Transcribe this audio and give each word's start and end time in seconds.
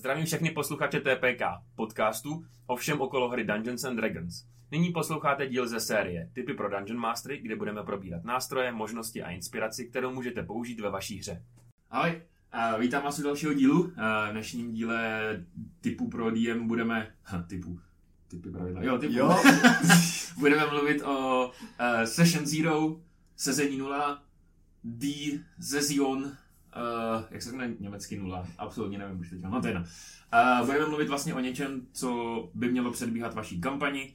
Zdravím 0.00 0.26
všechny 0.26 0.50
posluchače 0.50 1.00
TPK, 1.00 1.42
podcastu 1.74 2.44
o 2.66 2.76
všem 2.76 3.00
okolo 3.00 3.28
hry 3.28 3.44
Dungeons 3.44 3.84
and 3.84 3.96
Dragons. 3.96 4.44
Nyní 4.70 4.92
posloucháte 4.92 5.46
díl 5.46 5.68
ze 5.68 5.80
série 5.80 6.30
Typy 6.32 6.54
pro 6.54 6.70
Dungeon 6.70 6.98
Mastery, 6.98 7.38
kde 7.38 7.56
budeme 7.56 7.82
probírat 7.82 8.24
nástroje, 8.24 8.72
možnosti 8.72 9.22
a 9.22 9.30
inspiraci, 9.30 9.86
kterou 9.86 10.12
můžete 10.14 10.42
použít 10.42 10.80
ve 10.80 10.90
vaší 10.90 11.18
hře. 11.18 11.42
Ahoj, 11.90 12.22
a 12.52 12.76
vítám 12.76 13.02
vás 13.02 13.18
u 13.18 13.22
dalšího 13.22 13.54
dílu. 13.54 13.92
A 13.96 14.28
v 14.28 14.32
dnešním 14.32 14.72
díle 14.72 15.44
typu 15.80 16.08
pro 16.08 16.30
DM 16.30 16.66
budeme... 16.66 17.14
Ha, 17.22 17.42
typu. 17.42 17.80
Typy 18.28 18.50
pravidla. 18.50 18.82
Jo, 18.82 18.98
typu. 18.98 19.12
Jo. 19.12 19.42
budeme 20.38 20.66
mluvit 20.66 21.02
o 21.02 21.46
uh, 21.46 22.04
Session 22.04 22.46
Zero, 22.46 23.00
sezení 23.36 23.78
0, 23.78 24.22
D 24.84 25.08
ze 25.58 25.82
Zion, 25.82 26.36
uh, 26.76 27.24
jak 27.30 27.42
se 27.42 27.52
jmenuje 27.52 27.76
německý 27.80 28.16
nula, 28.16 28.46
absolutně 28.58 28.98
nevím 28.98 29.20
už 29.20 29.30
teď, 29.30 29.42
no 29.42 29.60
to 29.60 29.66
je 29.66 29.72
jedno. 29.72 29.86
Uh, 30.60 30.66
budeme 30.66 30.86
mluvit 30.86 31.08
vlastně 31.08 31.34
o 31.34 31.40
něčem, 31.40 31.86
co 31.92 32.50
by 32.54 32.70
mělo 32.70 32.92
předbíhat 32.92 33.34
vaší 33.34 33.60
kampani 33.60 34.14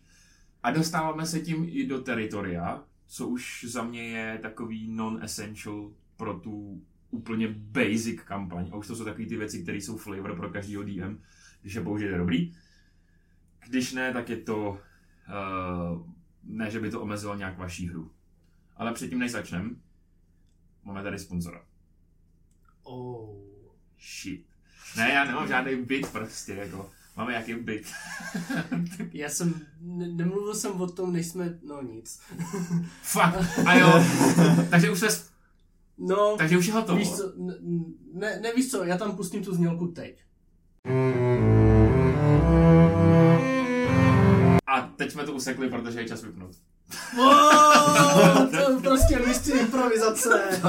a 0.64 0.72
dostáváme 0.72 1.26
se 1.26 1.40
tím 1.40 1.66
i 1.70 1.88
do 1.88 2.02
teritoria, 2.02 2.84
co 3.08 3.28
už 3.28 3.66
za 3.68 3.84
mě 3.84 4.04
je 4.04 4.38
takový 4.38 4.88
non-essential 4.88 5.91
pro 6.18 6.40
tu 6.40 6.81
úplně 7.09 7.48
basic 7.48 8.22
kampaň. 8.22 8.70
A 8.72 8.76
už 8.76 8.88
to 8.88 8.95
jsou 8.95 9.06
takové 9.06 9.26
ty 9.26 9.38
věci, 9.38 9.64
které 9.64 9.78
jsou 9.78 9.98
flavor 9.98 10.36
pro 10.36 10.50
každýho 10.50 10.84
DM, 10.84 11.22
když 11.62 11.73
je 11.73 11.81
použijete 11.81 12.17
dobrý. 12.17 12.53
Když 13.67 13.94
ne, 13.94 14.14
tak 14.14 14.30
je 14.30 14.38
to, 14.38 14.70
uh, 14.70 16.08
ne, 16.44 16.72
že 16.72 16.80
by 16.80 16.90
to 16.90 17.02
omezilo 17.02 17.36
nějak 17.36 17.58
vaší 17.58 17.88
hru. 17.88 18.12
Ale 18.76 18.94
předtím, 18.94 19.20
než 19.20 19.31
začneme, 19.31 19.70
máme 20.84 21.03
tady 21.03 21.20
sponzora. 21.20 21.66
Oh. 22.85 23.30
Shit. 23.99 24.45
Ne, 24.98 25.12
já 25.13 25.23
nemám 25.25 25.48
žádný 25.48 25.75
byt 25.75 26.07
prostě, 26.12 26.53
jako. 26.53 26.89
Máme 27.17 27.34
jaký 27.34 27.53
byt. 27.53 27.88
Já 29.13 29.30
jsem, 29.30 29.61
ne, 29.81 30.08
nemluvil 30.08 30.55
jsem 30.55 30.81
o 30.81 30.88
tom, 30.88 31.14
než 31.14 31.27
jsme, 31.27 31.59
no 31.67 31.81
nic. 31.81 32.19
Fuck. 33.02 33.59
A 33.66 33.73
jo. 33.73 34.03
Takže 34.69 34.92
už 34.92 35.00
se, 35.00 35.08
No, 35.97 36.36
takže 36.38 36.58
už 36.58 36.66
je 36.66 36.73
hotovo. 36.73 36.97
víš 36.97 37.11
co, 37.11 37.33
ne, 37.36 37.53
ne, 38.14 38.39
nevíš 38.42 38.72
co, 38.72 38.83
já 38.83 38.97
tam 38.97 39.16
pustím 39.16 39.44
tu 39.44 39.53
znělku 39.55 39.88
teď. 39.88 40.23
A 44.67 44.81
teď 44.81 45.11
jsme 45.11 45.23
to 45.23 45.33
usekli, 45.33 45.70
protože 45.70 45.99
je 45.99 46.08
čas 46.08 46.23
vypnout. 46.23 46.55
Oh, 47.20 48.49
to 48.49 48.72
je 48.72 48.80
prostě 48.81 49.20
mistr 49.20 49.55
improvizace. 49.55 50.61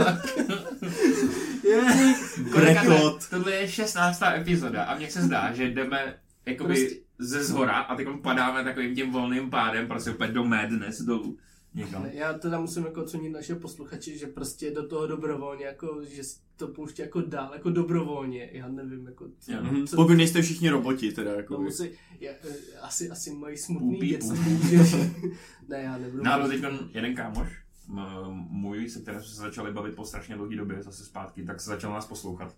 je. 1.68 2.14
Rekord. 2.60 3.30
Tohle 3.30 3.52
je 3.54 3.68
16. 3.68 4.22
epizoda 4.22 4.84
a 4.84 4.96
mně 4.98 5.10
se 5.10 5.22
zdá, 5.22 5.52
že 5.52 5.64
jdeme 5.64 6.14
jakoby 6.46 6.74
Prostě- 6.74 7.00
ze 7.18 7.44
zhora 7.44 7.72
a 7.78 7.96
teď 7.96 8.06
padáme 8.22 8.64
takovým 8.64 8.94
tím 8.94 9.10
volným 9.10 9.50
pádem 9.50 9.86
prostě 9.88 10.10
úplně 10.10 10.32
do 10.32 10.44
madness 10.44 11.02
dolů. 11.02 11.38
Někam. 11.74 12.06
Já 12.12 12.32
teda 12.32 12.60
musím 12.60 12.84
jako 12.84 13.02
ocenit 13.02 13.32
naše 13.32 13.54
posluchače, 13.54 14.18
že 14.18 14.26
prostě 14.26 14.70
do 14.70 14.88
toho 14.88 15.06
dobrovolně, 15.06 15.64
jako, 15.66 16.00
že 16.08 16.22
to 16.56 16.68
pouští 16.68 17.02
jako 17.02 17.20
dál, 17.20 17.50
jako 17.52 17.70
dobrovolně. 17.70 18.48
Já 18.52 18.68
nevím, 18.68 19.06
jako, 19.06 19.28
co, 19.38 19.52
Jo. 19.52 19.58
Mhm. 19.62 19.86
co 19.86 19.96
Pokud 19.96 20.12
nejste 20.14 20.42
všichni 20.42 20.70
roboti, 20.70 21.12
teda 21.12 21.32
jako. 21.32 21.54
to 21.54 21.60
musí, 21.60 21.90
já, 22.20 22.32
eh, 22.32 22.78
asi, 22.82 23.10
asi 23.10 23.30
mají 23.34 23.56
smutný 23.56 23.98
dětství, 23.98 24.58
že... 24.68 24.76
ne, 25.68 25.82
já 25.82 25.98
nebudu. 25.98 26.22
No 26.24 26.32
ale 26.32 26.48
teď 26.48 26.62
jeden 26.94 27.14
kámoš, 27.14 27.48
můj, 27.86 28.90
se 28.90 29.00
kterým 29.00 29.20
jsme 29.20 29.28
se 29.28 29.40
začali 29.40 29.72
bavit 29.72 29.94
po 29.94 30.04
strašně 30.04 30.36
dlouhé 30.36 30.56
době, 30.56 30.82
zase 30.82 31.04
zpátky, 31.04 31.44
tak 31.44 31.60
se 31.60 31.70
začal 31.70 31.92
nás 31.92 32.06
poslouchat. 32.06 32.56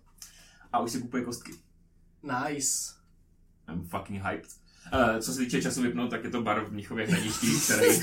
A 0.73 0.79
už 0.79 0.91
si 0.91 1.01
kupuje 1.01 1.23
kostky. 1.23 1.51
Nice. 2.23 2.93
I'm 3.67 3.83
fucking 3.83 4.23
hyped. 4.23 4.49
Uh, 4.93 5.19
co 5.19 5.33
se 5.33 5.39
týče 5.39 5.61
času 5.61 5.81
vypnout, 5.81 6.09
tak 6.09 6.23
je 6.23 6.29
to 6.29 6.41
bar 6.41 6.65
v 6.65 6.71
Mnichově 6.71 7.07
hradišti, 7.07 7.47
který, 7.63 7.99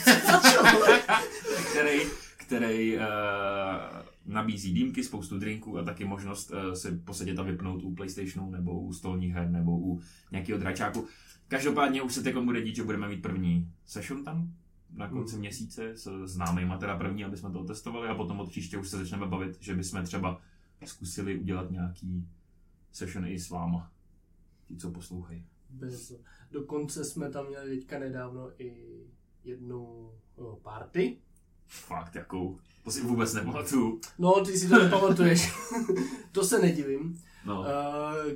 který, 1.70 2.00
který 2.36 2.96
uh, 2.96 3.02
nabízí 4.26 4.74
dýmky, 4.74 5.04
spoustu 5.04 5.38
drinků 5.38 5.78
a 5.78 5.84
taky 5.84 6.04
možnost 6.04 6.50
uh, 6.50 6.72
se 6.72 6.92
posadit 7.04 7.38
a 7.38 7.42
vypnout 7.42 7.82
u 7.82 7.94
Playstationu 7.94 8.50
nebo 8.50 8.80
u 8.80 8.92
stolních 8.92 9.34
her 9.34 9.50
nebo 9.50 9.78
u 9.78 10.00
nějakého 10.30 10.58
dračáku. 10.58 11.06
Každopádně 11.48 12.02
už 12.02 12.12
se 12.12 12.22
teď 12.22 12.36
bude 12.36 12.62
dít, 12.62 12.76
že 12.76 12.84
budeme 12.84 13.08
mít 13.08 13.22
první 13.22 13.72
session 13.86 14.24
tam 14.24 14.52
na 14.90 15.08
konci 15.08 15.32
Mhm. 15.34 15.40
měsíce 15.40 15.96
s 15.96 16.26
známejma 16.26 16.78
teda 16.78 16.96
první, 16.98 17.24
aby 17.24 17.36
jsme 17.36 17.50
to 17.50 17.60
otestovali 17.60 18.08
a 18.08 18.14
potom 18.14 18.40
od 18.40 18.48
příště 18.50 18.78
už 18.78 18.88
se 18.88 18.96
začneme 18.98 19.26
bavit, 19.26 19.56
že 19.60 19.74
bychom 19.74 20.04
třeba 20.04 20.40
zkusili 20.84 21.38
udělat 21.38 21.70
nějaký 21.70 22.28
session 22.92 23.26
i 23.26 23.38
s 23.38 23.50
váma. 23.50 23.92
Ti, 24.66 24.76
co 24.76 24.90
poslouchají. 24.90 25.46
Bez... 25.70 26.12
Dokonce 26.50 27.04
jsme 27.04 27.30
tam 27.30 27.46
měli 27.46 27.76
teďka 27.78 27.98
nedávno 27.98 28.50
i 28.62 29.00
jednu 29.44 30.10
o, 30.36 30.56
party. 30.56 31.18
Fakt, 31.66 32.14
jakou? 32.14 32.58
To 32.84 32.90
si 32.90 33.00
vůbec 33.02 33.34
nepamatuju. 33.34 34.00
No, 34.18 34.44
ty 34.44 34.58
si 34.58 34.68
to 34.68 34.82
nepamatuješ. 34.84 35.52
to 36.32 36.44
se 36.44 36.58
nedivím. 36.62 37.22
No. 37.46 37.60
Uh, 37.60 37.66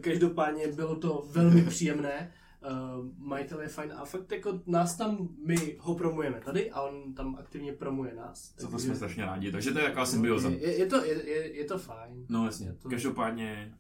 každopádně 0.01 0.67
bylo 0.73 0.97
to 0.97 1.27
velmi 1.31 1.63
příjemné. 1.63 2.33
Uh, 2.63 3.07
majitel 3.19 3.61
je 3.61 3.69
fajn 3.69 3.93
a 3.97 4.05
fakt 4.05 4.33
jako 4.33 4.61
nás 4.67 4.97
tam, 4.97 5.29
my 5.47 5.77
ho 5.81 5.95
promujeme 5.95 6.41
tady 6.41 6.71
a 6.71 6.81
on 6.83 7.15
tam 7.15 7.37
aktivně 7.41 7.73
promuje 7.73 8.15
nás. 8.15 8.55
Za 8.57 8.69
to 8.71 8.79
jsme 8.79 8.97
strašně 8.97 9.25
rádi, 9.25 9.53
takže 9.53 9.71
to 9.71 9.79
je 9.79 9.85
taková 9.85 10.07
symbioza. 10.07 10.49
Je, 10.49 10.61
je, 10.61 10.79
je, 10.79 10.87
to, 10.87 11.05
je, 11.05 11.29
je, 11.31 11.57
je 11.57 11.65
to 11.65 11.79
fajn. 11.79 12.27
No 12.29 12.45
jasně, 12.45 12.73
To- 12.73 12.89
každopádně, 12.89 13.75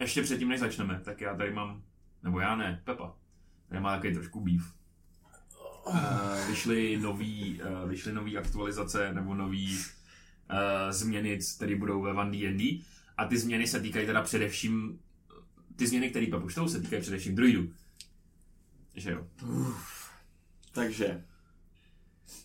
ještě 0.00 0.22
předtím, 0.22 0.48
než 0.48 0.60
začneme, 0.60 1.00
tak 1.04 1.20
já 1.20 1.36
tady 1.36 1.52
mám, 1.52 1.82
nebo 2.22 2.40
já 2.40 2.56
ne, 2.56 2.82
Pepa, 2.84 3.14
tady 3.68 3.80
má 3.80 3.94
takový 3.96 4.14
trošku 4.14 4.40
býv. 4.40 4.74
Uh, 5.86 6.46
vyšly 6.48 6.96
nový, 6.96 7.60
uh, 7.82 7.88
vyšly 7.90 8.12
nový 8.12 8.38
aktualizace 8.38 9.12
nebo 9.12 9.34
nový 9.34 9.76
uh, 9.76 10.56
změny, 10.90 11.38
které 11.56 11.76
budou 11.76 12.02
ve 12.02 12.12
Van 12.12 12.30
D&D 12.30 12.82
a 13.16 13.24
ty 13.24 13.38
změny 13.38 13.66
se 13.66 13.80
týkají 13.80 14.06
teda 14.06 14.22
především, 14.22 14.98
ty 15.78 15.86
změny, 15.86 16.10
které 16.10 16.26
Pepu 16.26 16.48
štou, 16.48 16.68
se 16.68 16.80
týkají 16.80 17.02
především 17.02 17.34
druidů. 17.34 17.72
Že 18.94 19.10
jo? 19.10 19.26
Takže. 20.72 21.24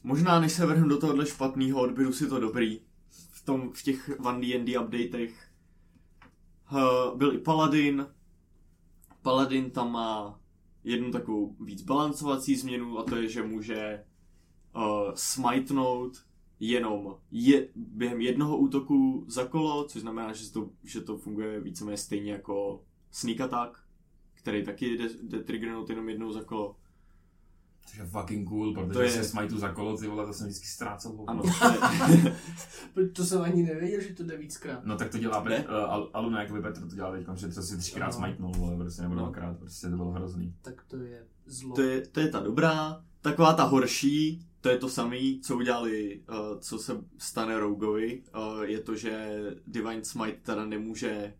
Možná 0.03 0.39
než 0.39 0.51
se 0.51 0.65
vrhnu 0.65 0.87
do 0.87 0.97
tohohle 0.97 1.25
špatného, 1.25 1.81
odběru 1.81 2.13
si 2.13 2.27
to 2.27 2.39
dobrý. 2.39 2.79
V, 3.09 3.45
tom, 3.45 3.71
v 3.73 3.83
těch 3.83 4.19
One 4.19 4.41
D&D 4.41 4.77
updatech 4.77 5.51
uh, 6.71 7.17
byl 7.17 7.33
i 7.33 7.37
Paladin. 7.37 8.07
Paladin 9.21 9.71
tam 9.71 9.91
má 9.91 10.39
jednu 10.83 11.11
takovou 11.11 11.55
víc 11.59 11.81
balancovací 11.81 12.55
změnu 12.55 12.99
a 12.99 13.03
to 13.03 13.15
je, 13.15 13.29
že 13.29 13.43
může 13.43 14.03
uh, 14.75 15.11
smajtnout 15.15 16.25
jenom 16.59 17.17
je, 17.31 17.69
během 17.75 18.21
jednoho 18.21 18.57
útoku 18.57 19.25
za 19.27 19.45
kolo, 19.45 19.83
což 19.83 20.01
znamená, 20.01 20.33
že 20.33 20.51
to, 20.51 20.69
že 20.83 21.01
to 21.01 21.17
funguje 21.17 21.59
víceméně 21.59 21.97
stejně 21.97 22.31
jako 22.31 22.83
sneak 23.13 23.41
attack, 23.41 23.77
který 24.33 24.65
taky 24.65 24.97
jde, 24.97 25.07
jde 25.23 25.39
triggernout 25.43 25.89
jenom 25.89 26.09
jednou 26.09 26.31
za 26.31 26.43
kolo. 26.43 26.75
Což 27.85 27.97
je 27.97 28.05
fucking 28.05 28.49
cool, 28.49 28.73
protože 28.73 28.87
To 28.87 28.93
to 28.93 29.01
je- 29.01 29.11
se 29.11 29.23
smajtu 29.23 29.57
za 29.57 29.69
kolo, 29.73 29.97
ty 29.97 30.07
vole, 30.07 30.25
to 30.25 30.33
jsem 30.33 30.47
vždycky 30.47 30.67
ztrácel. 30.67 31.17
Ano, 31.27 31.43
to 32.93 32.99
je, 33.01 33.07
To 33.09 33.25
jsem 33.25 33.41
ani 33.41 33.63
nevěděl, 33.63 34.01
že 34.01 34.13
to 34.13 34.23
jde 34.23 34.37
víckrát. 34.37 34.85
No 34.85 34.97
tak 34.97 35.09
to 35.11 35.17
dělá 35.17 35.43
Ne? 35.43 35.55
Pet, 35.55 35.67
uh, 35.69 35.75
Al, 35.75 36.09
Aluna, 36.13 36.41
jakoby 36.41 36.61
Petr 36.61 36.81
to 36.89 36.95
dělá 36.95 37.11
teď, 37.11 37.27
že 37.35 37.47
to 37.47 37.61
si 37.61 37.77
třikrát 37.77 38.07
No. 38.07 38.13
smajtnul, 38.13 38.51
vole, 38.51 38.75
prostě 38.77 39.01
nebo 39.01 39.15
No. 39.15 39.21
dvakrát, 39.21 39.57
prostě 39.59 39.89
to 39.89 39.95
bylo 39.95 40.11
hrozný. 40.11 40.55
Tak 40.61 40.83
to 40.87 40.97
je 40.97 41.25
zlo. 41.45 41.75
To 41.75 41.81
je, 41.81 42.07
to 42.07 42.19
je 42.19 42.27
ta 42.29 42.39
dobrá. 42.39 43.03
Taková 43.21 43.53
ta 43.53 43.63
horší, 43.63 44.45
to 44.61 44.69
je 44.69 44.77
to 44.77 44.89
samý, 44.89 45.41
co 45.41 45.57
udělali, 45.57 46.21
uh, 46.29 46.59
co 46.59 46.79
se 46.79 46.97
stane 47.17 47.59
Rogovi, 47.59 48.23
uh, 48.35 48.61
je 48.63 48.79
to, 48.79 48.95
že 48.95 49.39
Divine 49.67 50.03
Smite 50.03 50.37
teda 50.41 50.65
nemůže, 50.65 51.33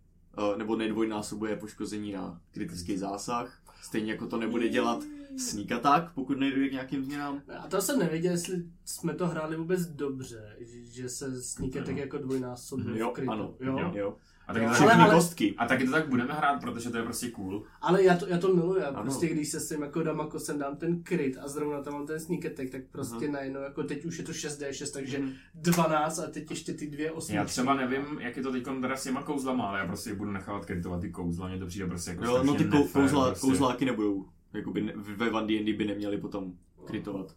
nebo 0.57 0.75
nedvojnásobuje 0.75 1.55
poškození 1.55 2.11
na 2.11 2.41
kritický 2.51 2.97
zásah. 2.97 3.59
Stejně 3.81 4.11
jako 4.11 4.27
to 4.27 4.37
nebude 4.37 4.69
dělat 4.69 5.03
sneak 5.37 5.71
attack, 5.71 6.11
pokud 6.15 6.37
nejde 6.39 6.69
k 6.69 6.71
nějakým 6.71 7.03
změnám. 7.05 7.41
A 7.59 7.67
to 7.67 7.81
jsem 7.81 7.99
nevěděl, 7.99 8.31
jestli 8.31 8.63
jsme 8.85 9.13
to 9.13 9.27
hráli 9.27 9.55
vůbec 9.57 9.85
dobře, 9.85 10.55
že, 10.83 11.09
se 11.09 11.41
sníke 11.41 11.79
Jo. 11.79 11.85
tak 11.85 11.97
jako 11.97 12.17
dvojnásobně 12.17 12.99
Jo, 12.99 13.09
v 13.09 13.13
krytu. 13.13 13.31
ano, 13.31 13.55
jo? 13.59 13.77
jo. 13.79 13.91
jo. 13.95 14.17
A 14.47 14.53
taky, 14.53 14.65
to, 14.65 14.71
Všechny 14.73 14.91
ale- 14.91 15.15
kostky. 15.15 15.55
a 15.57 15.67
taky 15.67 15.85
to 15.85 15.91
tak 15.91 16.09
budeme 16.09 16.33
hrát, 16.33 16.61
protože 16.61 16.89
to 16.89 16.97
je 16.97 17.03
prostě 17.03 17.31
cool. 17.31 17.63
Ale 17.81 18.03
já 18.03 18.17
to, 18.17 18.27
já 18.27 18.37
to 18.37 18.55
miluji, 18.55 18.81
já 18.81 18.87
Ano. 18.87 19.01
prostě 19.01 19.27
když 19.29 19.49
se 19.49 19.59
s 19.59 19.69
tím 19.69 19.81
jako 19.81 20.03
dám, 20.03 20.19
jako 20.19 20.39
sem 20.39 20.59
dám 20.59 20.75
ten 20.75 21.03
kryt 21.03 21.37
a 21.41 21.47
zrovna 21.47 21.81
tam 21.81 21.93
mám 21.93 22.07
ten 22.07 22.19
sneak 22.19 22.45
attack, 22.45 22.69
tak 22.69 22.81
prostě 22.91 23.25
Aha. 23.25 23.33
najednou, 23.33 23.61
jako 23.61 23.83
teď 23.83 24.05
už 24.05 24.17
je 24.17 24.23
to 24.23 24.31
6D6, 24.33 24.91
takže 24.93 25.19
Mhm. 25.19 25.31
12 25.55 26.19
a 26.19 26.27
teď 26.27 26.49
ještě 26.49 26.73
ty 26.73 26.87
dvě 26.87 27.11
osmičky. 27.11 27.35
Já 27.37 27.45
třeba 27.45 27.73
nevím, 27.73 28.05
jak 28.19 28.37
je 28.37 28.43
to 28.43 28.51
teď 28.51 28.63
teda 28.81 28.95
s 28.95 29.03
těma 29.03 29.23
kouzlama, 29.23 29.63
ale 29.67 29.79
já 29.79 29.85
prostě 29.87 30.15
budu 30.15 30.31
nechávat 30.31 30.65
kreditovat 30.65 31.01
ty 31.01 31.09
kouzla, 31.09 31.47
mně 31.47 31.57
to 31.59 31.65
přijde 31.65 31.87
prostě 31.87 32.11
jako 32.11 32.25
Jo, 32.25 32.43
no 32.43 32.55
ty 32.55 32.63
kou, 32.65 32.77
nefér, 32.77 33.01
kouzla, 33.01 33.25
prostě. 33.27 33.47
kouzláky 33.47 33.85
nebudou, 33.85 34.25
jakoby 34.53 34.81
ne, 34.81 34.93
ve 34.95 35.29
Van 35.29 35.47
D&D 35.47 35.73
by 35.73 35.85
neměli 35.85 36.17
potom 36.17 36.53
krytovat. 36.85 37.35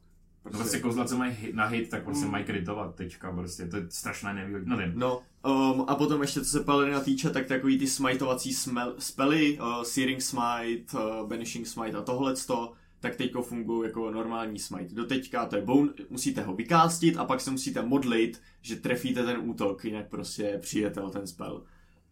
No 0.52 0.58
prostě 0.58 0.80
kozla, 0.80 1.04
co 1.04 1.16
mají 1.18 1.32
hit, 1.32 1.54
na 1.54 1.66
hit, 1.66 1.88
tak 1.88 2.04
prostě 2.04 2.24
Mm. 2.24 2.30
mají 2.30 2.44
kritovat, 2.44 2.94
tečka, 2.94 3.32
prostě, 3.32 3.66
to 3.66 3.76
je 3.76 3.86
strašné 3.90 4.34
nevýhodné. 4.34 4.70
No, 4.70 4.76
nevím. 4.76 4.98
No, 4.98 5.22
um, 5.46 5.84
a 5.88 5.94
potom 5.94 6.22
ještě 6.22 6.40
co 6.40 6.46
se 6.50 6.60
Paladina 6.64 7.00
týče, 7.00 7.30
tak 7.30 7.46
takový 7.46 7.78
ty 7.78 7.86
smajtovací 7.86 8.52
smel, 8.54 8.94
spely, 8.98 9.58
uh, 9.58 9.82
Searing 9.82 10.22
Smite, 10.22 10.98
uh, 10.98 11.28
Banishing 11.28 11.66
Smite 11.66 11.96
a 11.98 12.02
tohleto, 12.02 12.72
tak 13.00 13.16
teďko 13.16 13.42
fungují 13.42 13.88
jako 13.88 14.10
normální 14.10 14.58
smite. 14.58 14.94
Doteďka 14.94 15.46
to 15.46 15.56
je 15.56 15.62
bone, 15.62 15.92
musíte 16.10 16.42
ho 16.42 16.54
vykástit 16.56 17.16
a 17.16 17.24
pak 17.24 17.40
se 17.40 17.50
musíte 17.50 17.82
modlit, 17.82 18.42
že 18.62 18.76
trefíte 18.76 19.24
ten 19.24 19.36
útok, 19.50 19.84
jinak 19.84 20.08
prostě 20.08 20.58
přijete 20.62 21.00
o 21.00 21.10
ten 21.10 21.26
spell. 21.26 21.62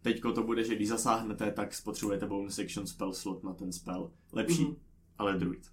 Teďko 0.01 0.31
to 0.31 0.43
bude, 0.43 0.63
že 0.63 0.75
když 0.75 0.87
zasáhnete, 0.89 1.51
tak 1.51 1.73
spotřebujete 1.73 2.25
bonus 2.25 2.59
action 2.59 2.87
spell 2.87 3.13
slot 3.13 3.43
na 3.43 3.53
ten 3.53 3.71
spell. 3.71 4.11
Lepší, 4.33 4.63
Mhm. 4.63 4.75
ale 5.17 5.37
druid. 5.39 5.67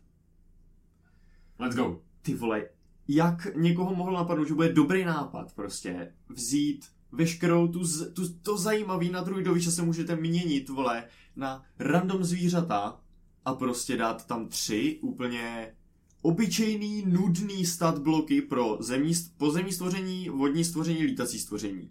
Let's 1.59 1.77
go. 1.77 2.01
Ty 2.23 2.35
vole, 2.35 2.69
jak 3.09 3.47
někoho 3.57 3.95
mohlo 3.95 4.17
napadnout, 4.17 4.49
že 4.49 4.55
bude 4.55 4.73
dobrý 4.73 5.05
nápad 5.05 5.53
prostě 5.53 6.13
vzít 6.29 6.87
veškerou 7.13 7.69
tu, 7.69 7.81
tu 8.13 8.35
to 8.43 8.59
zajímavý 8.59 9.11
na 9.11 9.21
druidovi, 9.21 9.61
že 9.61 9.71
se 9.71 9.83
můžete 9.83 10.17
měnit, 10.17 10.69
vole, 10.69 11.05
na 11.37 11.65
random 11.79 12.25
zvířata 12.25 13.01
a 13.45 13.55
prostě 13.55 13.97
dát 13.97 14.27
tam 14.27 14.49
tři 14.49 14.99
úplně 15.03 15.75
obyčejný, 16.23 17.05
nudný 17.07 17.67
stat 17.67 17.99
bloky 17.99 18.43
pro 18.43 18.79
zemní, 18.81 19.13
pozemní 19.37 19.73
stvoření, 19.73 20.29
vodní 20.29 20.65
stvoření, 20.65 21.03
lítací 21.03 21.39
stvoření, 21.39 21.91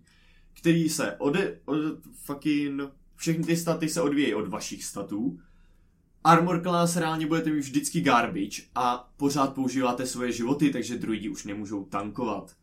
který 0.54 0.90
se 0.90 1.16
ode, 1.18 1.60
od 1.66 1.78
fucking, 2.14 2.82
všechny 3.16 3.44
ty 3.44 3.58
staty 3.58 3.90
se 3.90 4.02
odvíjejí 4.02 4.36
od 4.36 4.48
vašich 4.48 4.84
statů, 4.84 5.40
Armor 6.24 6.62
class 6.62 6.96
reálně 6.96 7.28
budete 7.28 7.50
mít 7.50 7.60
vždycky 7.60 8.02
garbage 8.02 8.62
a 8.76 9.12
pořád 9.18 9.54
používáte 9.54 10.06
svoje 10.06 10.32
životy, 10.32 10.70
takže 10.70 10.98
druidi 10.98 11.30
už 11.30 11.44
nemůžou 11.46 11.86
tankovat. 11.86 12.56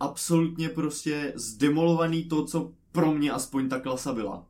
Absolutně 0.00 0.68
prostě 0.68 1.32
zdemolovaný 1.36 2.24
to, 2.24 2.44
co 2.44 2.72
pro 2.92 3.12
mě 3.12 3.30
aspoň 3.30 3.68
ta 3.68 3.80
klasa 3.80 4.12
byla. 4.12 4.46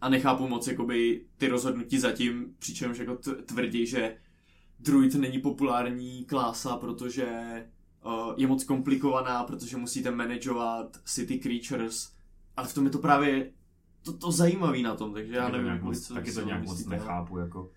A 0.00 0.08
nechápu 0.08 0.48
moc 0.48 0.66
jakoby 0.66 1.24
ty 1.36 1.48
rozhodnutí 1.48 1.98
zatím, 1.98 2.54
přičemž 2.58 2.98
jako 2.98 3.16
tvrdí, 3.46 3.86
že 3.86 4.16
druid 4.80 5.14
není 5.14 5.38
populární 5.38 6.24
klasa, 6.24 6.76
protože 6.76 7.26
uh, 8.04 8.34
je 8.36 8.46
moc 8.46 8.64
komplikovaná, 8.64 9.44
protože 9.44 9.76
musíte 9.76 10.10
manageovat 10.10 11.00
city 11.04 11.38
creatures. 11.38 12.12
Ale 12.56 12.68
v 12.68 12.74
tom 12.74 12.84
je 12.84 12.90
to 12.90 12.98
právě 12.98 13.52
to, 14.06 14.12
to 14.12 14.32
zajímavý 14.32 14.82
na 14.82 14.94
tom, 14.94 15.14
takže 15.14 15.34
já 15.36 15.48
nevím, 15.48 15.64
nějak 15.64 15.76
jako, 15.76 15.86
moc, 15.86 16.00
co 16.06 16.14
taky 16.14 16.32
to 16.32 16.40
nějak 16.40 16.60
moc 16.62 16.70
myslíte. 16.70 16.90
nechápu, 16.90 17.38
jako. 17.38 17.70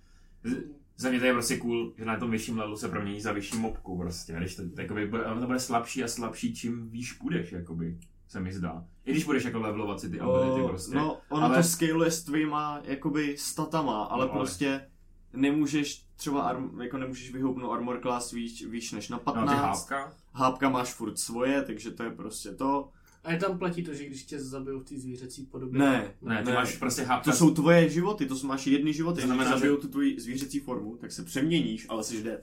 Za 0.98 1.10
mě 1.10 1.20
to 1.20 1.26
je 1.26 1.34
prostě 1.34 1.58
cool, 1.58 1.94
že 1.98 2.06
na 2.06 2.18
tom 2.20 2.31
vyšším 2.31 2.58
levelu 2.58 2.78
se 2.78 2.90
promění 2.90 3.22
za 3.22 3.31
vyšší 3.31 3.58
mobku 3.58 3.98
prostě. 3.98 4.34
Když 4.38 4.56
to, 4.56 4.62
jakoby, 4.78 5.08
bude, 5.08 5.24
to 5.40 5.46
bude 5.48 5.60
slabší 5.60 6.04
a 6.04 6.08
slabší, 6.08 6.56
čím 6.56 6.90
výš 6.90 7.14
půjdeš, 7.14 7.52
jakoby, 7.52 7.98
se 8.28 8.40
mi 8.40 8.54
zdá. 8.54 8.86
I 9.06 9.12
když 9.12 9.24
budeš 9.26 9.44
jako 9.44 9.60
levelovat 9.60 10.00
si 10.00 10.10
ty 10.10 10.20
ability 10.20 10.68
prostě. 10.68 10.96
No, 10.96 11.18
ono 11.30 11.46
Ale- 11.46 11.58
to 11.58 11.64
scaluje 11.64 12.12
s 12.12 12.24
tvýma 12.24 12.81
jakoby 12.84 13.38
statama, 13.38 14.04
ale 14.04 14.26
No, 14.26 14.31
ale- 14.31 14.40
prostě 14.40 14.88
nemůžeš 15.34 16.06
třeba 16.16 16.42
arm, 16.42 16.81
jako 16.81 16.98
nemůžeš 16.98 17.31
vyhoupnout 17.34 17.72
armor 17.74 18.00
class 18.02 18.31
výš, 18.31 18.66
výš 18.66 18.92
než 18.92 19.10
na 19.10 19.18
no, 19.18 19.24
15. 19.24 19.50
ty 19.52 19.56
hápka, 19.58 20.14
Hápka 20.34 20.70
máš 20.70 20.94
furt 20.94 21.18
svoje, 21.20 21.62
takže 21.62 21.92
to 21.92 22.04
je 22.04 22.10
prostě 22.12 22.52
to. 22.52 22.90
A 23.24 23.31
je 23.31 23.39
tam 23.39 23.57
platí 23.60 23.83
to, 23.83 23.94
že 23.94 24.06
když 24.06 24.24
tě 24.24 24.39
zabijou 24.39 24.80
v 24.80 24.83
té 24.83 25.00
zvířecí 25.00 25.45
podobě. 25.45 25.80
Ne, 25.80 26.12
ne, 26.21 26.44
ty 26.44 26.50
Ne. 26.50 26.56
máš 26.56 26.77
prostě 26.77 27.01
hápka. 27.04 27.31
To 27.31 27.38
jsou 27.38 27.54
tvoje 27.54 27.89
životy, 27.89 28.25
to 28.25 28.36
jsou 28.36 28.48
máš 28.48 28.68
jedny 28.68 28.94
životy. 28.94 29.21
To 29.21 29.27
znamená, 29.27 29.50
Když 29.50 29.56
že- 29.56 29.60
zabijou 29.60 29.77
tu 29.81 29.88
tvoji 29.88 30.19
zvířecí 30.19 30.60
formu, 30.60 30.98
tak 30.98 31.12
se 31.12 31.24
přeměníš, 31.24 31.86
ale 31.89 32.04
jsi 32.04 32.24
dead. 32.24 32.42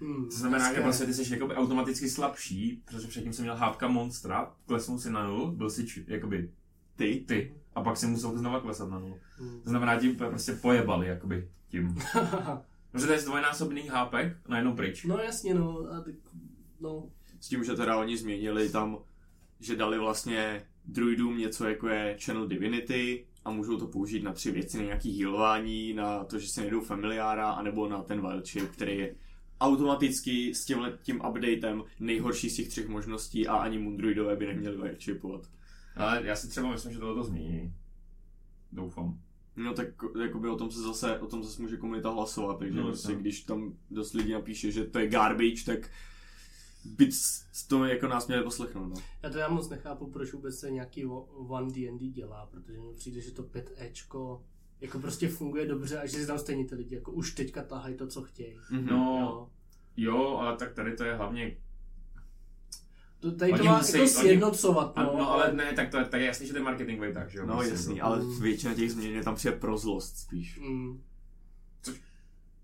Hmm, 0.00 0.24
To 0.28 0.36
znamená, 0.36 0.74
že 0.74 0.80
prostě 0.80 1.06
ty 1.06 1.14
jsi 1.14 1.32
jakoby 1.32 1.54
automaticky 1.54 2.08
slabší, 2.10 2.82
protože 2.84 3.08
předtím 3.08 3.32
jsem 3.32 3.44
měl 3.44 3.56
hápka 3.56 3.88
monstra, 3.88 4.52
klesnul 4.66 4.98
si 4.98 5.10
na 5.10 5.26
nulu, 5.26 5.50
byl 5.52 5.70
si 5.70 5.86
č- 5.86 6.04
jakoby 6.06 6.50
Ty? 6.96 7.24
ty, 7.28 7.54
a 7.74 7.82
pak 7.82 7.96
si 7.96 8.06
musel 8.06 8.38
znova 8.38 8.60
klesat 8.60 8.90
na 8.90 8.98
nulu. 8.98 9.16
Hmm. 9.38 9.60
To 9.64 9.70
znamená, 9.70 10.00
tím 10.00 10.16
prostě 10.16 10.52
pojebali, 10.52 11.06
jakoby, 11.08 11.48
tím. 11.68 11.94
Protože 12.92 13.06
to 13.06 13.12
je 13.12 13.22
dvojnásobný 13.22 13.88
hápek, 13.88 14.36
najednou 14.48 14.74
pryč. 14.76 15.04
no 15.04 15.18
jasně, 15.18 15.54
no. 15.54 15.78
A 15.92 16.00
tak, 16.00 16.14
no. 16.80 17.08
S 17.40 17.48
tím, 17.48 17.64
že 17.64 17.74
teda 17.74 17.96
oni 17.98 18.16
změnili 18.16 18.68
tam, 18.68 18.98
že 19.60 19.76
dali 19.76 19.98
vlastně 19.98 20.62
druidům 20.84 21.38
něco 21.38 21.68
jako 21.68 21.88
je 21.88 22.16
Channel 22.24 22.46
Divinity 22.46 23.26
a 23.44 23.50
můžou 23.50 23.78
to 23.78 23.86
použít 23.86 24.22
na 24.22 24.32
tři 24.32 24.50
věci, 24.50 24.76
na 24.78 24.82
nějaký 24.84 25.18
healování, 25.18 25.92
na 25.94 26.24
to, 26.24 26.38
že 26.38 26.48
se 26.48 26.60
nejdou 26.60 26.80
familiára, 26.80 27.50
anebo 27.50 27.88
na 27.88 28.02
ten 28.02 28.20
wild 28.20 28.46
shape, 28.46 28.66
který 28.72 28.98
je 28.98 29.14
automaticky 29.60 30.54
s 30.54 30.64
tímhle 30.64 30.98
tím 31.02 31.20
updatem 31.28 31.82
nejhorší 32.00 32.50
z 32.50 32.56
těch 32.56 32.68
třech 32.68 32.88
možností 32.88 33.46
a 33.46 33.56
ani 33.56 33.78
Mundruidové 33.78 34.36
by 34.36 34.46
neměli 34.46 34.76
wild 34.76 35.02
shapeovat. 35.02 35.48
Ale 35.96 36.22
já 36.24 36.36
si 36.36 36.48
třeba 36.48 36.72
myslím, 36.72 36.92
že 36.92 36.98
tohle 36.98 37.14
to 37.14 37.24
změní. 37.24 37.72
Doufám. 38.72 39.18
No 39.56 39.74
tak 39.74 39.86
jakoby 40.22 40.48
o 40.48 40.56
tom 40.56 40.70
se 40.70 40.80
zase, 40.80 41.18
o 41.18 41.26
tom 41.26 41.44
zase 41.44 41.62
může 41.62 41.76
komunita 41.76 42.10
hlasovat, 42.10 42.58
takže 42.58 42.76
No, 42.76 42.82
no, 42.82 42.88
prostě, 42.88 43.08
tak. 43.08 43.20
když 43.20 43.40
tam 43.40 43.72
dost 43.90 44.12
lidí 44.14 44.32
napíše, 44.32 44.70
že 44.70 44.84
to 44.84 44.98
je 44.98 45.08
garbage, 45.08 45.64
tak 45.66 45.90
by 46.84 47.08
to 47.68 47.84
jako 47.84 48.08
nás 48.08 48.26
měli 48.26 48.42
poslechnout, 48.44 48.86
no. 48.88 48.96
Já 49.22 49.30
to 49.30 49.38
já 49.38 49.48
moc 49.48 49.68
nechápu, 49.68 50.06
proč 50.06 50.32
vůbec 50.32 50.58
se 50.58 50.70
nějaký 50.70 51.04
One 51.48 51.72
D&D 51.72 52.08
dělá, 52.10 52.46
protože 52.46 52.78
mně 52.78 52.92
přijde, 52.94 53.20
že 53.20 53.30
to 53.30 53.42
5 53.42 53.72
Ečko 53.76 54.42
jako 54.80 54.98
prostě 54.98 55.28
funguje 55.28 55.66
dobře 55.66 56.00
a 56.00 56.06
že 56.06 56.16
si 56.18 56.26
tam 56.26 56.38
stejně 56.38 56.64
ty 56.64 56.74
lidi 56.74 56.94
jako 56.94 57.12
už 57.12 57.34
teďka 57.34 57.62
tahají 57.62 57.96
to, 57.96 58.06
co 58.06 58.22
chtějí. 58.22 58.56
Mhm. 58.70 58.86
No, 58.86 59.18
Jo. 59.20 59.48
jo, 59.96 60.36
ale 60.36 60.56
tak 60.56 60.72
tady 60.72 60.96
to 60.96 61.04
je 61.04 61.14
hlavně 61.14 61.56
To, 63.20 63.32
tady 63.32 63.52
to 63.52 63.58
Oni 63.58 63.68
má 63.68 63.78
musí- 63.78 63.92
jako 63.92 64.02
oni- 64.02 64.08
sjednocovat, 64.28 64.96
No, 64.96 65.02
no, 65.04 65.18
no, 65.18 65.30
ale 65.30 65.52
ne, 65.52 65.72
tak 65.72 65.90
to 65.90 65.98
je, 65.98 66.04
tak 66.04 66.20
je 66.20 66.26
jasný, 66.26 66.46
že 66.46 66.52
to 66.52 66.58
je 66.58 66.62
marketingový 66.64 67.12
tak, 67.14 67.30
že 67.30 67.38
jo? 67.38 67.46
No 67.46 67.62
jasný, 67.62 67.98
to- 67.98 68.04
ale 68.04 68.18
Mm. 68.24 68.40
většina 68.42 68.74
těch 68.74 68.92
změn 68.92 69.12
je 69.14 69.22
tam 69.24 69.34
přijde 69.34 69.56
pro 69.56 69.78
zlost 69.78 70.16
spíš. 70.16 70.60
Mm. 70.60 71.02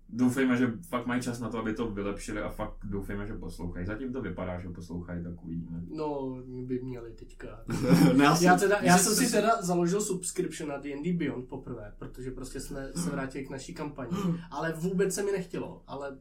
Doufejme, 0.09 0.57
že 0.57 0.73
fakt 0.89 1.05
mají 1.05 1.21
čas 1.21 1.39
na 1.39 1.49
to, 1.49 1.57
aby 1.57 1.73
to 1.73 1.87
vylepšili 1.87 2.41
a 2.41 2.49
fakt 2.49 2.77
doufejme, 2.83 3.27
že 3.27 3.33
poslouchají. 3.33 3.85
Zatím 3.85 4.13
to 4.13 4.21
vypadá, 4.21 4.59
že 4.59 4.69
poslouchají, 4.69 5.23
tak 5.23 5.43
uvidíme. 5.43 5.81
No, 5.89 6.37
by 6.65 6.79
měli 6.81 7.13
teďka. 7.13 7.63
asi, 8.29 8.45
Já, 8.45 8.57
teda, 8.57 8.77
já 8.81 8.97
jsem 8.97 9.15
si- 9.15 9.31
teda 9.31 9.61
založil 9.61 10.01
subscription 10.01 10.69
na 10.69 10.77
D&D 10.77 11.13
Beyond 11.13 11.47
poprvé, 11.47 11.93
protože 11.99 12.31
prostě 12.31 12.59
jsme 12.59 12.91
se 12.95 13.09
vrátili 13.09 13.45
k 13.45 13.49
naší 13.49 13.73
kampani. 13.73 14.17
Ale 14.51 14.73
vůbec 14.73 15.13
se 15.13 15.23
mi 15.23 15.31
nechtělo, 15.31 15.83
ale 15.87 16.17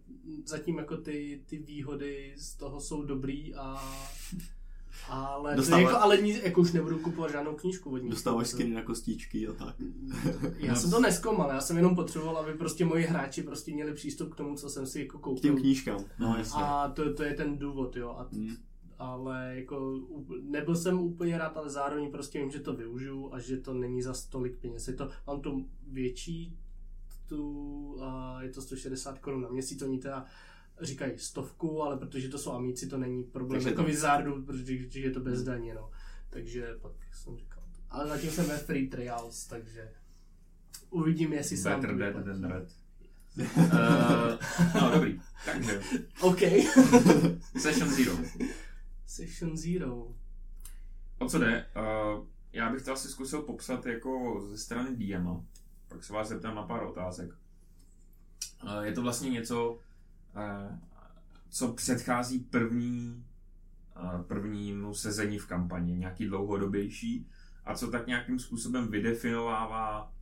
zatím 0.47 0.79
jako 0.79 0.97
ty, 0.97 1.43
ty 1.47 1.59
výhody 1.59 2.35
z 2.37 2.57
toho 2.57 2.81
jsou 2.81 3.03
dobrý 3.05 3.55
a 3.55 3.77
ale, 5.09 5.51
to 5.51 5.57
Dostáváš- 5.57 5.83
jako, 5.85 5.97
ale 5.97 6.17
nic, 6.21 6.43
jako 6.43 6.61
už 6.61 6.73
nebudu 6.73 6.99
kupovat 6.99 7.31
žádnou 7.31 7.55
knížku 7.55 7.91
od 7.91 7.99
nich. 7.99 8.11
Dostáváš 8.11 8.49
skiny 8.49 8.75
na 8.75 8.83
kostičky 8.83 9.49
a 9.49 9.53
tak. 9.53 9.75
Já 10.59 10.75
jsem 10.75 10.91
to 10.91 11.01
neskoumal, 11.01 11.51
já 11.51 11.61
jsem 11.61 11.77
jenom 11.77 11.95
potřeboval, 11.97 12.37
aby 12.39 12.55
prostě 12.55 12.85
moji 12.85 13.05
hráči 13.05 13.43
prostě 13.43 13.73
měli 13.73 13.93
přístup 13.95 14.33
k 14.33 14.37
tomu, 14.37 14.57
co 14.57 14.69
jsem 14.71 14.87
si 14.87 15.01
jako 15.01 15.19
K 15.19 15.21
koupil. 15.21 15.41
těm 15.43 15.57
knížkám. 15.57 16.05
No 16.19 16.35
jasně. 16.39 16.63
A 16.63 16.89
to, 16.89 17.15
to 17.15 17.23
je 17.23 17.35
ten 17.35 17.59
důvod, 17.59 17.97
jo. 17.97 18.11
A 18.19 18.29
Mm. 18.33 18.57
ale 18.99 19.53
jako 19.57 20.01
nebyl 20.43 20.77
jsem 20.77 21.01
úplně 21.01 21.39
rád, 21.39 21.57
ale 21.57 21.71
zároveň 21.71 22.11
prostě 22.11 22.39
vím, 22.39 22.51
že 22.51 22.61
to 22.61 22.73
využiju 22.75 23.35
a 23.35 23.39
že 23.39 23.57
to 23.57 23.75
není 23.75 24.03
za 24.03 24.15
tolik 24.31 24.59
peněz. 24.59 24.89
Je 24.89 24.95
to, 24.95 25.09
mám 25.27 25.41
tu 25.41 25.67
větší, 25.87 26.57
tu, 27.29 27.97
a 28.03 28.43
je 28.43 28.49
to 28.51 28.63
160 28.63 29.19
korun 29.19 29.43
na 29.43 29.49
měsíc, 29.49 29.83
oni 29.83 29.99
teda 29.99 30.25
říkají 30.81 31.19
stovku, 31.19 31.83
ale 31.83 31.97
protože 31.99 32.29
to 32.29 32.39
jsou 32.39 32.53
amíci, 32.53 32.87
to 32.89 32.99
není 32.99 33.25
problém 33.25 33.53
Takže 33.61 33.69
jako 33.69 33.83
to- 33.83 33.87
Wizardu, 33.89 34.43
protože 34.43 35.01
je 35.01 35.11
to 35.11 35.21
bez 35.21 35.43
daně, 35.43 35.75
no. 35.75 35.91
Takže 36.31 36.75
pak 36.83 36.93
jsem 37.15 37.37
říkal. 37.37 37.63
Ale 37.91 38.09
zatím 38.09 38.31
jsem 38.31 38.47
ve 38.47 38.59
free 38.59 38.89
trials, 38.89 39.47
takže 39.47 39.91
uvidím, 40.91 41.33
jestli 41.33 41.57
se 41.57 41.69
Better 41.71 41.97
dead 41.97 42.25
than 42.25 42.45
red. 42.45 42.73
uh, 43.39 43.59
no, 44.81 44.91
dobrý. 44.95 45.21
Takže, 45.47 45.81
OK. 46.21 46.39
Session 47.59 47.91
Zero. 47.91 48.17
Session 49.07 49.57
Zero. 49.57 50.15
O 51.19 51.29
co 51.29 51.39
jde? 51.39 51.67
Uh, 51.77 52.27
já 52.53 52.73
bych 52.73 52.83
to 52.83 52.93
asi 52.93 53.09
zkusil 53.09 53.43
popsat 53.43 53.87
jako 53.87 54.41
ze 54.51 54.59
strany 54.59 54.97
DM. 54.97 55.47
Pak 55.89 56.05
se 56.05 56.13
vás 56.13 56.29
zeptám 56.29 56.55
na 56.55 56.63
pár 56.63 56.83
otázek. 56.85 57.31
Uh, 58.65 58.83
je 58.83 58.93
to 58.93 59.03
vlastně 59.03 59.31
něco, 59.31 59.79
co 61.51 61.73
předchází 61.73 62.39
první, 62.39 63.25
uh, 63.97 64.23
prvnímu 64.23 64.95
sezení 64.95 65.39
v 65.39 65.47
kampani, 65.47 65.97
nějaký 65.97 66.27
dlouhodobější, 66.27 67.29
a 67.65 67.75
co 67.75 67.91
tak 67.91 68.07
nějakým 68.07 68.39
způsobem 68.39 68.89
vydefinovává 68.89 70.13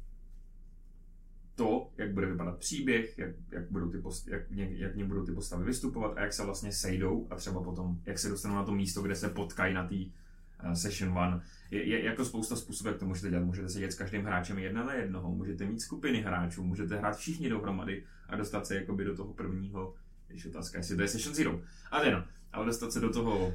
to, 1.54 1.90
jak 1.98 2.14
bude 2.14 2.26
vypadat 2.26 2.58
příběh, 2.58 3.18
jak, 3.18 3.30
jak, 3.50 3.70
budou 3.70 3.90
ty 3.90 3.98
post, 3.98 4.28
jak, 4.28 4.42
jak, 4.50 4.70
jak 4.70 4.94
mě 4.94 5.04
budou 5.04 5.24
ty 5.24 5.32
postavy 5.32 5.64
vystupovat 5.64 6.18
a 6.18 6.20
jak 6.20 6.32
se 6.32 6.44
vlastně 6.44 6.72
sejdou 6.72 7.26
a 7.30 7.36
třeba 7.36 7.62
potom, 7.62 8.00
jak 8.06 8.18
se 8.18 8.28
dostanou 8.28 8.54
na 8.54 8.64
to 8.64 8.72
místo, 8.72 9.02
kde 9.02 9.16
se 9.16 9.28
potkají 9.28 9.74
na 9.74 9.88
té 9.88 9.94
uh, 9.94 10.72
session 10.72 11.18
one. 11.18 11.42
Je, 11.70 11.88
je, 11.88 12.04
jako 12.04 12.24
spousta 12.24 12.56
způsobů, 12.56 12.88
jak 12.88 12.98
to 12.98 13.06
můžete 13.06 13.30
dělat. 13.30 13.44
Můžete 13.44 13.68
sedět 13.68 13.92
s 13.92 13.94
každým 13.94 14.24
hráčem 14.24 14.58
jedna 14.58 14.84
na 14.84 14.94
jednoho, 14.94 15.34
můžete 15.34 15.66
mít 15.66 15.80
skupiny 15.80 16.20
hráčů, 16.20 16.64
můžete 16.64 16.96
hrát 16.96 17.16
všichni 17.16 17.48
dohromady 17.48 18.04
a 18.28 18.36
dostat 18.36 18.66
se 18.66 18.74
jakoby 18.74 19.04
do 19.04 19.16
toho 19.16 19.34
prvního 19.34 19.94
Když 20.32 20.46
otázka, 20.46 20.78
jestli 20.78 20.96
to 20.96 21.02
je 21.02 21.08
Session 21.08 21.34
Zero. 21.34 21.60
Ale 21.90 22.12
no, 22.12 22.24
ale 22.52 22.66
dostat 22.66 22.92
se 22.92 23.00
do 23.00 23.12
toho, 23.12 23.54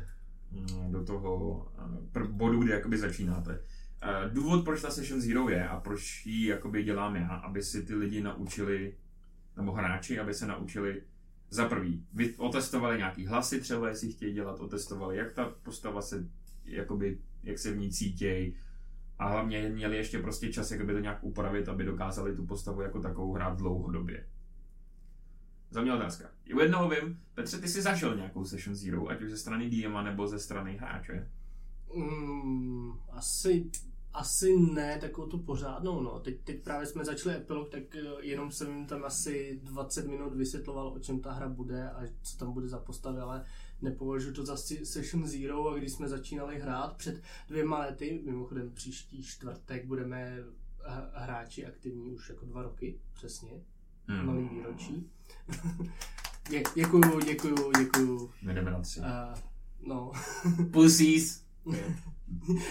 mm, 0.51 0.91
do 0.91 1.03
toho 1.03 1.65
eh, 2.15 2.23
bodu, 2.23 2.63
kde 2.63 2.73
jakoby 2.73 2.97
začínáte. 2.97 3.59
Eh, 4.01 4.29
Důvod, 4.29 4.65
proč 4.65 4.81
ta 4.81 4.89
Session 4.89 5.21
Zero 5.21 5.49
je 5.49 5.67
a 5.67 5.79
proč 5.79 6.25
ji 6.25 6.47
jakoby 6.47 6.83
dělám 6.83 7.15
já, 7.15 7.27
aby 7.27 7.63
si 7.63 7.83
ty 7.83 7.95
lidi 7.95 8.21
naučili, 8.21 8.95
nebo 9.57 9.71
hráči, 9.71 10.19
aby 10.19 10.33
se 10.33 10.47
naučili 10.47 11.01
za 11.49 11.69
prvý, 11.69 12.05
otestovali 12.37 12.97
nějaký 12.97 13.25
hlasy 13.25 13.61
třeba, 13.61 13.89
jestli 13.89 14.11
chtějí 14.11 14.33
dělat, 14.33 14.59
otestovali, 14.59 15.17
jak 15.17 15.31
ta 15.31 15.45
postava 15.63 16.01
se, 16.01 16.27
jakoby, 16.65 17.17
jak 17.43 17.59
se 17.59 17.71
v 17.71 17.77
ní 17.77 17.91
cítějí, 17.91 18.55
a 19.19 19.27
hlavně 19.27 19.69
měli 19.69 19.97
ještě 19.97 20.19
prostě 20.19 20.53
čas, 20.53 20.71
jakoby 20.71 20.93
to 20.93 20.99
nějak 20.99 21.23
upravit, 21.23 21.69
aby 21.69 21.83
dokázali 21.83 22.35
tu 22.35 22.45
postavu 22.45 22.81
jako 22.81 22.99
takovou 22.99 23.33
hrát 23.33 23.57
dlouhodobě. 23.57 24.25
Za 25.69 25.81
mě 25.81 25.93
otázka. 25.93 26.29
U 26.55 26.59
jednoho 26.59 26.89
vím, 26.89 27.19
Petře, 27.33 27.57
ty 27.57 27.67
jsi 27.67 27.81
zažil 27.81 28.15
nějakou 28.15 28.45
Session 28.45 28.75
Zero, 28.75 29.07
ať 29.07 29.21
už 29.21 29.29
ze 29.29 29.37
strany 29.37 29.69
DM 29.69 30.03
nebo 30.03 30.27
ze 30.27 30.39
strany 30.39 30.77
hráče. 30.77 31.31
Mm, 31.95 32.91
asi, 33.09 33.69
asi 34.13 34.57
ne 34.57 34.97
takovou 35.01 35.27
tu 35.27 35.39
pořádnou, 35.39 36.01
no. 36.01 36.19
Teď, 36.19 36.41
teď 36.43 36.63
právě 36.63 36.87
jsme 36.87 37.05
začali 37.05 37.35
epilog, 37.35 37.69
tak 37.69 37.95
eh, 37.95 38.01
jenom 38.21 38.51
jsem 38.51 38.75
jim 38.75 38.85
tam 38.85 39.03
asi 39.05 39.59
20 39.63 40.07
minut 40.07 40.33
vysvětloval, 40.33 40.87
o 40.87 40.99
čem 40.99 41.19
ta 41.19 41.31
hra 41.31 41.49
bude 41.49 41.89
a 41.89 42.01
co 42.21 42.37
tam 42.37 42.53
bude 42.53 42.67
za 42.67 42.79
postavy, 42.79 43.19
ale 43.19 43.45
nepovažuji 43.81 44.31
to 44.33 44.45
za 44.45 44.57
si- 44.57 44.85
Session 44.85 45.27
Zero 45.27 45.67
a 45.69 45.77
když 45.77 45.91
jsme 45.91 46.09
začínali 46.09 46.59
hrát 46.59 46.97
před 46.97 47.21
dvěma 47.47 47.79
lety, 47.79 48.21
mimochodem 48.25 48.71
příští 48.71 49.23
čtvrtek 49.23 49.85
budeme 49.85 50.43
hráči 51.13 51.65
aktivní 51.65 52.11
už 52.11 52.29
jako 52.29 52.45
dva 52.45 52.61
roky, 52.61 52.99
přesně, 53.13 53.51
Hmm. 54.07 54.25
malý 54.25 54.49
výročí. 54.51 55.09
Dě, 56.49 56.63
děkuju, 56.75 57.19
děkuju, 57.19 57.71
děkuju. 57.79 58.31
My 58.41 58.53
jdeme 58.53 58.71
na 58.71 58.79
tři. 58.81 58.99
Uh, 58.99 59.05
no. 59.87 60.11
Pussies! 60.71 61.43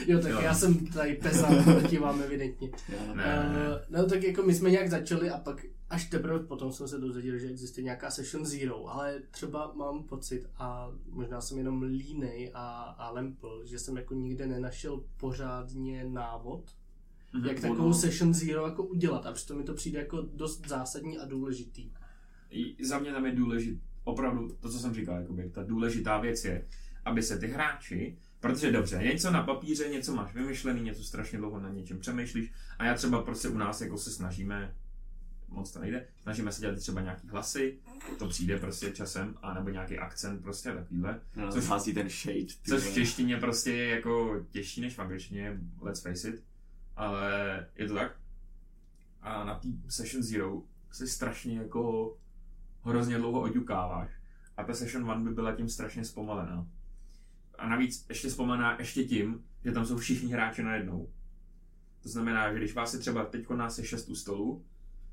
Jo, 0.06 0.20
tak 0.22 0.30
Jo. 0.30 0.40
já 0.40 0.54
jsem 0.54 0.86
tady 0.86 1.14
pezant 1.14 1.64
proti 1.64 1.98
vám 1.98 2.22
evidentně. 2.22 2.70
Já 2.88 3.14
Ne. 3.14 3.48
Uh, 3.48 3.78
no 3.88 4.06
tak 4.06 4.22
jako 4.22 4.42
my 4.42 4.54
jsme 4.54 4.70
nějak 4.70 4.90
začali 4.90 5.30
a 5.30 5.38
pak 5.38 5.66
až 5.90 6.04
teprve 6.04 6.38
potom 6.38 6.72
jsem 6.72 6.88
se 6.88 6.98
dozvěděl, 6.98 7.38
že 7.38 7.48
existuje 7.48 7.84
nějaká 7.84 8.10
Session 8.10 8.46
Zero, 8.46 8.86
ale 8.86 9.22
třeba 9.30 9.72
mám 9.76 10.02
pocit 10.02 10.46
a 10.58 10.90
možná 11.08 11.40
jsem 11.40 11.58
jenom 11.58 11.82
línej 11.82 12.50
a, 12.54 12.80
a 12.98 13.10
lempl, 13.10 13.62
že 13.64 13.78
jsem 13.78 13.96
jako 13.96 14.14
nikde 14.14 14.46
nenašel 14.46 15.04
pořádně 15.16 16.04
návod, 16.04 16.70
Mhm. 17.36 17.46
jak 17.48 17.58
ono- 17.64 17.74
takovou 17.74 17.92
Session 17.92 18.34
Zero 18.34 18.66
jako 18.66 18.82
udělat 18.84 19.26
a 19.26 19.32
přitom 19.32 19.56
mi 19.58 19.64
to 19.64 19.74
přijde 19.74 19.98
jako 19.98 20.22
dost 20.34 20.66
zásadní 20.68 21.18
a 21.18 21.24
důležitý. 21.24 21.90
I- 22.50 22.84
Za 22.84 22.98
mě 22.98 23.12
tam 23.12 23.26
je 23.26 23.32
důležité, 23.32 23.80
opravdu 24.04 24.56
to, 24.60 24.70
co 24.70 24.78
jsem 24.78 24.94
říkal, 24.94 25.16
jakoby, 25.20 25.50
ta 25.50 25.62
důležitá 25.62 26.18
věc 26.20 26.44
je, 26.44 26.66
aby 27.04 27.22
se 27.22 27.38
ty 27.38 27.46
hráči, 27.46 28.16
protože 28.40 28.72
dobře, 28.72 28.98
něco 29.04 29.30
na 29.30 29.42
papíře, 29.42 29.88
něco 29.88 30.14
máš 30.14 30.34
vymyšlený, 30.34 30.80
něco 30.80 31.04
strašně 31.04 31.38
dlouho 31.38 31.60
na 31.60 31.68
něčem 31.68 31.98
přemýšlíš 31.98 32.52
a 32.78 32.84
já 32.84 32.94
třeba 32.94 33.22
prostě 33.22 33.48
u 33.48 33.58
nás 33.58 33.80
jako 33.80 33.98
se 33.98 34.10
snažíme, 34.10 34.74
moc 35.48 35.70
to 35.72 35.80
nejde, 35.80 36.06
snažíme 36.22 36.52
se 36.52 36.60
dělat 36.60 36.78
třeba 36.78 37.00
nějaký 37.00 37.28
hlasy, 37.28 37.78
to 38.18 38.28
přijde 38.28 38.58
prostě 38.58 38.90
časem, 38.90 39.34
anebo 39.42 39.70
nějaký 39.70 39.98
akcent 39.98 40.42
prostě 40.42 40.72
takovýhle, 40.72 41.20
Na 41.36 41.50
Což- 41.52 41.64
hází 41.64 41.94
ten 41.94 42.08
shade. 42.08 42.46
což 42.68 42.82
v 42.82 42.94
češtině 42.94 43.36
prostě 43.36 43.72
je 43.72 43.88
jako 43.88 44.44
těžší 44.50 44.80
než 44.80 44.94
v 44.94 44.98
angličtině, 44.98 45.60
let's 45.80 46.00
face 46.00 46.28
it, 46.28 46.42
ale 46.96 47.66
je 47.74 47.88
to 47.88 47.94
tak. 47.94 48.20
A 49.20 49.44
na 49.44 49.58
té 49.58 49.68
Session 49.88 50.22
Zero 50.22 50.62
si 50.92 51.08
strašně 51.08 51.58
jako 51.58 52.16
hrozně 52.82 53.18
dlouho 53.18 53.40
oďukáváš. 53.40 54.10
A 54.56 54.64
ta 54.64 54.74
Session 54.74 55.02
1 55.02 55.24
by 55.24 55.30
byla 55.30 55.56
tím 55.56 55.68
strašně 55.68 56.04
zpomalená. 56.04 56.66
A 57.58 57.68
navíc 57.68 58.06
ještě 58.08 58.30
zpomalená 58.30 58.78
ještě 58.78 59.04
tím, 59.04 59.44
že 59.64 59.72
tam 59.72 59.86
jsou 59.86 59.96
všichni 59.96 60.32
hráči 60.32 60.62
najednou. 60.62 61.12
To 62.02 62.08
znamená, 62.08 62.52
že 62.52 62.58
když 62.58 62.74
vás 62.74 62.94
je 62.94 63.00
třeba 63.00 63.24
teď 63.24 63.50
nás 63.50 63.78
je 63.78 63.84
6 63.84 64.08
u 64.08 64.14
stolu, 64.14 64.64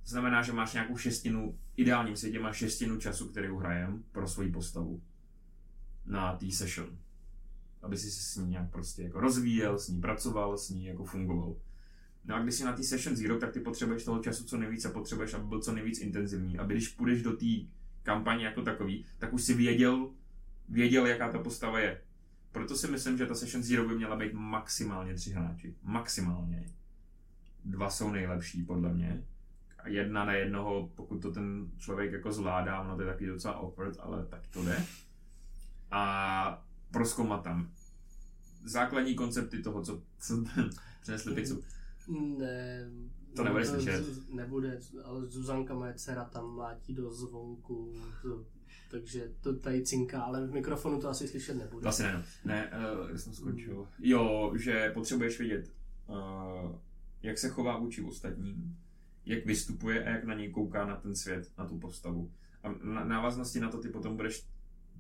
to 0.04 0.10
znamená, 0.10 0.42
že 0.42 0.54
máš 0.54 0.74
nějakou 0.74 0.98
šestinu, 0.98 1.60
ideálním 1.76 2.16
světě 2.16 2.40
máš 2.40 2.58
šestinu 2.58 2.98
času, 2.98 3.30
který 3.30 3.48
hrajem 3.48 4.04
pro 4.12 4.28
svoji 4.28 4.52
postavu 4.52 5.02
na 6.06 6.36
té 6.36 6.52
session. 6.52 6.98
Aby 7.82 7.98
si 7.98 8.12
se 8.12 8.22
s 8.24 8.36
ní 8.36 8.50
nějak 8.50 8.72
prostě 8.72 9.04
jako 9.04 9.20
rozvíjel, 9.20 9.80
s 9.80 9.88
ní 9.88 10.02
pracoval, 10.02 10.58
s 10.58 10.70
ní 10.70 10.86
jako 10.86 11.04
fungoval. 11.04 11.56
No 12.26 12.36
a 12.36 12.40
když 12.40 12.56
jsi 12.56 12.64
na 12.64 12.74
té 12.74 12.84
session 12.84 13.16
zero, 13.16 13.40
tak 13.40 13.52
ty 13.52 13.60
potřebuješ 13.60 14.04
toho 14.04 14.20
času 14.20 14.44
co 14.44 14.58
nejvíc 14.58 14.86
a 14.86 14.92
potřebuješ, 14.92 15.34
aby 15.34 15.48
byl 15.48 15.62
co 15.62 15.72
nejvíc 15.72 16.00
intenzivní. 16.00 16.60
Aby 16.60 16.74
když 16.74 16.88
půjdeš 16.88 17.24
do 17.24 17.34
té 17.34 17.46
kampaně 18.04 18.46
jako 18.46 18.62
takový, 18.62 19.06
tak 19.18 19.34
už 19.34 19.44
si 19.44 19.54
věděl, 19.54 20.10
věděl, 20.70 21.08
jaká 21.08 21.32
ta 21.32 21.40
postava 21.40 21.80
je. 21.80 22.02
Proto 22.52 22.76
si 22.76 22.88
myslím, 22.88 23.18
že 23.18 23.26
ta 23.26 23.36
session 23.36 23.64
zero 23.64 23.88
by 23.88 23.96
měla 23.96 24.16
být 24.16 24.34
maximálně 24.34 25.14
tři 25.14 25.32
hráči. 25.32 25.76
Maximálně. 25.84 26.66
Dva 27.66 27.90
jsou 27.90 28.12
nejlepší, 28.12 28.64
podle 28.64 28.94
mě. 28.94 29.24
A 29.80 29.90
jedna 29.90 30.26
na 30.26 30.34
jednoho, 30.34 30.92
pokud 30.96 31.22
to 31.22 31.32
ten 31.32 31.72
člověk 31.78 32.12
jako 32.12 32.32
zvládá, 32.32 32.82
ono 32.82 32.96
to 32.96 33.02
je 33.02 33.08
taky 33.08 33.28
docela 33.28 33.54
awkward, 33.54 33.98
ale 34.00 34.26
tak 34.26 34.48
to 34.48 34.64
jde. 34.64 34.86
A 35.92 36.66
proskoumat 36.92 37.44
tam 37.44 37.72
základní 38.64 39.16
koncepty 39.16 39.62
toho, 39.62 39.82
co, 39.82 40.02
co 40.20 40.44
přinesli 41.02 41.36
pizzu. 41.36 41.64
Ne, 42.08 42.90
To 43.36 43.44
nebudeš 43.44 43.68
slyšet. 43.68 44.30
Nebude, 44.30 44.80
ale 45.04 45.26
Zuzanka 45.26 45.74
moje 45.76 45.94
dcera 45.94 46.26
tam 46.26 46.56
mlátí 46.56 46.94
do 46.94 47.12
zvonku, 47.12 47.94
to- 48.22 48.46
takže 48.92 49.32
to 49.42 49.56
tady 49.56 49.84
cinká, 49.84 50.22
ale 50.22 50.48
v 50.48 50.54
mikrofonu 50.54 51.02
to 51.02 51.10
asi 51.10 51.28
slyšet 51.28 51.54
nebude. 51.58 51.88
Asi 51.88 52.04
ne, 52.04 52.14
no. 52.14 52.24
ne, 52.46 52.72
uh, 53.02 53.08
kde 53.10 53.18
jsem 53.20 53.34
skončil. 53.34 53.88
Jo, 54.00 54.54
že 54.56 54.92
potřebuješ 54.94 55.40
vědět, 55.40 55.72
uh, 56.08 56.76
jak 57.24 57.38
se 57.38 57.50
chová 57.50 57.78
vůči 57.78 58.02
ostatním, 58.04 58.78
jak 59.26 59.46
vystupuje 59.46 60.06
a 60.06 60.10
jak 60.10 60.24
na 60.24 60.34
něj 60.34 60.50
kouká 60.52 60.86
na 60.86 60.96
ten 60.96 61.16
svět, 61.16 61.52
na 61.58 61.66
tu 61.66 61.78
postavu. 61.78 62.32
A 62.64 62.72
na 62.72 63.04
návaznosti 63.04 63.60
na 63.60 63.70
to 63.72 63.78
ty 63.78 63.90
potom 63.90 64.16
budeš 64.16 64.46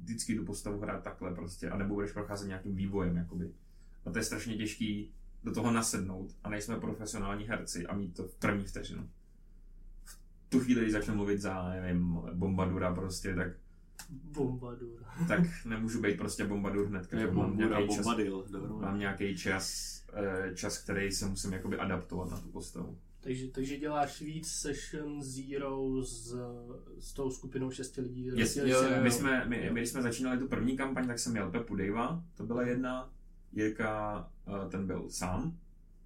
vždycky 0.01 0.35
tu 0.35 0.45
postavu 0.45 0.79
hrát 0.79 1.03
takhle 1.03 1.35
prostě, 1.35 1.69
anebo 1.69 1.93
budeš 1.93 2.11
procházet 2.11 2.47
nějakým 2.47 2.75
vývojem, 2.75 3.17
jakoby. 3.17 3.51
A 4.05 4.11
to 4.11 4.17
je 4.17 4.23
strašně 4.23 4.57
těžký 4.57 5.13
do 5.43 5.53
toho 5.53 5.71
nasednout 5.71 6.35
a 6.43 6.49
nejsme 6.49 6.79
profesionální 6.79 7.45
herci 7.45 7.87
a 7.87 7.95
mít 7.95 8.15
to 8.15 8.23
v 8.23 8.35
první 8.35 8.65
vteřinu. 8.65 9.09
V 10.03 10.17
tu 10.49 10.59
chvíli, 10.59 10.81
když 10.81 10.93
začnu 10.93 11.15
mluvit 11.15 11.41
za, 11.41 11.69
nevím, 11.69 12.19
bombadura 12.33 12.95
prostě, 12.95 13.35
tak, 13.35 13.47
Bombadur. 14.09 15.03
tak 15.27 15.39
nemůžu 15.65 16.01
být 16.01 16.17
prostě 16.17 16.45
bombadur 16.45 16.87
hned, 16.87 17.07
To 17.09 17.15
je 17.15 17.25
mám 17.27 17.35
bombura, 17.35 17.67
nějaký 17.67 17.95
čas, 17.95 18.05
bombadil. 18.05 18.45
mám 18.81 18.99
nějaký 18.99 19.37
čas, 19.37 19.93
eh, 20.13 20.55
čas, 20.55 20.77
který 20.77 21.11
se 21.11 21.25
musím 21.25 21.53
jakoby 21.53 21.77
adaptovat 21.77 22.31
na 22.31 22.39
tu 22.39 22.49
postavu. 22.49 22.97
Takže, 23.21 23.47
takže 23.47 23.77
děláš 23.77 24.21
víc 24.21 24.47
session 24.47 25.23
zero 25.23 26.03
s, 26.03 26.35
s 26.99 27.13
tou 27.13 27.31
skupinou 27.31 27.71
šesti 27.71 28.01
lidí. 28.01 28.25
Yes, 28.35 28.55
jo, 28.55 28.63
si 28.63 28.69
jo, 28.69 28.81
na- 28.91 29.01
My 29.01 29.11
jsme, 29.11 29.45
my, 29.47 29.69
my, 29.73 29.79
když 29.79 29.89
jsme 29.89 30.01
začínali 30.01 30.37
tu 30.39 30.47
první 30.47 30.77
kampaň, 30.77 31.07
tak 31.07 31.19
jsem 31.19 31.31
měl 31.31 31.51
Pepu 31.51 31.75
Dejva, 31.75 32.23
to 32.37 32.43
byla 32.45 32.63
jedna, 32.67 33.13
Jirka, 33.53 34.29
eh, 34.47 34.69
ten 34.69 34.87
byl 34.87 35.05
sám, 35.09 35.57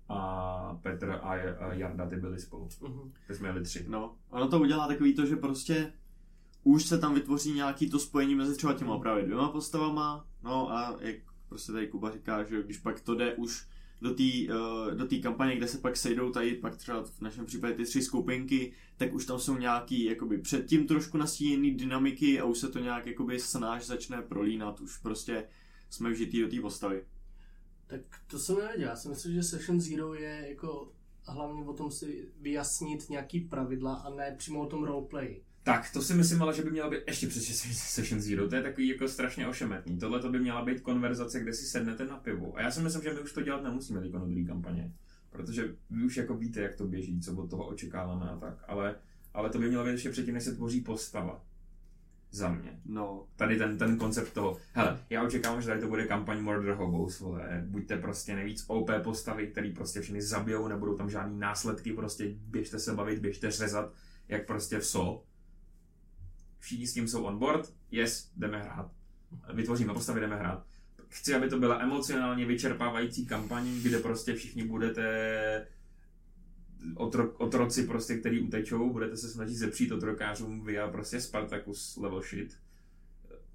a 0.09 0.79
Petr 0.81 1.19
a 1.21 1.35
Jarda, 1.73 2.09
ty 2.09 2.15
byli 2.15 2.39
spolu. 2.39 2.69
Mhm. 2.81 3.11
Ty 3.27 3.35
jsme 3.35 3.47
jeli 3.47 3.63
tři. 3.63 3.85
No, 3.87 4.15
ono 4.29 4.47
to 4.47 4.59
udělá 4.59 4.87
takový 4.87 5.13
to, 5.13 5.25
že 5.25 5.35
prostě 5.35 5.93
už 6.63 6.85
se 6.85 6.97
tam 6.97 7.13
vytvoří 7.13 7.53
nějaký 7.53 7.89
to 7.89 7.99
spojení 7.99 8.35
mezi 8.35 8.55
třeba 8.55 8.73
těma 8.73 8.99
právě 8.99 9.23
dvěma 9.23 9.49
postavama, 9.49 10.25
no 10.43 10.71
a 10.71 10.97
jak 10.99 11.15
prostě 11.49 11.71
tady 11.71 11.87
Kuba 11.87 12.11
říká, 12.11 12.43
že 12.43 12.63
když 12.63 12.77
pak 12.77 13.01
to 13.01 13.15
jde 13.15 13.33
už 13.33 13.67
do 14.01 14.13
té 14.13 14.23
uh, 14.23 14.91
do 14.95 15.07
té 15.07 15.17
kampaně, 15.17 15.55
kde 15.55 15.67
se 15.67 15.77
pak 15.77 15.97
sejdou 15.97 16.31
tady 16.31 16.53
pak 16.53 16.75
třeba 16.75 17.03
v 17.03 17.21
našem 17.21 17.45
případě 17.45 17.73
ty 17.73 17.83
tři 17.83 18.01
skupinky, 18.01 18.73
tak 18.97 19.13
už 19.13 19.25
tam 19.25 19.39
jsou 19.39 19.57
nějaký 19.57 20.03
jakoby 20.03 20.37
předtím 20.37 20.87
trošku 20.87 21.17
nastíněný 21.17 21.71
dynamiky 21.71 22.39
a 22.39 22.45
už 22.45 22.57
se 22.57 22.67
to 22.67 22.79
nějak 22.79 23.05
jakoby 23.05 23.39
snáš 23.39 23.85
začne 23.85 24.21
prolínat, 24.21 24.79
už 24.79 24.97
prostě 24.97 25.47
jsme 25.89 26.09
vžitý 26.11 26.41
do 26.41 26.47
té 26.47 26.61
postavy. 26.61 27.05
Tak 27.87 28.01
to 28.27 28.39
jsem 28.39 28.55
nevěděl. 28.55 28.89
Já 28.89 28.95
si 28.95 29.09
myslím, 29.09 29.33
že 29.33 29.43
Session 29.43 29.81
Zero 29.81 30.13
je 30.13 30.45
jako 30.49 30.91
hlavně 31.27 31.65
o 31.65 31.73
tom 31.73 31.91
si 31.91 32.27
vyjasnit 32.41 33.09
nějaký 33.09 33.39
pravidla 33.39 33.93
a 33.93 34.09
ne 34.09 34.35
přímo 34.37 34.61
o 34.61 34.65
tom 34.65 34.83
roleplay. 34.83 35.41
Tak, 35.63 35.91
to 35.93 36.01
si 36.01 36.13
myslím 36.13 36.41
ale, 36.41 36.53
že 36.53 36.63
by 36.63 36.71
měla 36.71 36.89
být 36.89 36.99
ještě 37.07 37.27
před 37.27 37.41
Session 37.73 38.21
Zero, 38.21 38.49
to 38.49 38.55
je 38.55 38.61
takový 38.61 38.87
jako 38.87 39.07
strašně 39.07 39.47
ošemetný. 39.47 39.97
Tohle 39.97 40.19
to 40.19 40.29
by 40.29 40.39
měla 40.39 40.65
být 40.65 40.81
konverzace, 40.81 41.39
kde 41.39 41.53
si 41.53 41.65
sednete 41.65 42.05
na 42.05 42.17
pivu. 42.17 42.57
A 42.57 42.61
já 42.61 42.71
si 42.71 42.81
myslím, 42.81 43.03
že 43.03 43.13
my 43.13 43.19
už 43.19 43.33
to 43.33 43.41
dělat 43.41 43.63
nemusíme 43.63 44.01
teď 44.01 44.11
do 44.11 44.19
druhé 44.19 44.43
kampaně. 44.43 44.93
Protože 45.29 45.75
vy 45.89 46.03
už 46.03 46.17
jako 46.17 46.37
víte, 46.37 46.61
jak 46.61 46.75
to 46.75 46.87
běží, 46.87 47.19
co 47.19 47.35
od 47.35 47.49
toho 47.49 47.67
očekáváme 47.67 48.29
a 48.29 48.37
tak. 48.37 48.63
Ale, 48.67 48.95
ale 49.33 49.49
to 49.49 49.59
by 49.59 49.67
mělo 49.67 49.83
být 49.83 49.91
ještě 49.91 50.09
předtím, 50.09 50.33
než 50.33 50.43
se 50.43 50.55
tvoří 50.55 50.81
postava. 50.81 51.43
Za 52.31 52.49
mě. 52.49 52.79
No, 52.85 53.27
Tady 53.35 53.57
ten, 53.57 53.77
ten 53.77 53.97
koncept 53.97 54.33
toho, 54.33 54.57
hele, 54.73 54.99
já 55.09 55.23
očekávám, 55.23 55.61
že 55.61 55.67
tady 55.67 55.81
to 55.81 55.87
bude 55.87 56.07
kampaň 56.07 56.41
Murder 56.41 56.75
Hobos, 56.75 57.19
vole, 57.19 57.63
buďte 57.67 57.97
prostě 57.97 58.35
nejvíc 58.35 58.65
OP 58.67 58.89
postavy, 59.03 59.47
který 59.47 59.73
prostě 59.73 60.01
všechny 60.01 60.21
zabijou, 60.21 60.67
nebudou 60.67 60.95
tam 60.95 61.09
žádný 61.09 61.39
následky, 61.39 61.93
prostě 61.93 62.33
běžte 62.35 62.79
se 62.79 62.93
bavit, 62.93 63.19
běžte 63.19 63.51
řezat, 63.51 63.93
jak 64.27 64.47
prostě 64.47 64.79
v 64.79 64.85
so. 64.85 65.23
všichni 66.59 66.87
s 66.87 66.93
tím 66.93 67.07
jsou 67.07 67.23
on 67.23 67.39
board, 67.39 67.73
yes, 67.91 68.31
jdeme 68.35 68.61
hrát. 68.61 68.91
Vytvoříme 69.53 69.93
postavy, 69.93 70.19
jdeme 70.19 70.35
hrát. 70.35 70.65
Chci, 71.07 71.35
aby 71.35 71.49
to 71.49 71.59
byla 71.59 71.81
emocionálně 71.81 72.45
vyčerpávající 72.45 73.25
kampaň, 73.25 73.81
kde 73.81 73.99
prostě 73.99 74.33
všichni 74.33 74.63
budete 74.63 75.67
otro, 76.95 77.31
otroci 77.31 77.87
prostě, 77.87 78.17
který 78.17 78.41
utečou, 78.41 78.89
budete 78.93 79.17
se 79.17 79.29
snažit 79.29 79.55
zepřít 79.55 79.91
otrokářům 79.91 80.65
via 80.65 80.87
prostě 80.87 81.21
Spartacus 81.21 81.97
level 81.97 82.21
shit. 82.21 82.57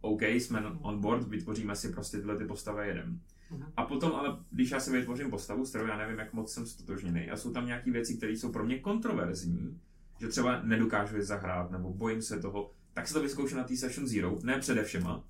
OK, 0.01 0.23
jsme 0.23 0.67
on 0.81 1.01
board, 1.01 1.29
vytvoříme 1.29 1.77
si 1.77 1.89
prostě 1.93 2.17
tyhle 2.17 2.37
ty 2.37 2.45
postavy 2.45 2.89
jedem. 2.89 3.21
Mhm. 3.51 3.65
A 3.77 3.85
potom 3.85 4.15
ale, 4.15 4.37
když 4.51 4.71
já 4.71 4.81
si 4.81 4.93
vytvořím 4.93 5.31
postavu, 5.31 5.65
s 5.67 5.69
kterou 5.69 5.87
já 5.87 5.97
nevím, 5.97 6.19
jak 6.19 6.33
moc 6.33 6.53
jsem 6.53 6.67
stotožněný, 6.67 7.31
a 7.31 7.37
jsou 7.37 7.53
tam 7.53 7.67
nějaké 7.67 7.91
věci, 7.91 8.17
které 8.17 8.33
jsou 8.33 8.53
pro 8.53 8.65
mě 8.65 8.79
kontroverzní, 8.79 9.81
že 10.21 10.29
třeba 10.29 10.63
nedokážu 10.63 11.17
je 11.17 11.23
zahrát, 11.23 11.71
nebo 11.71 11.93
bojím 11.95 12.23
se 12.23 12.41
toho, 12.41 12.73
tak 12.93 13.09
se 13.09 13.15
to 13.15 13.23
vyzkouším 13.23 13.57
na 13.57 13.65
té 13.65 13.77
Session 13.77 14.07
Zero, 14.07 14.39
ne 14.43 14.59
přede 14.59 14.85
všema, 14.85 15.25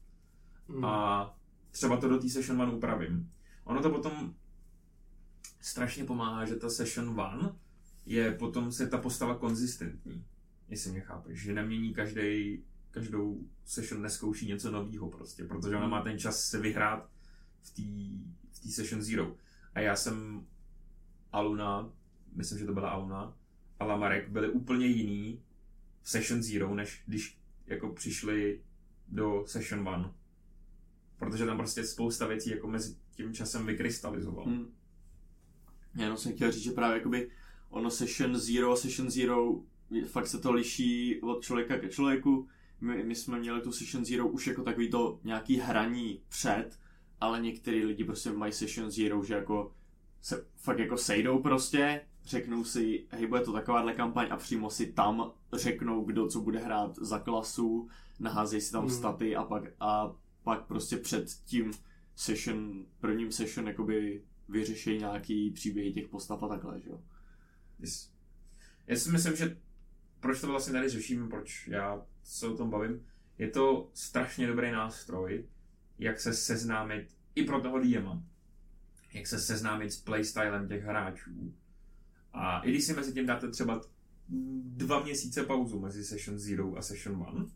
Mm. 0.68 0.84
a 0.84 1.34
třeba 1.70 1.96
to 1.96 2.08
do 2.08 2.18
té 2.18 2.28
Session 2.28 2.62
One 2.62 2.72
upravím. 2.72 3.30
Ono 3.64 3.82
to 3.82 3.90
potom 3.90 4.34
strašně 5.60 6.04
pomáhá, 6.04 6.44
že 6.44 6.56
ta 6.56 6.70
Session 6.70 7.20
One 7.20 7.54
je 8.06 8.32
potom 8.32 8.72
se 8.72 8.86
ta 8.86 8.98
postava 8.98 9.38
konzistentní, 9.38 10.24
jestli 10.68 10.90
mě 10.90 11.00
chápeš, 11.00 11.42
že 11.42 11.54
nemění 11.54 11.94
každý, 11.94 12.62
každou 12.90 13.40
session 13.64 14.02
neskouší 14.02 14.46
něco 14.46 14.70
nového 14.70 15.10
prostě, 15.10 15.44
protože 15.44 15.76
ona 15.76 15.88
má 15.88 16.02
ten 16.02 16.18
čas 16.18 16.44
se 16.44 16.60
vyhrát 16.60 17.10
v 17.62 17.70
té 17.70 17.82
v 18.52 18.60
té 18.62 18.68
Session 18.68 19.02
Zero. 19.02 19.36
A 19.74 19.80
já 19.80 19.96
jsem 19.96 20.46
Aluna, 21.32 21.92
myslím, 22.34 22.58
že 22.58 22.66
to 22.66 22.72
byla 22.72 22.90
Aluna, 22.90 23.36
a 23.78 23.84
Lamarek 23.84 24.28
byli 24.28 24.48
úplně 24.48 24.86
jiný 24.86 25.42
v 26.02 26.10
Session 26.10 26.42
Zero, 26.42 26.74
než 26.74 27.02
když 27.06 27.38
jako 27.66 27.88
přišli 27.88 28.60
do 29.08 29.44
Session 29.46 29.88
One. 29.88 30.12
Protože 31.18 31.46
tam 31.46 31.56
prostě 31.56 31.84
spousta 31.84 32.26
věcí 32.26 32.50
jako 32.50 32.68
mezi 32.68 32.96
tím 33.10 33.34
časem 33.34 33.66
vykrystalizovalo. 33.66 34.46
Hmm. 34.46 34.74
Já 35.94 36.02
jenom 36.02 36.16
jsem 36.16 36.32
chtěl 36.32 36.52
říct, 36.52 36.62
že 36.62 36.70
právě 36.70 36.96
jakoby 36.96 37.30
ono 37.72 37.90
Session 37.90 38.36
Zero 38.36 38.72
a 38.72 38.76
Session 38.76 39.10
Zero, 39.10 39.60
fakt 40.06 40.26
se 40.26 40.38
to 40.38 40.52
liší 40.52 41.20
od 41.20 41.42
člověka 41.42 41.78
ke 41.78 41.88
člověku. 41.88 42.48
My, 42.80 43.04
my 43.04 43.14
jsme 43.14 43.38
měli 43.38 43.60
tu 43.60 43.72
Session 43.72 44.04
Zero 44.04 44.28
už 44.28 44.46
jako 44.46 44.62
takový 44.62 44.90
to 44.90 45.20
nějaký 45.24 45.56
hraní 45.56 46.20
před, 46.28 46.78
ale 47.20 47.40
některý 47.40 47.84
lidi 47.84 48.04
prostě 48.04 48.32
mají 48.32 48.52
Session 48.52 48.90
Zero, 48.90 49.24
že 49.24 49.34
jako 49.34 49.72
se 50.22 50.46
fakt 50.56 50.78
jako 50.78 50.96
sejdou 50.96 51.38
prostě, 51.38 52.00
řeknou 52.24 52.64
si, 52.64 53.06
hej, 53.10 53.26
bude 53.26 53.40
to 53.40 53.52
takováhle 53.52 53.92
kampaň 53.92 54.26
a 54.30 54.36
přímo 54.36 54.70
si 54.70 54.92
tam 54.92 55.32
řeknou, 55.52 56.04
kdo 56.04 56.28
co 56.28 56.40
bude 56.40 56.58
hrát 56.58 56.96
za 56.98 57.18
klasu, 57.18 57.88
naházejí 58.20 58.60
si 58.60 58.72
tam 58.72 58.84
Mm. 58.84 58.90
staty 58.90 59.36
a 59.36 59.44
pak, 59.44 59.62
a 59.80 60.14
pak 60.44 60.66
prostě 60.66 60.96
před 60.96 61.30
tím 61.44 61.70
session, 62.16 62.84
prvním 63.00 63.32
session 63.32 63.66
jakoby 63.66 64.22
vyřeší 64.48 64.98
nějaký 64.98 65.50
příběhy 65.50 65.92
těch 65.92 66.08
postav 66.08 66.42
a 66.42 66.48
takhle, 66.48 66.80
že 66.80 66.90
jo. 66.90 67.00
Já 68.86 68.96
si 68.96 69.10
myslím, 69.10 69.36
že 69.36 69.56
proč 70.20 70.40
to 70.40 70.46
vlastně 70.46 70.72
tady 70.72 70.88
řešíme, 70.88 71.28
proč 71.28 71.68
já 71.68 72.06
se 72.22 72.46
o 72.46 72.56
tom 72.56 72.70
bavím, 72.70 73.06
je 73.38 73.50
to 73.50 73.90
strašně 73.94 74.46
dobrý 74.46 74.72
nástroj, 74.72 75.44
jak 75.98 76.20
se 76.20 76.34
seznámit 76.34 77.08
i 77.34 77.44
pro 77.44 77.60
toho 77.60 77.78
DMa, 77.78 78.22
jak 79.12 79.26
se 79.26 79.40
seznámit 79.40 79.92
s 79.92 80.00
playstylem 80.00 80.68
těch 80.68 80.84
hráčů. 80.84 81.54
A 82.32 82.60
i 82.60 82.70
když 82.70 82.84
si 82.84 82.94
mezi 82.94 83.12
tím 83.12 83.26
dáte 83.26 83.50
třeba 83.50 83.80
dva 84.64 85.02
měsíce 85.02 85.44
pauzu 85.44 85.80
mezi 85.80 86.04
Session 86.04 86.38
Zero 86.38 86.76
a 86.76 86.82
Session 86.82 87.16
One, 87.28 87.46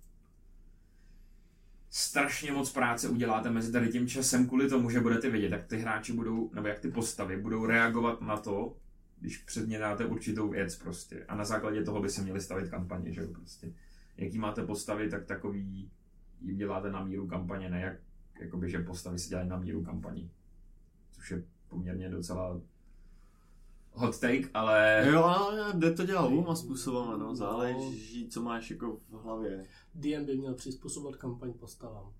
strašně 1.91 2.53
moc 2.53 2.73
práce 2.73 3.09
uděláte 3.09 3.51
mezi 3.51 3.73
tady 3.73 3.89
tím 3.89 4.09
časem 4.09 4.47
kvůli 4.47 4.69
tomu, 4.69 4.91
že 4.91 5.01
budete 5.01 5.31
vědět, 5.31 5.53
jak 5.53 5.67
ty 5.67 5.77
hráči 5.77 6.13
budou, 6.13 6.51
nebo 6.55 6.69
jak 6.69 6.81
ty 6.81 6.91
postavy 6.91 7.37
budou 7.37 7.67
reagovat 7.67 8.21
na 8.21 8.37
to, 8.37 8.77
když 9.21 9.39
před 9.39 9.69
ně 9.69 9.79
dáte 9.79 10.07
určitou 10.07 10.49
věc 10.49 10.77
prostě. 10.77 11.25
A 11.25 11.37
na 11.37 11.45
základě 11.45 11.83
toho 11.85 12.03
by 12.03 12.11
se 12.11 12.23
měli 12.23 12.41
stavit 12.41 12.71
kampaně, 12.71 13.13
že 13.13 13.21
jo, 13.21 13.29
prostě. 13.29 13.73
Jaký 14.17 14.39
máte 14.39 14.67
postavy, 14.67 15.11
tak 15.11 15.25
takový 15.25 15.91
jim 16.41 16.57
děláte 16.57 16.91
na 16.91 17.05
míru 17.05 17.27
kampaně, 17.27 17.71
ne 17.71 17.81
jak, 17.81 17.97
jakoby, 18.41 18.71
že 18.71 18.79
postavy 18.79 19.19
se 19.19 19.29
dělají 19.29 19.49
na 19.49 19.57
míru 19.57 19.85
kampaní. 19.85 20.31
Což 21.13 21.31
je 21.31 21.45
poměrně 21.69 22.09
docela 22.09 22.61
hot 23.93 24.21
take, 24.21 24.49
ale 24.55 25.07
Jo, 25.13 25.25
ale 25.25 25.73
jde 25.73 25.95
to 25.95 26.07
dělat 26.07 26.27
oboma 26.27 26.57
způsobama, 26.57 27.17
no, 27.17 27.35
záleží, 27.35 28.29
co 28.29 28.43
máš 28.43 28.71
jako 28.71 29.01
v 29.09 29.23
hlavě. 29.23 29.65
DM 29.95 30.25
by 30.25 30.37
měl 30.37 30.55
přizpůsobovat 30.55 31.17
kampaň 31.17 31.53
postavám. 31.53 32.13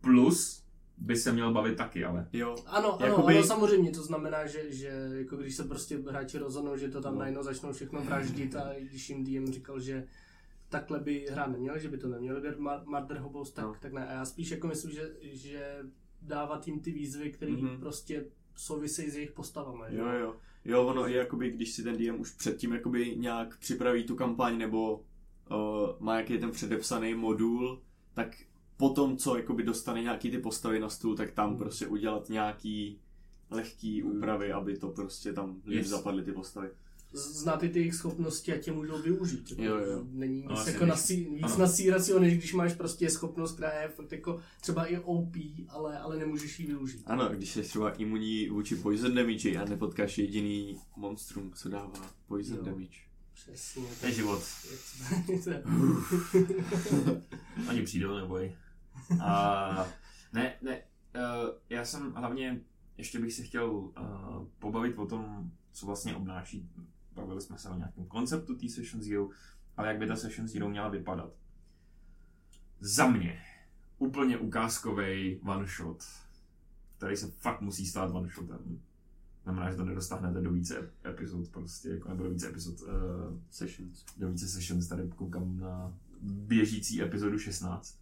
plus 0.00 0.67
by 1.00 1.16
se 1.16 1.32
měl 1.32 1.52
bavit 1.52 1.76
taky, 1.76 2.04
ale 2.04 2.28
Jo, 2.32 2.56
Ano, 2.66 2.94
ano, 3.02 3.06
Jakoby- 3.06 3.34
ano, 3.34 3.44
samozřejmě, 3.46 3.90
to 3.90 4.02
znamená, 4.02 4.46
že, 4.46 4.72
že 4.72 4.88
jako 5.12 5.36
když 5.36 5.54
se 5.56 5.64
prostě 5.64 5.98
hráči 6.10 6.38
rozhodnou, 6.38 6.76
že 6.76 6.88
to 6.88 7.00
tam 7.00 7.12
No. 7.14 7.18
najednou 7.20 7.42
začnou 7.42 7.72
všechno 7.72 8.00
vraždit 8.02 8.56
a 8.56 8.72
když 8.80 9.10
jim 9.10 9.24
DM 9.24 9.52
říkal, 9.52 9.80
že 9.80 10.06
takhle 10.68 11.00
by 11.00 11.26
hrát 11.30 11.46
neměli, 11.46 11.80
že 11.80 11.88
by 11.88 11.98
to 11.98 12.08
neměli 12.08 12.40
být 12.40 12.58
Murder 12.86 13.18
Hobos, 13.18 13.50
tak, 13.52 13.64
No. 13.64 13.74
tak 13.80 13.92
ne. 13.92 14.06
A 14.06 14.12
já 14.12 14.24
spíš 14.24 14.50
jako 14.50 14.66
myslím, 14.66 14.90
že, 14.90 15.10
že 15.22 15.76
dávat 16.22 16.66
jim 16.68 16.80
ty 16.80 16.92
výzvy, 16.92 17.30
které 17.32 17.52
Mhm. 17.52 17.80
prostě 17.80 18.24
souvisejí 18.56 19.10
s 19.10 19.14
jejich 19.14 19.32
postavami. 19.32 19.84
že? 19.90 19.98
jo, 19.98 20.06
jo. 20.20 20.34
Jo, 20.64 20.86
ono 20.86 21.08
i 21.08 21.12
jakoby, 21.14 21.50
když 21.50 21.72
si 21.72 21.82
ten 21.82 21.96
DM 21.96 22.20
už 22.20 22.30
předtím 22.30 22.72
jakoby 22.72 23.14
nějak 23.16 23.58
připraví 23.58 24.04
tu 24.04 24.16
kampaň 24.16 24.58
nebo 24.58 24.94
uh, 25.50 25.56
má 25.98 26.16
jaký 26.16 26.38
ten 26.38 26.50
předepsaný 26.50 27.14
modul, 27.14 27.82
tak 28.14 28.36
potom, 28.78 29.16
co 29.16 29.36
jakoby 29.36 29.62
dostane 29.62 30.02
nějaký 30.02 30.30
ty 30.30 30.38
postavy 30.38 30.80
na 30.80 30.88
stůl, 30.88 31.16
tak 31.16 31.30
tam 31.30 31.48
Hmm. 31.48 31.58
prostě 31.58 31.86
udělat 31.86 32.28
nějaký 32.28 32.98
lehký 33.50 34.02
úpravy, 34.02 34.52
aby 34.52 34.76
to 34.78 34.88
prostě 34.88 35.32
tam 35.32 35.56
líp 35.66 35.78
Yes. 35.78 35.86
zapadly 35.88 36.22
ty 36.22 36.32
postavy. 36.32 36.68
Znát 37.12 37.56
ty 37.60 37.70
jejich 37.74 37.94
schopnosti 37.94 38.52
a 38.52 38.58
tě 38.58 38.72
můžou 38.72 39.02
využít. 39.02 39.50
Jako 39.50 39.62
Jo, 39.62 39.76
jo. 39.78 40.04
Není 40.10 40.34
nic 40.36 40.46
No, 40.48 40.58
asi 40.58 40.70
jako 40.70 40.84
víc. 40.84 40.88
nasí, 40.88 41.16
víc 41.34 41.42
ano. 41.44 41.58
nasíracího, 41.58 42.18
než 42.18 42.38
když 42.38 42.54
máš 42.54 42.74
prostě 42.74 43.10
schopnost, 43.10 43.52
která 43.52 43.72
je 43.82 43.88
fakt 43.88 44.12
jako 44.12 44.40
třeba 44.60 44.84
i 44.86 44.98
OP, 44.98 45.36
ale, 45.68 45.98
ale 45.98 46.16
nemůžeš 46.18 46.60
ji 46.60 46.66
využít. 46.66 47.02
Ano, 47.06 47.28
když 47.28 47.50
jsi 47.52 47.62
třeba 47.62 47.90
imunní 47.90 48.48
vůči 48.48 48.76
poison 48.76 49.14
damage 49.14 49.56
a 49.56 49.64
nepotkáš 49.64 50.18
jediný 50.18 50.76
monstrum, 50.96 51.52
co 51.54 51.68
dává 51.68 52.10
poison 52.26 52.56
Jo. 52.58 52.62
damage. 52.64 52.98
Přesně. 53.34 53.82
to 54.00 54.06
je 54.06 54.12
život. 54.12 54.42
Oni 57.68 57.82
přijdou, 57.82 58.16
neboj. 58.16 58.52
A 59.20 59.86
ne, 60.32 60.54
ne, 60.62 60.82
uh, 61.16 61.50
já 61.70 61.84
jsem 61.84 62.12
hlavně, 62.12 62.60
ještě 62.96 63.18
bych 63.18 63.32
se 63.32 63.42
chtěl 63.42 63.70
uh, 63.70 63.92
pobavit 64.58 64.98
o 64.98 65.06
tom, 65.06 65.50
co 65.72 65.86
vlastně 65.86 66.16
obnáší. 66.16 66.70
Bavili 67.14 67.40
jsme 67.40 67.58
se 67.58 67.68
o 67.68 67.74
nějakém 67.74 68.06
konceptu 68.06 68.56
té 68.56 68.68
Session 68.68 69.02
Zero, 69.02 69.28
ale 69.76 69.88
jak 69.88 69.98
by 69.98 70.06
ta 70.06 70.16
Session 70.16 70.48
Zero 70.48 70.68
měla 70.68 70.88
vypadat. 70.88 71.32
Za 72.80 73.06
mě 73.06 73.42
úplně 73.98 74.38
ukázkový 74.38 75.40
one 75.40 75.66
shot, 75.66 76.04
který 76.96 77.16
se 77.16 77.30
fakt 77.30 77.60
musí 77.60 77.86
stát 77.86 78.10
one 78.10 78.28
shotem. 78.28 78.80
Znamená, 79.42 79.70
že 79.70 79.76
to 79.76 79.84
nedostáhnete 79.84 80.40
do 80.40 80.52
více 80.52 80.90
epizod 81.06 81.48
prostě, 81.48 81.88
jako 81.88 82.08
nebo 82.08 82.22
do 82.24 82.30
více 82.30 82.48
epizod 82.48 82.80
uh, 82.80 82.88
Sessions. 83.50 84.04
do 84.16 84.28
více 84.28 84.48
sessions, 84.48 84.88
tady 84.88 85.08
koukám 85.08 85.60
na 85.60 85.94
běžící 86.20 87.02
epizodu 87.02 87.38
16, 87.38 87.98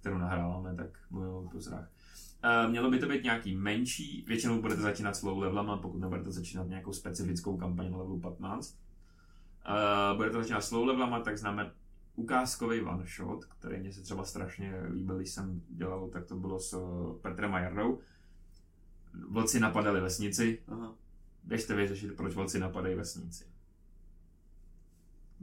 kterou 0.00 0.18
nahráváme, 0.18 0.74
tak 0.74 0.98
mluvím 1.10 1.30
o. 1.30 1.40
Uh, 1.42 2.70
mělo 2.70 2.90
by 2.90 2.98
to 2.98 3.08
být 3.08 3.24
nějaký 3.24 3.56
menší, 3.56 4.24
většinou 4.28 4.60
budete 4.60 4.80
začínat 4.80 5.16
s 5.16 5.22
low 5.22 5.38
levelama, 5.38 5.76
pokud 5.76 5.98
nebudete 5.98 6.32
začínat 6.32 6.68
nějakou 6.68 6.92
specifickou 6.92 7.56
kampaň 7.56 7.90
na 7.90 7.96
levelu 7.98 8.20
15. 8.20 8.78
Uh, 9.68 10.16
budete 10.16 10.36
začínat 10.36 10.60
s 10.60 10.70
low 10.70 10.86
levelama, 10.86 11.20
tak 11.20 11.38
známe 11.38 11.72
ukázkový 12.14 12.80
one 12.82 13.04
shot, 13.16 13.44
který 13.44 13.80
mě 13.80 13.92
se 13.92 14.02
třeba 14.02 14.24
strašně 14.24 14.74
líbil, 14.90 15.16
když 15.16 15.30
jsem 15.30 15.62
dělal, 15.68 16.08
tak 16.08 16.26
to 16.26 16.36
bylo 16.36 16.60
s 16.60 16.72
uh, 16.72 17.18
Petrem 17.18 17.54
a 17.54 17.60
Jardou. 17.60 17.98
Vlci 19.28 19.60
napadali 19.60 20.00
vesnici, 20.00 20.62
Aha. 20.68 20.94
běžte 21.44 21.74
vyřešit, 21.74 22.16
proč 22.16 22.34
vlci 22.34 22.58
napadají 22.58 22.94
vesnici. 22.94 23.44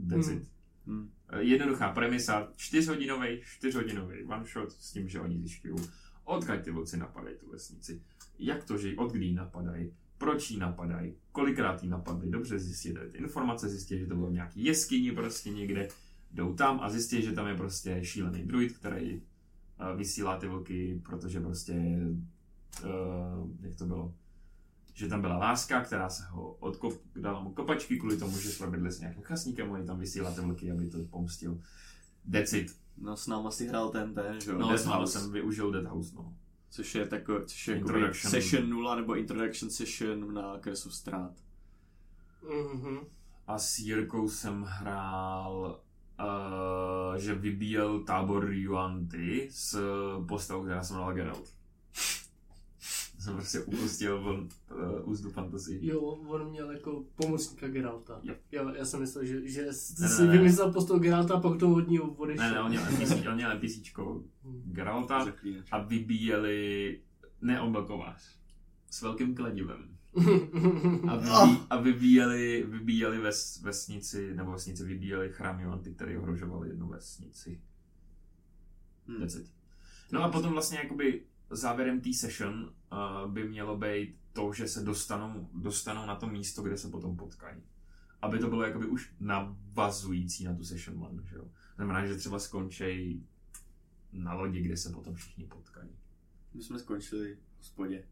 That's 0.09 0.27
Hmm. 0.27 0.37
it. 0.37 0.51
Hm. 0.87 1.09
Eh, 1.29 1.41
Jednoduchá 1.41 1.91
premisa, 1.91 2.47
čtyřhodinový, 2.55 3.41
čtyřhodinový 3.45 4.23
one 4.23 4.45
shot 4.45 4.71
s 4.71 4.91
tím, 4.91 5.09
že 5.09 5.19
oni 5.19 5.39
zjišťují, 5.39 5.75
odkud 6.23 6.61
ty 6.63 6.71
vlci 6.71 6.97
napadají 6.97 7.35
tu 7.37 7.51
vesnici, 7.51 8.01
jak 8.39 8.63
to, 8.63 8.77
že 8.77 8.95
od 8.97 9.11
kdy 9.11 9.33
napadají, 9.33 9.93
proč 10.17 10.51
ji 10.51 10.57
napadají, 10.57 11.15
kolikrát 11.31 11.83
ji 11.83 11.89
napadli, 11.89 12.29
dobře 12.29 12.59
tady 12.93 13.09
ty 13.09 13.17
informace, 13.17 13.69
zjistit, 13.69 13.99
že 13.99 14.07
to 14.07 14.15
bylo 14.15 14.29
nějaký 14.29 14.63
jeskyni 14.63 15.11
prostě 15.11 15.49
někde, 15.49 15.87
jdou 16.31 16.53
tam 16.53 16.79
a 16.79 16.89
zjistí, 16.89 17.21
že 17.21 17.31
tam 17.31 17.47
je 17.47 17.55
prostě 17.55 17.99
šílený 18.03 18.43
druid, 18.43 18.77
který 18.77 19.15
uh, 19.15 19.97
vysílá 19.97 20.37
ty 20.37 20.47
vlky, 20.47 21.01
protože 21.05 21.39
prostě, 21.39 21.73
uh, 22.83 23.49
jak 23.61 23.75
to 23.75 23.85
bylo, 23.85 24.15
že 24.97 25.07
tam 25.07 25.21
byla 25.21 25.37
láska, 25.37 25.81
která 25.81 26.09
se 26.09 26.23
ho 26.23 26.51
odkop, 26.53 26.93
dala 27.15 27.39
mu 27.39 27.53
kopačky 27.53 27.99
kvůli 27.99 28.17
tomu, 28.17 28.37
že 28.39 28.51
šla 28.51 28.67
bydli 28.67 28.91
s 28.91 28.99
nějakým 28.99 29.23
chasníkem, 29.23 29.71
oni 29.71 29.85
tam 29.85 29.99
vysílá 29.99 30.31
ty 30.31 30.41
vlky, 30.41 30.71
aby 30.71 30.89
to 30.89 30.97
pomstil. 31.09 31.61
That's 32.31 32.53
it. 32.53 32.75
No 32.97 33.17
s 33.17 33.27
náma 33.27 33.51
si 33.51 33.67
hrál 33.67 33.89
ten 33.89 34.13
ten, 34.13 34.41
že 34.41 34.51
jo? 34.51 34.57
No, 34.57 34.67
Death 34.67 34.81
s 34.81 34.85
náma 34.85 34.97
House. 34.97 35.19
jsem 35.19 35.31
využil 35.31 35.71
Dead 35.71 35.85
House, 35.85 36.15
no. 36.15 36.33
Což 36.69 36.95
je 36.95 37.07
takový, 37.07 37.45
což 37.45 37.67
je 37.67 37.75
jakoby 37.75 37.93
Introduction. 37.93 38.31
session 38.31 38.69
0 38.69 38.95
nebo 38.95 39.15
introduction 39.15 39.69
session 39.69 40.33
na 40.33 40.53
of 40.85 40.93
Strahd. 40.93 41.33
Mhm. 42.73 42.97
A 43.47 43.57
s 43.57 43.79
Jirkou 43.79 44.29
jsem 44.29 44.63
hrál, 44.63 45.81
uh, 46.19 47.15
že 47.17 47.35
vybíjel 47.35 48.03
tábor 48.03 48.51
Yuanti 48.51 49.49
s 49.51 49.79
postavou, 50.27 50.63
která 50.63 50.83
se 50.83 50.93
jmenovala 50.93 51.13
Geralt. 51.15 51.57
Jsem 53.27 53.35
prostě 53.35 53.59
upustil 53.59 54.21
von 54.21 54.49
uh, 54.71 55.09
úzdu 55.09 55.29
fantasy. 55.29 55.79
Jo, 55.81 55.99
on 56.01 56.49
měl 56.49 56.71
jako 56.71 57.05
pomocníka 57.15 57.67
Geralta. 57.67 58.19
Jo. 58.23 58.35
jo 58.51 58.69
já 58.75 58.85
jsem 58.85 58.99
myslel, 58.99 59.25
že, 59.25 59.49
že 59.49 59.73
jsi 59.73 60.01
Ne, 60.01 60.07
ne, 60.07 60.15
si 60.15 60.23
ne. 60.27 60.31
vymyslel 60.31 60.71
postavu 60.73 60.99
Geralta 60.99 61.33
a 61.33 61.39
pak 61.39 61.59
to 61.59 61.73
od 61.73 61.87
ní 61.87 61.99
odešel. 61.99 62.45
Ne, 62.45 62.51
ne, 62.51 62.61
on 62.61 62.69
měl 62.69 62.83
NPC, 62.91 63.27
on 63.27 63.35
měl 63.35 63.55
NPCčko 63.57 64.23
Geralta 64.65 65.25
Zaklínač. 65.25 65.67
a 65.71 65.83
vybíjeli 65.83 67.01
neoblkovář 67.41 68.37
s 68.89 69.01
velkým 69.01 69.35
kladivem. 69.35 69.97
A, 71.07 71.15
vybí, 71.45 71.59
a 71.69 71.81
vybíjeli, 71.81 72.65
vybíjeli 72.67 73.17
ves, 73.17 73.61
vesnici, 73.61 74.35
nebo 74.35 74.51
vesnici 74.51 74.83
vybíjeli 74.83 75.29
chrám 75.31 75.59
Joanty, 75.59 75.93
který 75.93 76.17
ohrožoval 76.17 76.65
jednu 76.65 76.87
vesnici. 76.87 77.61
Hmm. 79.07 79.27
No 80.11 80.23
a 80.23 80.29
potom 80.29 80.51
vlastně 80.51 80.77
jakoby 80.77 81.23
závěrem 81.49 82.01
té 82.01 82.13
session 82.13 82.53
uh, 83.23 83.31
by 83.31 83.49
mělo 83.49 83.77
být 83.77 84.15
to, 84.33 84.53
že 84.53 84.67
se 84.67 84.83
dostanou, 84.83 85.49
dostanou 85.53 86.05
na 86.05 86.15
to 86.15 86.27
místo, 86.27 86.61
kde 86.61 86.77
se 86.77 86.87
potom 86.89 87.15
potkají. 87.17 87.61
Aby 88.21 88.39
to 88.39 88.47
bylo 88.47 88.63
jakoby 88.63 88.85
už 88.85 89.11
navazující 89.19 90.43
na 90.43 90.55
tu 90.55 90.63
session 90.63 91.03
one, 91.03 91.23
že 91.29 91.35
jo. 91.35 91.43
Znamená, 91.75 92.05
že 92.07 92.15
třeba 92.15 92.39
skončí 92.39 93.23
na 94.13 94.33
lodi, 94.33 94.61
kde 94.61 94.77
se 94.77 94.89
potom 94.89 95.15
všichni 95.15 95.43
potkají. 95.45 95.89
My 96.53 96.63
jsme 96.63 96.79
skončili 96.79 97.35
v 97.35 97.57
hospodě. 97.57 98.03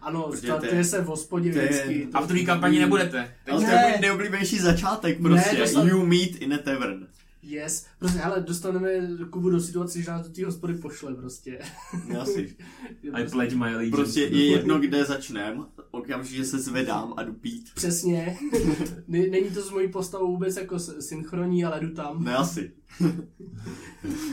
ano, 0.00 0.32
startuje 0.36 0.70
to 0.70 0.76
je- 0.76 0.84
se 0.84 1.00
v 1.02 1.06
hospodě 1.06 1.50
vždycky. 1.50 2.08
A 2.14 2.20
v 2.20 2.26
druhé 2.28 2.44
kampani 2.44 2.78
nebudete. 2.78 3.34
Ale 3.50 3.60
to 3.60 3.66
Ne. 3.66 3.72
je 3.86 3.90
můj 3.92 4.00
nejoblíbenější 4.00 4.58
začátek 4.58 5.20
prostě. 5.22 5.52
Ne, 5.52 5.58
dostal- 5.58 5.88
You 5.88 6.06
meet 6.06 6.34
in 6.36 6.54
a 6.54 6.58
tavern. 6.58 7.06
Yes, 7.42 7.86
prostě 7.98 8.18
hele, 8.18 8.40
dostaneme 8.40 8.88
Kubu 9.30 9.50
do 9.50 9.60
situace, 9.60 10.02
že 10.02 10.10
nás 10.10 10.26
do 10.26 10.32
té 10.34 10.44
hospody 10.44 10.74
pošle 10.74 11.14
prostě. 11.14 11.58
Asi. 12.20 12.56
I 13.14 13.24
pledge 13.30 13.56
my 13.56 13.64
allegiance. 13.64 13.96
Prostě 13.96 14.20
je 14.20 14.50
jedno, 14.50 14.78
kde 14.78 15.04
začnem, 15.04 15.66
okamžitě 15.90 16.44
se 16.44 16.58
zvedám 16.58 17.14
a 17.16 17.22
jdu 17.22 17.32
pít. 17.32 17.70
Přesně. 17.74 18.38
Není 19.08 19.50
to 19.50 19.62
s 19.62 19.70
mojí 19.70 19.88
postavou 19.88 20.32
vůbec 20.32 20.56
jako 20.56 20.78
synchronní, 20.78 21.64
ale 21.64 21.80
jdu 21.80 21.94
tam. 21.94 22.24
Ne 22.24 22.36
asi. 22.36 22.72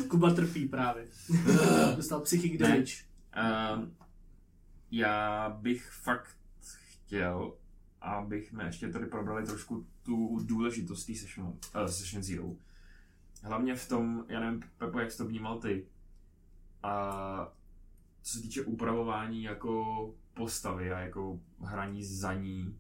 Kuba 0.08 0.34
trpí 0.34 0.68
právě. 0.68 1.08
Dostal 1.96 2.20
psychic 2.22 2.60
damage. 2.60 2.94
Uh, 3.38 3.89
já 4.91 5.50
bych 5.62 5.89
fakt 6.04 6.38
chtěl, 7.06 7.54
abych 8.02 8.48
jsme 8.48 8.65
ještě 8.65 8.89
tady 8.89 9.06
probrali 9.06 9.46
trošku 9.46 9.86
tu 10.04 10.39
důležitost 10.44 11.06
té 11.06 11.15
session, 11.15 11.48
uh, 11.48 11.86
session 11.86 12.24
Zero. 12.24 12.56
Hlavně 13.45 13.75
v 13.75 13.89
tom, 13.89 14.25
já 14.27 14.39
nevím, 14.39 14.62
Pepo, 14.77 14.99
jak 14.99 15.12
jsi 15.12 15.17
to 15.17 15.25
vnímal 15.25 15.60
ty. 15.60 15.86
A 16.84 17.53
co 18.21 18.34
se 18.34 18.41
týče 18.41 18.62
upravování 18.62 19.43
jako 19.43 20.13
postavy 20.34 20.93
a 20.93 20.99
jako 20.99 21.39
hraní 21.62 22.03
za 22.03 22.34
ní, 22.34 22.79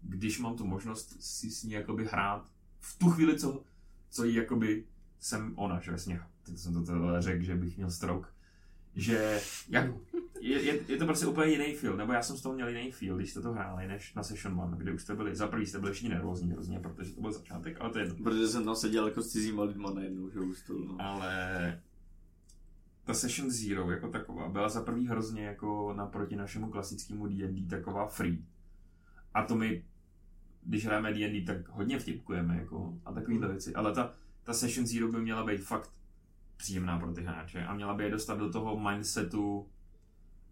když 0.00 0.38
mám 0.38 0.56
tu 0.56 0.66
možnost 0.66 1.16
si 1.20 1.50
s 1.50 1.62
ní 1.62 1.72
jakoby 1.72 2.06
hrát 2.06 2.50
v 2.80 2.98
tu 2.98 3.10
chvíli, 3.10 3.38
co, 3.38 3.62
co 4.10 4.24
jí 4.24 4.34
jakoby 4.34 4.84
jsem 5.18 5.52
ona, 5.56 5.80
že 5.80 5.90
vlastně, 5.90 6.20
teď 6.42 6.58
jsem 6.58 6.84
to 6.84 7.22
řekl, 7.22 7.44
že 7.44 7.56
bych 7.56 7.76
měl 7.76 7.90
stroke, 7.90 8.28
že 8.96 9.40
jak, 9.68 9.90
je, 10.40 10.62
je, 10.62 10.80
je, 10.88 10.96
to 10.96 11.06
prostě 11.06 11.26
úplně 11.26 11.52
jiný 11.52 11.74
feel, 11.74 11.96
nebo 11.96 12.12
já 12.12 12.22
jsem 12.22 12.36
z 12.36 12.42
toho 12.42 12.54
měl 12.54 12.68
jiný 12.68 12.92
feel, 12.92 13.16
když 13.16 13.30
jste 13.30 13.40
to 13.40 13.52
hráli, 13.52 13.88
než 13.88 14.14
na 14.14 14.22
Session 14.22 14.60
One, 14.60 14.76
kde 14.76 14.92
už 14.92 15.02
jste 15.02 15.14
byli, 15.14 15.36
za 15.36 15.48
prvý 15.48 15.66
jste 15.66 15.78
byli 15.78 15.92
všichni 15.92 16.08
nervózní 16.08 16.50
hrozně, 16.50 16.80
protože 16.80 17.12
to 17.12 17.20
byl 17.20 17.32
začátek, 17.32 17.80
ale 17.80 17.90
to 17.90 17.98
je 17.98 18.04
jedno. 18.04 18.24
Protože 18.24 18.48
jsem 18.48 18.64
tam 18.64 18.76
seděl 18.76 19.06
jako 19.06 19.22
s 19.22 19.28
cizíma 19.28 19.62
lidma 19.62 19.90
najednou, 19.90 20.30
že 20.30 20.40
u 20.40 20.54
stolu. 20.54 20.84
No. 20.84 20.96
Ale 21.00 21.80
ta 23.04 23.14
Session 23.14 23.50
Zero 23.50 23.90
jako 23.90 24.08
taková 24.08 24.48
byla 24.48 24.68
za 24.68 24.82
prvý 24.82 25.08
hrozně 25.08 25.44
jako 25.44 25.94
naproti 25.96 26.36
našemu 26.36 26.70
klasickému 26.70 27.26
D&D 27.26 27.66
taková 27.66 28.06
free. 28.06 28.44
A 29.34 29.42
to 29.42 29.56
my, 29.56 29.84
když 30.62 30.86
hrajeme 30.86 31.12
D&D, 31.12 31.40
tak 31.40 31.68
hodně 31.68 31.98
vtipkujeme 31.98 32.56
jako, 32.56 32.98
a 33.04 33.12
takovýhle 33.12 33.48
věci. 33.48 33.74
Ale 33.74 33.94
ta, 33.94 34.12
ta 34.44 34.52
Session 34.52 34.86
Zero 34.86 35.08
by 35.08 35.20
měla 35.20 35.44
být 35.44 35.60
fakt 35.60 35.90
příjemná 36.56 36.98
pro 36.98 37.12
ty 37.12 37.22
hráče 37.22 37.64
a 37.64 37.74
měla 37.74 37.94
by 37.94 38.04
je 38.04 38.10
dostat 38.10 38.38
do 38.38 38.50
toho 38.52 38.80
mindsetu 38.90 39.68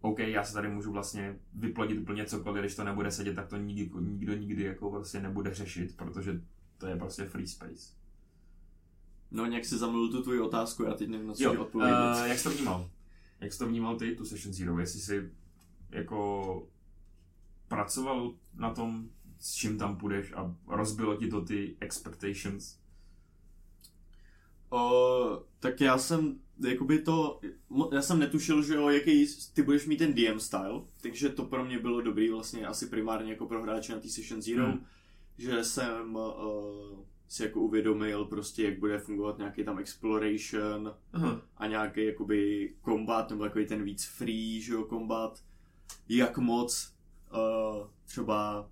OK, 0.01 0.19
já 0.19 0.45
se 0.45 0.53
tady 0.55 0.69
můžu 0.69 0.93
vlastně 0.93 1.38
vyplodit 1.55 1.99
úplně 1.99 2.25
cokoliv, 2.25 2.62
když 2.62 2.75
to 2.77 2.85
nebude 2.85 3.11
sedět, 3.11 3.35
tak 3.35 3.49
to 3.49 3.57
nikdy, 3.57 3.90
nikdo 4.01 4.35
nikdy 4.35 4.62
jako 4.62 4.90
prostě 4.90 5.21
nebude 5.21 5.55
řešit, 5.55 5.97
protože 5.97 6.40
to 6.79 6.87
je 6.87 6.97
prostě 6.97 7.25
free 7.25 7.47
space. 7.47 7.93
no 9.31 9.47
nějak 9.47 9.64
si 9.64 9.79
zamluvil 9.79 10.09
tu 10.12 10.23
tvoji 10.23 10.40
otázku, 10.40 10.83
já 10.83 10.95
teď 10.95 11.09
nevím, 11.09 11.35
co 11.35 11.43
Jo, 11.43 11.61
odpovědět. 11.62 11.97
uh, 12.21 12.27
jak 12.27 12.38
jsi 12.38 12.45
to 12.45 12.51
vnímal? 12.51 12.90
Jak 13.40 13.53
jsi 13.53 13.59
to 13.59 13.67
vnímal 13.67 13.97
ty, 13.97 14.17
tu 14.17 14.25
Session 14.25 14.55
Zero? 14.55 14.79
Jestli 14.79 15.01
jsi 15.01 15.31
jako 15.90 16.69
pracoval 17.69 18.35
na 18.55 18.75
tom, 18.75 19.09
s 19.38 19.55
čím 19.55 19.79
tam 19.79 19.97
půjdeš 19.97 20.33
a 20.33 20.55
rozbilo 20.67 21.17
ti 21.17 21.29
to 21.29 21.40
ty 21.45 21.77
expectations? 21.81 22.79
O, 24.75 25.43
tak 25.61 25.81
já 25.81 25.99
jsem, 25.99 26.39
jakoby 26.69 26.99
to, 26.99 27.41
já 27.93 28.03
jsem 28.03 28.19
netušil, 28.19 28.63
že 28.63 28.75
jo, 28.75 28.89
jaký 28.89 29.27
ty 29.55 29.63
budeš 29.63 29.87
mít 29.87 29.97
ten 29.97 30.15
DM 30.15 30.41
style, 30.41 30.83
takže 31.03 31.29
to 31.29 31.45
pro 31.45 31.65
mě 31.65 31.79
bylo 31.79 32.01
dobrý 32.01 32.29
vlastně 32.31 32.67
asi 32.67 32.87
primárně 32.87 33.33
jako 33.33 33.47
pro 33.47 33.63
hráče 33.63 33.93
na 33.93 34.01
té 34.01 34.09
Session 34.09 34.43
Zero, 34.43 34.65
Hmm. 34.67 34.85
že 35.39 35.65
jsem 35.65 36.15
uh, 36.17 36.99
si 37.29 37.43
jako 37.43 37.61
uvědomil 37.61 38.25
prostě, 38.25 38.65
jak 38.65 38.79
bude 38.79 38.99
fungovat 38.99 39.39
nějaký 39.39 39.65
tam 39.65 39.79
exploration 39.79 40.95
Aha. 41.13 41.41
a 41.57 41.67
nějaký 41.67 42.05
jakoby 42.05 42.73
combat, 42.85 43.31
nebo 43.31 43.45
takový 43.45 43.67
ten 43.67 43.85
víc 43.85 44.05
free, 44.05 44.61
že 44.61 44.73
jo, 44.73 44.85
combat, 44.89 45.43
jak 46.09 46.39
moc 46.39 46.93
uh, 47.33 47.87
třeba 48.05 48.71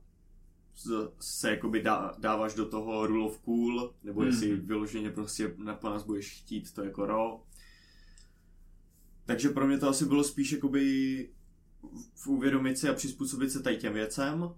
se 1.20 1.50
jakoby 1.50 1.82
dá, 1.82 2.14
dáváš 2.18 2.54
do 2.54 2.66
toho 2.66 3.06
rule 3.06 3.26
of 3.26 3.38
cool, 3.38 3.94
nebo 4.02 4.20
Mhm. 4.20 4.30
jestli 4.30 4.56
vyloženě 4.56 5.10
prostě 5.10 5.54
na 5.56 5.74
po 5.74 5.88
nás 5.88 6.02
budeš 6.04 6.40
chtít 6.40 6.72
to 6.74 6.84
jako 6.84 7.06
raw. 7.06 7.30
Takže 9.24 9.48
pro 9.48 9.66
mě 9.66 9.78
to 9.78 9.88
asi 9.88 10.04
bylo 10.06 10.24
spíš 10.24 10.52
jakoby 10.52 11.28
v 12.14 12.26
uvědomit 12.26 12.78
si 12.78 12.88
a 12.88 12.92
přizpůsobit 12.94 13.50
se 13.50 13.62
tady 13.62 13.76
těm 13.76 13.92
věcem, 13.92 14.42
uh, 14.42 14.54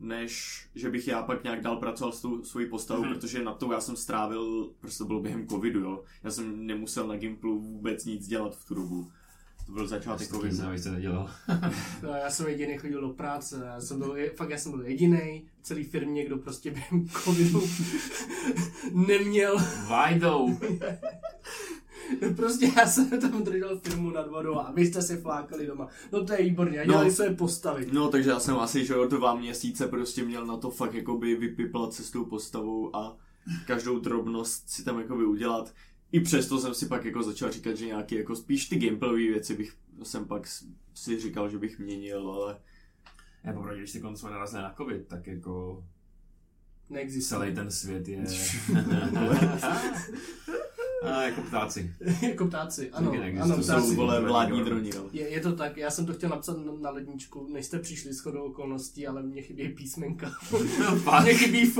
než 0.00 0.64
že 0.74 0.90
bych 0.90 1.08
já 1.08 1.22
pak 1.22 1.44
nějak 1.44 1.60
dál 1.62 1.76
pracoval 1.76 2.12
s 2.12 2.20
tou 2.22 2.44
svojí 2.44 2.68
postavou, 2.68 3.04
Mhm. 3.04 3.14
protože 3.14 3.44
na 3.44 3.54
to 3.54 3.72
já 3.72 3.80
jsem 3.80 3.96
strávil, 3.96 4.70
prostě 4.80 4.98
to 4.98 5.04
bylo 5.04 5.20
během 5.20 5.48
covidu, 5.48 5.80
jo. 5.80 6.04
Já 6.22 6.30
jsem 6.30 6.66
nemusel 6.66 7.06
na 7.06 7.16
Gimplu 7.16 7.60
vůbec 7.60 8.04
nic 8.04 8.26
dělat 8.26 8.56
v 8.56 8.64
tu 8.64 8.74
dobu. 8.74 9.10
To 9.66 9.72
byl 9.72 9.86
začátek 9.86 10.28
covidu. 10.28 10.56
jsem, 10.56 10.78
jste 10.78 10.90
nedělal. 10.90 11.30
No, 12.02 12.08
já 12.08 12.30
jsem 12.30 12.46
jediný 12.46 12.78
chodil 12.78 13.00
do 13.00 13.08
práce, 13.08 13.62
já 13.66 13.80
jsem 13.80 13.98
byl, 13.98 14.16
fakt 14.36 14.50
já 14.50 14.58
jsem 14.58 14.72
byl 14.72 14.82
jediný 14.86 15.44
v 15.60 15.62
celé 15.66 15.82
firmě, 15.84 16.26
kdo 16.26 16.36
prostě 16.38 16.70
během 16.70 17.08
covidu 17.08 17.62
neměl, 18.92 19.56
Vajdou! 19.88 20.58
prostě 22.36 22.70
já 22.76 22.86
jsem 22.86 23.20
tam 23.20 23.44
držel 23.44 23.78
firmu 23.80 24.10
nad 24.10 24.28
vodou 24.30 24.58
a 24.58 24.72
vy 24.72 24.86
jste 24.86 25.02
si 25.02 25.16
flákali 25.16 25.66
doma. 25.66 25.88
No 26.12 26.24
to 26.24 26.32
je 26.32 26.42
výborně, 26.42 26.80
a 26.80 26.84
dělali 26.84 27.06
No. 27.08 27.12
své 27.14 27.34
postavy. 27.34 27.86
No, 27.92 28.08
takže 28.08 28.30
já 28.30 28.40
jsem 28.40 28.56
asi, 28.56 28.86
že 28.86 28.94
dva 29.08 29.34
měsíce 29.34 29.86
prostě 29.88 30.24
měl 30.24 30.46
na 30.46 30.56
to 30.56 30.70
fakt 30.70 30.94
jakoby 30.94 31.36
vypiplat 31.36 31.92
se 31.92 32.02
s 32.04 32.10
tou 32.10 32.24
postavou 32.24 32.96
a 32.96 33.16
každou 33.66 33.98
drobnost 33.98 34.70
si 34.70 34.84
tam 34.84 34.98
jakoby 34.98 35.24
udělat. 35.24 35.74
I 36.14 36.20
přesto 36.20 36.58
jsem 36.58 36.74
si 36.74 36.86
pak 36.86 37.04
jako 37.04 37.22
začal 37.22 37.52
říkat, 37.52 37.76
že 37.76 37.86
nějaký 37.86 38.14
jako 38.14 38.36
spíš 38.36 38.68
ty 38.68 38.78
gameplayové 38.78 39.32
věci 39.32 39.56
bych 39.56 39.76
jsem 40.02 40.24
pak 40.24 40.46
si 40.94 41.20
říkal, 41.20 41.50
že 41.50 41.58
bych 41.58 41.78
měnil, 41.78 42.30
ale 42.30 42.60
Já 43.44 43.52
popravdě, 43.52 43.80
když 43.80 43.92
ty 43.92 44.00
konce 44.00 44.30
narazili 44.30 44.62
na 44.62 44.74
covid, 44.76 45.08
tak 45.08 45.26
jako 45.26 45.84
Neexistuje. 46.90 47.40
celý 47.40 47.54
ten 47.54 47.70
svět 47.70 48.08
je... 48.08 48.24
a 51.04 51.22
jako 51.22 51.40
ptáci. 51.40 51.94
jako 52.22 52.46
ptáci, 52.46 52.90
ano, 52.90 53.12
ano, 53.42 53.56
to 53.56 53.62
ptáci. 53.62 53.86
jsou 53.86 53.94
vole 53.94 54.20
vládní 54.20 54.64
droni, 54.64 54.90
no. 54.96 55.04
Je, 55.12 55.28
je 55.28 55.40
to 55.40 55.52
tak, 55.52 55.76
já 55.76 55.90
jsem 55.90 56.06
to 56.06 56.12
chtěl 56.12 56.30
napsat 56.30 56.56
na, 56.66 56.72
na 56.80 56.90
ledničku, 56.90 57.48
než 57.52 57.66
jste 57.66 57.78
přišli 57.78 58.12
shodou 58.12 58.42
okolností, 58.42 59.06
ale 59.06 59.22
mně 59.22 59.42
chybí 59.42 59.68
písmenka. 59.68 60.30
Mně 61.22 61.34
chybí 61.34 61.62
F. 61.62 61.78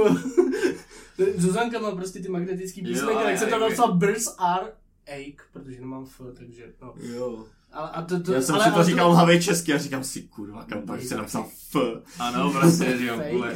Zuzanka 1.37 1.79
má 1.79 1.91
prostě 1.91 2.21
ty 2.21 2.29
magnetický 2.29 2.81
Jo, 2.81 2.87
písmenka, 2.89 3.21
ale 3.21 3.31
tak 3.31 3.39
jsem 3.39 3.51
tam 3.51 3.61
jak- 3.61 3.71
napsal 3.71 3.95
Birds 3.95 4.35
are 4.39 4.73
ache, 5.07 5.45
protože 5.53 5.81
nemám 5.81 6.05
F, 6.05 6.21
takže 6.39 6.73
no. 6.83 6.95
Jo. 7.03 7.45
Ale, 7.73 7.91
a 7.91 8.03
to, 8.03 8.23
to, 8.23 8.33
Já 8.33 8.43
jsem 8.43 8.55
ale, 8.55 8.65
si 8.65 8.71
to 8.71 8.77
ale 8.77 8.85
říkal 8.85 9.11
v 9.13 9.15
hlavě 9.15 9.43
česky 9.43 9.75
a 9.75 9.79
říkám 9.79 10.05
si, 10.05 10.23
kurva, 10.23 10.65
kam 10.65 10.83
tam 10.83 11.01
se 11.01 11.17
napsal 11.17 11.47
F. 11.71 11.77
Ano, 12.19 12.53
prostě, 12.53 12.99
že 12.99 13.07
jo, 13.07 13.17
Fake, 13.17 13.33
vole, 13.33 13.55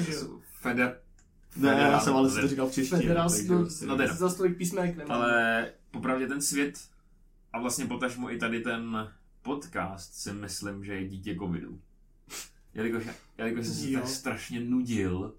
Ne, 1.59 1.68
já 1.68 2.01
jsem 2.01 2.14
ale 2.16 2.31
si 2.31 2.40
to 2.40 2.49
říkal 2.49 2.68
v 2.68 2.73
češtině. 2.73 3.01
Federal, 3.01 3.31
takže 3.31 3.53
no, 3.53 3.59
prostě- 3.59 3.87
no 3.87 3.97
to 3.97 4.03
je 4.03 4.09
za 4.09 4.31
stolik 4.31 4.57
písmenek 4.57 4.97
nemá. 4.97 5.14
Ale 5.14 5.71
popravdě 5.90 6.27
ten 6.27 6.42
svět 6.42 6.81
a 7.53 7.61
vlastně 7.61 7.87
potažmo 7.87 8.33
i 8.33 8.38
tady 8.38 8.61
ten 8.61 9.12
podcast 9.42 10.14
si 10.14 10.33
myslím, 10.33 10.85
že 10.85 10.94
je 10.94 11.09
dítě 11.09 11.37
covidu. 11.37 11.81
Jelikož, 12.75 13.05
jelikož 13.38 13.66
jsem 13.66 13.75
se 13.75 13.90
tak 13.92 14.09
strašně 14.09 14.61
nudil 14.61 15.35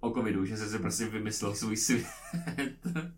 o 0.00 0.10
covidu, 0.10 0.44
že 0.44 0.56
jsem 0.56 0.68
si 0.68 0.78
prostě 0.78 1.06
vymyslel 1.06 1.54
svůj 1.54 1.76
svět. 1.76 2.06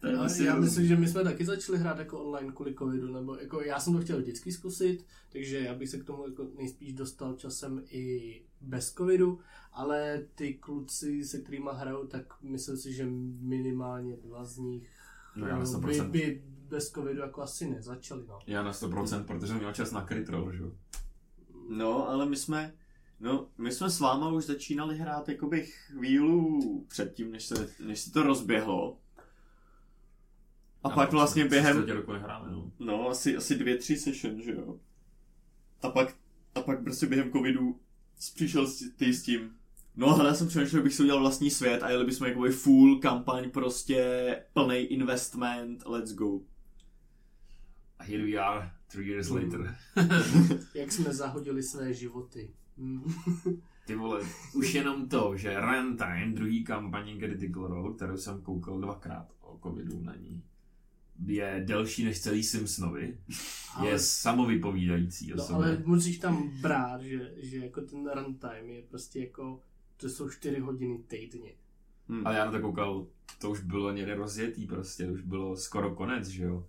To 0.00 0.06
je 0.10 0.16
Já, 0.16 0.22
asi 0.22 0.44
já 0.44 0.56
myslím, 0.56 0.86
že 0.86 0.96
my 0.96 1.08
jsme 1.08 1.24
taky 1.24 1.44
začali 1.44 1.78
hrát 1.78 1.98
jako 1.98 2.24
online 2.24 2.52
kvůli 2.52 2.74
covidu, 2.74 3.12
nebo 3.12 3.36
jako 3.36 3.62
já 3.62 3.80
jsem 3.80 3.92
to 3.92 4.00
chtěl 4.00 4.18
vždycky 4.18 4.52
zkusit, 4.52 5.06
takže 5.32 5.58
já 5.58 5.74
bych 5.74 5.88
se 5.88 5.98
k 5.98 6.04
tomu 6.04 6.26
jako 6.28 6.46
nejspíš 6.58 6.92
dostal 6.92 7.34
časem 7.34 7.82
i 7.90 8.42
bez 8.64 8.92
covidu, 8.92 9.40
ale 9.72 10.22
ty 10.34 10.54
kluci, 10.54 11.24
se 11.24 11.38
kterými 11.38 11.70
hraju, 11.72 12.06
tak 12.06 12.42
myslím 12.42 12.76
si, 12.76 12.92
že 12.92 13.06
minimálně 13.40 14.16
dva 14.16 14.44
z 14.44 14.58
nich 14.58 14.90
No 15.36 15.46
já 15.46 15.58
na 15.58 15.62
eh, 15.62 15.78
by, 15.78 16.00
100%. 16.00 16.10
by 16.10 16.42
bez 16.46 16.90
covidu 16.90 17.20
jako 17.20 17.42
asi 17.42 17.70
nezačali, 17.70 18.24
no. 18.28 18.38
Já 18.46 18.62
na 18.62 18.72
100%, 18.72 19.24
protože 19.24 19.46
jsem 19.46 19.58
měl 19.58 19.72
čas 19.72 19.92
na 19.92 20.06
Critrol, 20.06 20.52
že 20.52 20.62
jo. 20.62 20.72
No, 21.68 22.08
ale 22.08 22.26
my 22.26 22.36
jsme, 22.36 22.74
no, 23.20 23.48
my 23.58 23.72
jsme 23.72 23.90
s 23.90 24.00
váma 24.00 24.32
už 24.32 24.44
začínali 24.44 24.98
hrát 24.98 25.28
jakoby 25.28 25.62
chvíli 25.66 26.60
předtím, 26.88 27.32
než 27.32 27.44
se, 27.44 27.68
než 27.86 28.00
se 28.00 28.12
to 28.12 28.22
rozběhlo. 28.22 28.98
A 30.84 30.88
Já 30.88 30.94
pak 30.94 31.12
vlastně 31.12 31.44
během, 31.44 31.88
roku 31.88 32.12
nehráme, 32.12 32.52
no. 32.52 32.72
no, 32.78 33.08
asi, 33.08 33.36
asi 33.36 33.54
dvě, 33.54 33.78
tři 33.78 33.96
session, 33.96 34.42
že 34.42 34.52
jo. 34.52 34.80
A 35.82 35.90
pak, 35.90 36.16
a 36.54 36.60
pak 36.60 36.82
prostě 36.82 37.06
během 37.06 37.32
covidu 37.32 37.80
přišel 38.34 38.66
s- 38.66 38.90
ty 38.96 39.14
s 39.14 39.22
tím, 39.22 39.50
no 39.96 40.06
ale 40.08 40.26
já 40.28 40.34
jsem 40.34 40.48
přemýšlel, 40.48 40.80
že 40.80 40.84
bych 40.84 40.94
si 40.94 41.02
udělal 41.02 41.20
vlastní 41.20 41.50
svět 41.50 41.82
a 41.82 41.90
jeli 41.90 42.04
bychom 42.04 42.26
jakoby 42.26 42.50
full 42.50 42.98
kampaň, 43.00 43.50
prostě 43.50 44.36
plný 44.52 44.76
investment, 44.76 45.82
let's 45.86 46.12
go. 46.14 46.40
A 47.98 48.04
here 48.04 48.24
we 48.24 48.32
are, 48.36 48.70
three 48.86 49.08
years 49.08 49.30
Mm. 49.30 49.36
later. 49.36 49.76
Jak 50.74 50.92
jsme 50.92 51.14
zahodili 51.14 51.62
své 51.62 51.94
životy. 51.94 52.50
Mm. 52.76 53.14
Ty 53.86 53.94
vole, 53.94 54.20
už 54.54 54.74
jenom 54.74 55.08
to, 55.08 55.36
že 55.36 55.60
Runtime, 55.60 56.32
druhý 56.34 56.64
kampaní 56.64 57.18
Critical 57.18 57.66
Role, 57.66 57.94
kterou 57.94 58.16
jsem 58.16 58.42
koukal 58.42 58.80
dvakrát 58.80 59.26
o 59.40 59.58
covidu 59.62 60.00
na 60.02 60.14
ní, 60.16 60.42
je 61.26 61.62
delší 61.66 62.04
než 62.04 62.20
celý 62.20 62.42
Simpsonovi, 62.42 63.18
Ale- 63.74 63.88
je 63.90 63.98
samovypovídající 63.98 65.34
o 65.34 65.36
No, 65.36 65.44
sobě. 65.44 65.56
ale 65.66 65.82
musíš 65.84 66.18
tam 66.18 66.50
brát, 66.60 67.00
že, 67.02 67.32
že 67.36 67.58
jako 67.58 67.80
ten 67.80 68.10
runtime 68.14 68.72
je 68.72 68.82
prostě 68.82 69.20
jako, 69.20 69.60
to 69.96 70.08
jsou 70.08 70.30
4 70.30 70.58
hodiny 70.60 70.98
týdně. 70.98 71.50
Hm. 72.08 72.26
Ale 72.26 72.36
já 72.36 72.44
na 72.44 72.52
to 72.52 72.60
koukal, 72.60 73.06
to 73.40 73.50
už 73.50 73.60
bylo 73.60 73.92
někde 73.92 74.14
rozjetý 74.14 74.66
prostě, 74.66 75.10
už 75.10 75.20
bylo 75.20 75.56
skoro 75.56 75.94
konec, 75.94 76.28
že 76.28 76.44
jo. 76.44 76.66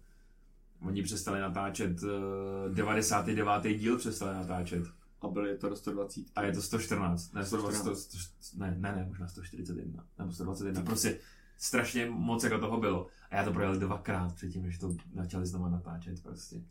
Oni 0.81 1.03
přestali 1.03 1.39
natáčet, 1.39 2.03
eh, 2.03 2.73
99. 2.73 3.73
díl 3.77 3.97
přestali 3.97 4.33
natáčet. 4.35 4.83
A 5.21 5.27
byl 5.27 5.45
je 5.45 5.57
to 5.57 5.69
do 5.69 5.75
120. 5.75 6.25
A 6.35 6.43
je 6.43 6.51
to 6.53 6.61
114, 6.61 7.33
ne, 7.33 7.45
120, 7.45 7.77
114. 7.77 8.33
100, 8.39 8.57
ne, 8.59 8.75
ne, 8.79 8.95
ne, 8.95 9.05
možná 9.07 9.27
141, 9.27 10.03
nebo 10.19 10.31
121, 10.31 10.81
prostě 10.81 11.17
strašně 11.57 12.05
moc 12.09 12.43
jako 12.43 12.57
toho 12.59 12.79
bylo. 12.79 13.07
A 13.31 13.35
já 13.35 13.43
to 13.45 13.53
projel 13.53 13.75
dvakrát 13.79 14.35
předtím, 14.35 14.63
než 14.63 14.77
to 14.77 14.95
začali 15.15 15.45
znova 15.45 15.69
natáčet 15.69 16.23
prostě. 16.23 16.61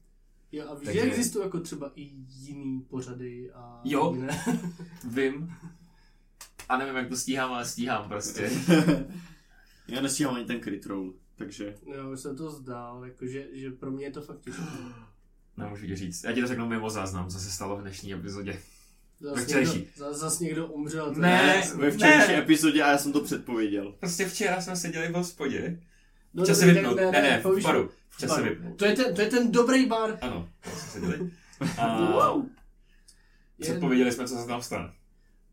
Jo, 0.53 0.69
a 0.69 0.75
víš, 0.75 0.85
Takže- 0.85 1.01
že 1.01 1.07
existují 1.07 1.45
jako 1.45 1.61
třeba 1.61 1.91
i 1.95 2.11
jiný 2.29 2.81
pořady 2.81 3.53
a 3.53 3.81
Jo. 3.85 4.13
jiné. 4.15 4.45
Vím. 5.11 5.55
A 6.69 6.77
nevím, 6.77 6.97
jak 6.97 7.09
to 7.09 7.17
stíhám, 7.17 7.53
ale 7.53 7.65
stíhám 7.67 8.09
prostě. 8.09 8.51
Já 9.89 10.01
nestíhám 10.01 10.35
ani 10.35 10.45
ten 10.45 10.61
crit 10.63 10.87
roll, 10.87 11.15
takže... 11.37 11.75
Jo, 11.87 12.11
už 12.13 12.21
jsem 12.21 12.37
to 12.37 12.51
zdál, 12.51 13.05
jakože, 13.05 13.47
že 13.53 13.71
pro 13.71 13.91
mě 13.91 14.05
je 14.05 14.11
to 14.11 14.23
fakt 14.23 14.41
těžké. 14.41 14.63
Nemůžu 15.57 15.87
ti 15.87 15.97
říct. 15.97 16.25
Já 16.25 16.33
ti 16.33 16.41
to 16.41 16.47
řeknu 16.47 16.67
mimo 16.69 16.91
záznam, 16.91 17.29
co 17.31 17.39
se 17.41 17.51
stalo 17.51 17.77
v 17.77 17.81
dnešní 17.81 18.13
epizodě. 18.15 18.61
Zas 19.21 19.45
včerejší. 19.45 19.73
někdo, 19.73 19.91
zas, 19.97 20.17
zas 20.17 20.41
někdo 20.41 20.67
umřel. 20.67 21.15
Ne. 21.17 21.63
je- 21.71 21.77
Ve 21.77 21.91
včerejší 21.91 22.29
Ne. 22.33 22.39
epizodě 22.39 22.83
a 22.83 22.91
já 22.91 22.99
jsem 22.99 23.13
to 23.13 23.21
předpověděl. 23.21 23.95
Prostě 24.01 24.27
včera 24.29 24.61
jsme 24.61 24.77
seděli 24.77 25.09
v 25.09 25.15
hospodě. 25.15 25.81
No, 26.35 26.45
V 26.45 26.47
čase 26.47 26.67
vypnout. 26.67 26.97
tak 26.97 27.13
Ne, 27.13 27.23
ne, 27.23 27.41
v 27.45 27.63
baru. 27.63 27.91
V 28.11 28.19
čase 28.19 28.35
baru. 28.35 28.45
vypnout. 28.45 28.77
To 28.79 28.85
je, 28.85 28.97
ten, 28.97 29.15
to 29.15 29.21
je 29.21 29.27
ten 29.31 29.53
dobrý 29.53 29.87
bar. 29.87 30.19
Ano, 30.21 30.49
jsme 30.63 30.91
seděli. 31.01 31.31
A 31.79 32.11
Wow. 32.13 32.45
Předpověděli 33.61 34.13
jsme, 34.13 34.29
co 34.29 34.37
se 34.39 34.47
tam 34.47 34.63
stane. 34.63 34.93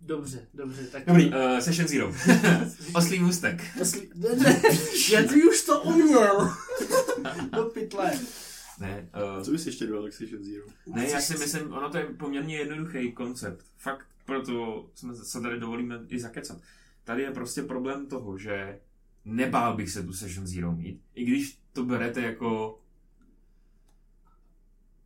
dobře, 0.01 0.47
dobře. 0.53 0.83
Tak 0.87 1.05
Dobrý, 1.05 1.27
uh, 1.27 1.59
Session 1.59 1.87
Zero. 1.87 2.13
Oslý 2.95 3.19
můstek. 3.19 3.63
Jestli, 3.79 4.09
ne, 4.15 4.29
ne, 4.35 4.61
já 5.11 5.23
ty 5.23 5.43
už 5.43 5.61
to 5.65 5.81
uměl. 5.81 6.53
Do 7.55 7.63
pytle. 7.63 8.11
Ne, 8.81 9.09
uh, 9.37 9.43
Co 9.43 9.51
bys 9.51 9.65
ještě 9.65 9.87
dodal 9.87 10.09
k 10.09 10.13
Session 10.13 10.43
Zero? 10.43 10.65
ne, 10.87 11.09
já 11.09 11.21
si 11.21 11.37
myslím, 11.37 11.73
ono 11.73 11.89
to 11.89 11.97
je 11.97 12.05
poměrně 12.05 12.57
jednoduchý 12.57 13.11
koncept. 13.11 13.65
Fakt 13.77 14.07
proto 14.25 14.89
jsme 14.95 15.15
se 15.15 15.41
tady 15.41 15.59
dovolíme 15.59 15.99
i 16.07 16.19
zakecat. 16.19 16.57
Tady 17.03 17.21
je 17.21 17.31
prostě 17.31 17.61
problém 17.61 18.07
toho, 18.07 18.37
že 18.37 18.79
nebál 19.25 19.75
bych 19.75 19.89
se 19.89 20.03
tu 20.03 20.13
Session 20.13 20.47
Zero 20.47 20.71
mít, 20.71 21.01
i 21.15 21.25
když 21.25 21.59
to 21.73 21.83
berete 21.85 22.21
jako 22.21 22.79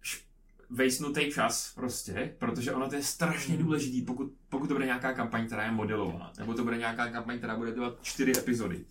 š- 0.01 0.23
vejsnutý 0.69 1.31
čas 1.31 1.73
prostě, 1.75 2.35
protože 2.39 2.73
ono 2.73 2.89
to 2.89 2.95
je 2.95 3.03
strašně 3.03 3.57
důležitý, 3.57 4.01
pokud, 4.01 4.33
pokud 4.49 4.67
to 4.67 4.73
bude 4.73 4.85
nějaká 4.85 5.13
kampaň, 5.13 5.45
která 5.47 5.63
je 5.63 5.71
modelová, 5.71 6.31
nebo 6.38 6.53
to 6.53 6.63
bude 6.63 6.77
nějaká 6.77 7.11
kampaň, 7.11 7.38
která 7.38 7.57
bude 7.57 7.71
dělat 7.71 7.97
čtyři 8.01 8.31
epizody. 8.38 8.85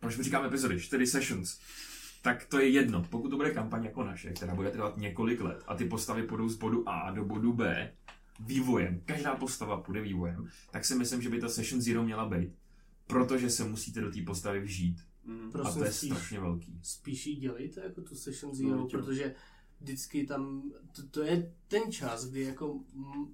Proč 0.00 0.20
říkám 0.20 0.44
epizody? 0.44 0.80
Čtyři 0.80 1.06
sessions. 1.06 1.58
Tak 2.28 2.44
to 2.46 2.58
je 2.58 2.68
jedno. 2.68 3.04
Pokud 3.10 3.28
to 3.28 3.36
bude 3.36 3.50
kampaň 3.50 3.84
jako 3.84 4.04
naše, 4.04 4.32
která 4.32 4.54
bude 4.54 4.70
trvat 4.70 4.96
několik 4.96 5.40
let 5.40 5.64
a 5.66 5.74
ty 5.74 5.84
postavy 5.84 6.22
půjdou 6.22 6.48
z 6.48 6.56
bodu 6.56 6.88
A 6.88 7.10
do 7.10 7.24
bodu 7.24 7.52
B 7.52 7.92
vývojem, 8.40 9.00
každá 9.04 9.36
postava 9.36 9.80
půjde 9.80 10.00
vývojem, 10.00 10.48
tak 10.70 10.84
si 10.84 10.94
myslím, 10.94 11.22
že 11.22 11.28
by 11.30 11.40
ta 11.40 11.48
Session 11.48 11.80
Zero 11.82 12.02
měla 12.02 12.28
být. 12.28 12.52
Protože 13.06 13.50
se 13.50 13.64
musíte 13.64 14.00
do 14.00 14.10
té 14.10 14.22
postavy 14.22 14.60
vžít. 14.60 14.96
Mm. 15.24 15.50
A 15.64 15.72
to 15.72 15.84
je 15.84 15.92
spíš, 15.92 16.10
strašně 16.10 16.40
velký. 16.40 16.80
spíš 16.82 17.26
jí 17.26 17.36
dělejte 17.36 17.80
jako 17.80 18.00
tu 18.00 18.14
Session 18.14 18.50
No, 18.52 18.56
Zero, 18.56 18.86
tě- 18.86 18.96
protože 18.98 19.34
vždycky 19.80 20.26
tam, 20.26 20.72
to, 20.96 21.02
to 21.08 21.22
je 21.22 21.52
ten 21.68 21.92
čas, 21.92 22.26
kdy 22.30 22.40
jako 22.42 22.80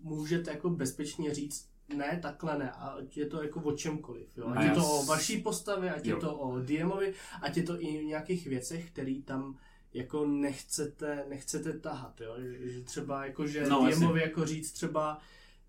můžete 0.02 0.50
jako 0.50 0.70
bezpečně 0.70 1.34
říct, 1.34 1.68
ne, 1.88 2.18
takhle 2.22 2.58
ne, 2.58 2.70
a 2.72 2.88
ať 2.88 3.16
je 3.16 3.26
to 3.26 3.42
jako 3.42 3.60
o 3.60 3.72
čemkoliv, 3.72 4.38
jo. 4.38 4.46
A 4.46 4.52
Ať 4.54 4.64
je 4.66 4.70
to 4.72 4.86
o 4.90 5.04
vaší 5.04 5.40
postavě, 5.42 5.94
ať 5.94 6.06
Jo. 6.06 6.16
je 6.16 6.20
to 6.20 6.36
o 6.38 6.58
DMovi, 6.60 7.14
ať 7.42 7.56
je 7.56 7.62
to 7.62 7.82
i 7.82 7.98
o 7.98 8.02
nějakých 8.02 8.46
věcech, 8.46 8.90
který 8.90 9.22
tam 9.22 9.58
jako 9.94 10.26
nechcete, 10.26 11.24
nechcete 11.28 11.72
tahat, 11.78 12.20
jo. 12.20 12.34
Že, 12.60 12.80
třeba 12.82 13.26
jako, 13.26 13.46
že 13.46 13.66
No. 13.68 13.88
DMovi 13.90 14.20
jako 14.20 14.44
říct 14.46 14.72
třeba, 14.72 15.18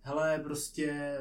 hele, 0.02 0.40
prostě 0.44 1.18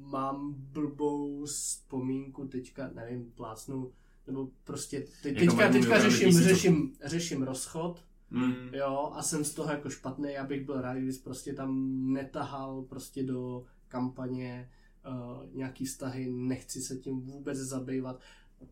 mám 0.00 0.54
blbou 0.58 1.44
vzpomínku, 1.44 2.48
teďka, 2.48 2.90
nevím, 2.94 3.32
plácnu, 3.34 3.92
nebo 4.26 4.48
prostě 4.64 5.04
te, 5.22 5.28
Jako 5.28 5.40
teďka, 5.40 5.54
mají 5.54 5.72
teďka 5.72 6.00
řeším, 6.00 6.28
tisícovku. 6.28 6.48
řeším, 6.54 6.92
řeším 7.04 7.42
rozchod, 7.42 8.04
Mm. 8.30 8.54
jo, 8.72 9.10
a 9.14 9.22
jsem 9.22 9.44
z 9.44 9.54
toho 9.54 9.70
jako 9.72 9.90
špatný, 9.90 10.32
já 10.32 10.44
bych 10.46 10.64
byl 10.66 10.80
rád, 10.80 10.94
kdybys 10.94 11.18
prostě 11.18 11.52
tam 11.52 12.00
netahal 12.12 12.82
prostě 12.82 13.22
do 13.22 13.64
kampaně 13.98 14.70
uh, 15.08 15.56
nějaký 15.56 15.84
vztahy, 15.84 16.30
nechci 16.30 16.80
se 16.80 16.96
tím 16.96 17.20
vůbec 17.20 17.58
zabývat. 17.58 18.20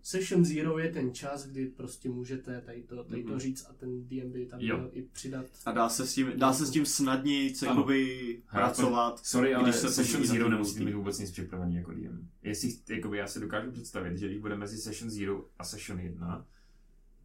Session 0.03 0.45
Zero 0.45 0.79
je 0.79 0.91
ten 0.93 1.15
čas, 1.15 1.47
kdy 1.47 1.67
prostě 1.67 2.09
můžete 2.09 2.61
tady 2.61 2.83
to, 2.83 3.05
tady 3.05 3.23
to 3.25 3.31
Mhm. 3.31 3.39
říct 3.41 3.67
a 3.71 3.73
ten 3.73 4.09
DM 4.09 4.33
by 4.33 4.47
tam 4.47 4.61
Jo. 4.61 4.77
měl 4.77 4.91
i 4.93 5.03
přidat. 5.03 5.47
A 5.67 5.73
dá 5.73 5.89
se 5.89 6.07
s 6.07 6.15
tím, 6.15 6.33
dá 6.37 6.53
se 6.53 6.67
s 6.67 6.71
tím 6.71 6.87
snadněji 6.87 7.55
jakoby 7.67 8.43
pracovat. 8.51 9.27
Sorry, 9.27 9.55
ale 9.55 9.65
Když 9.65 9.77
se 9.77 9.91
Session 9.91 10.25
Zero 10.25 10.49
nemusíte 10.49 10.81
multi. 10.81 10.91
mít 10.93 10.99
vůbec 10.99 11.19
nic 11.19 11.31
připravený 11.31 11.75
jako 11.77 11.93
DM. 11.93 12.29
Jestli, 12.43 12.77
jakoby 12.89 13.19
já 13.19 13.27
si 13.27 13.41
dokážu 13.41 13.71
představit, 13.71 14.19
že 14.19 14.27
když 14.27 14.39
bude 14.39 14.57
mezi 14.57 14.79
Session 14.79 15.11
Zero 15.11 15.45
a 15.59 15.65
Session 15.65 16.01
1, 16.01 16.47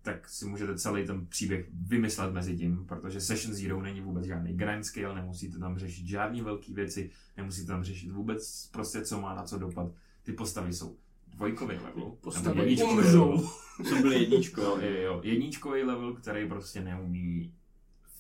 tak 0.08 0.30
si 0.30 0.46
můžete 0.46 0.78
celý 0.78 1.06
ten 1.06 1.28
příběh 1.28 1.66
vymyslet 1.74 2.34
mezi 2.34 2.58
tím, 2.58 2.86
protože 2.86 3.22
Session 3.22 3.54
Zero 3.56 3.82
není 3.82 4.02
vůbec 4.02 4.26
žádný 4.26 4.54
grand 4.54 4.86
scale, 4.86 5.16
nemusíte 5.16 5.60
tam 5.60 5.78
řešit 5.78 6.08
žádné 6.08 6.44
velké 6.44 6.74
věci, 6.74 7.10
nemusíte 7.38 7.68
tam 7.68 7.84
řešit 7.84 8.12
vůbec 8.12 8.70
prostě, 8.72 9.02
co 9.02 9.22
má 9.22 9.36
na 9.36 9.44
co 9.44 9.58
dopad. 9.58 9.92
Ty 10.24 10.34
postavy 10.34 10.74
jsou 10.74 10.98
dvojkový 11.28 11.76
level. 11.76 12.12
Postavy 12.22 12.60
jedničkový 12.60 12.92
umřou. 12.92 13.32
level. 13.32 13.50
Jsem 13.84 14.02
byl 14.02 14.12
jedničko. 14.12 14.62
Jo, 14.62 14.78
jo, 14.82 15.02
jo. 15.02 15.22
Jedničkový 15.24 15.84
level, 15.84 16.14
který 16.14 16.48
prostě 16.48 16.82
neumí, 16.82 17.54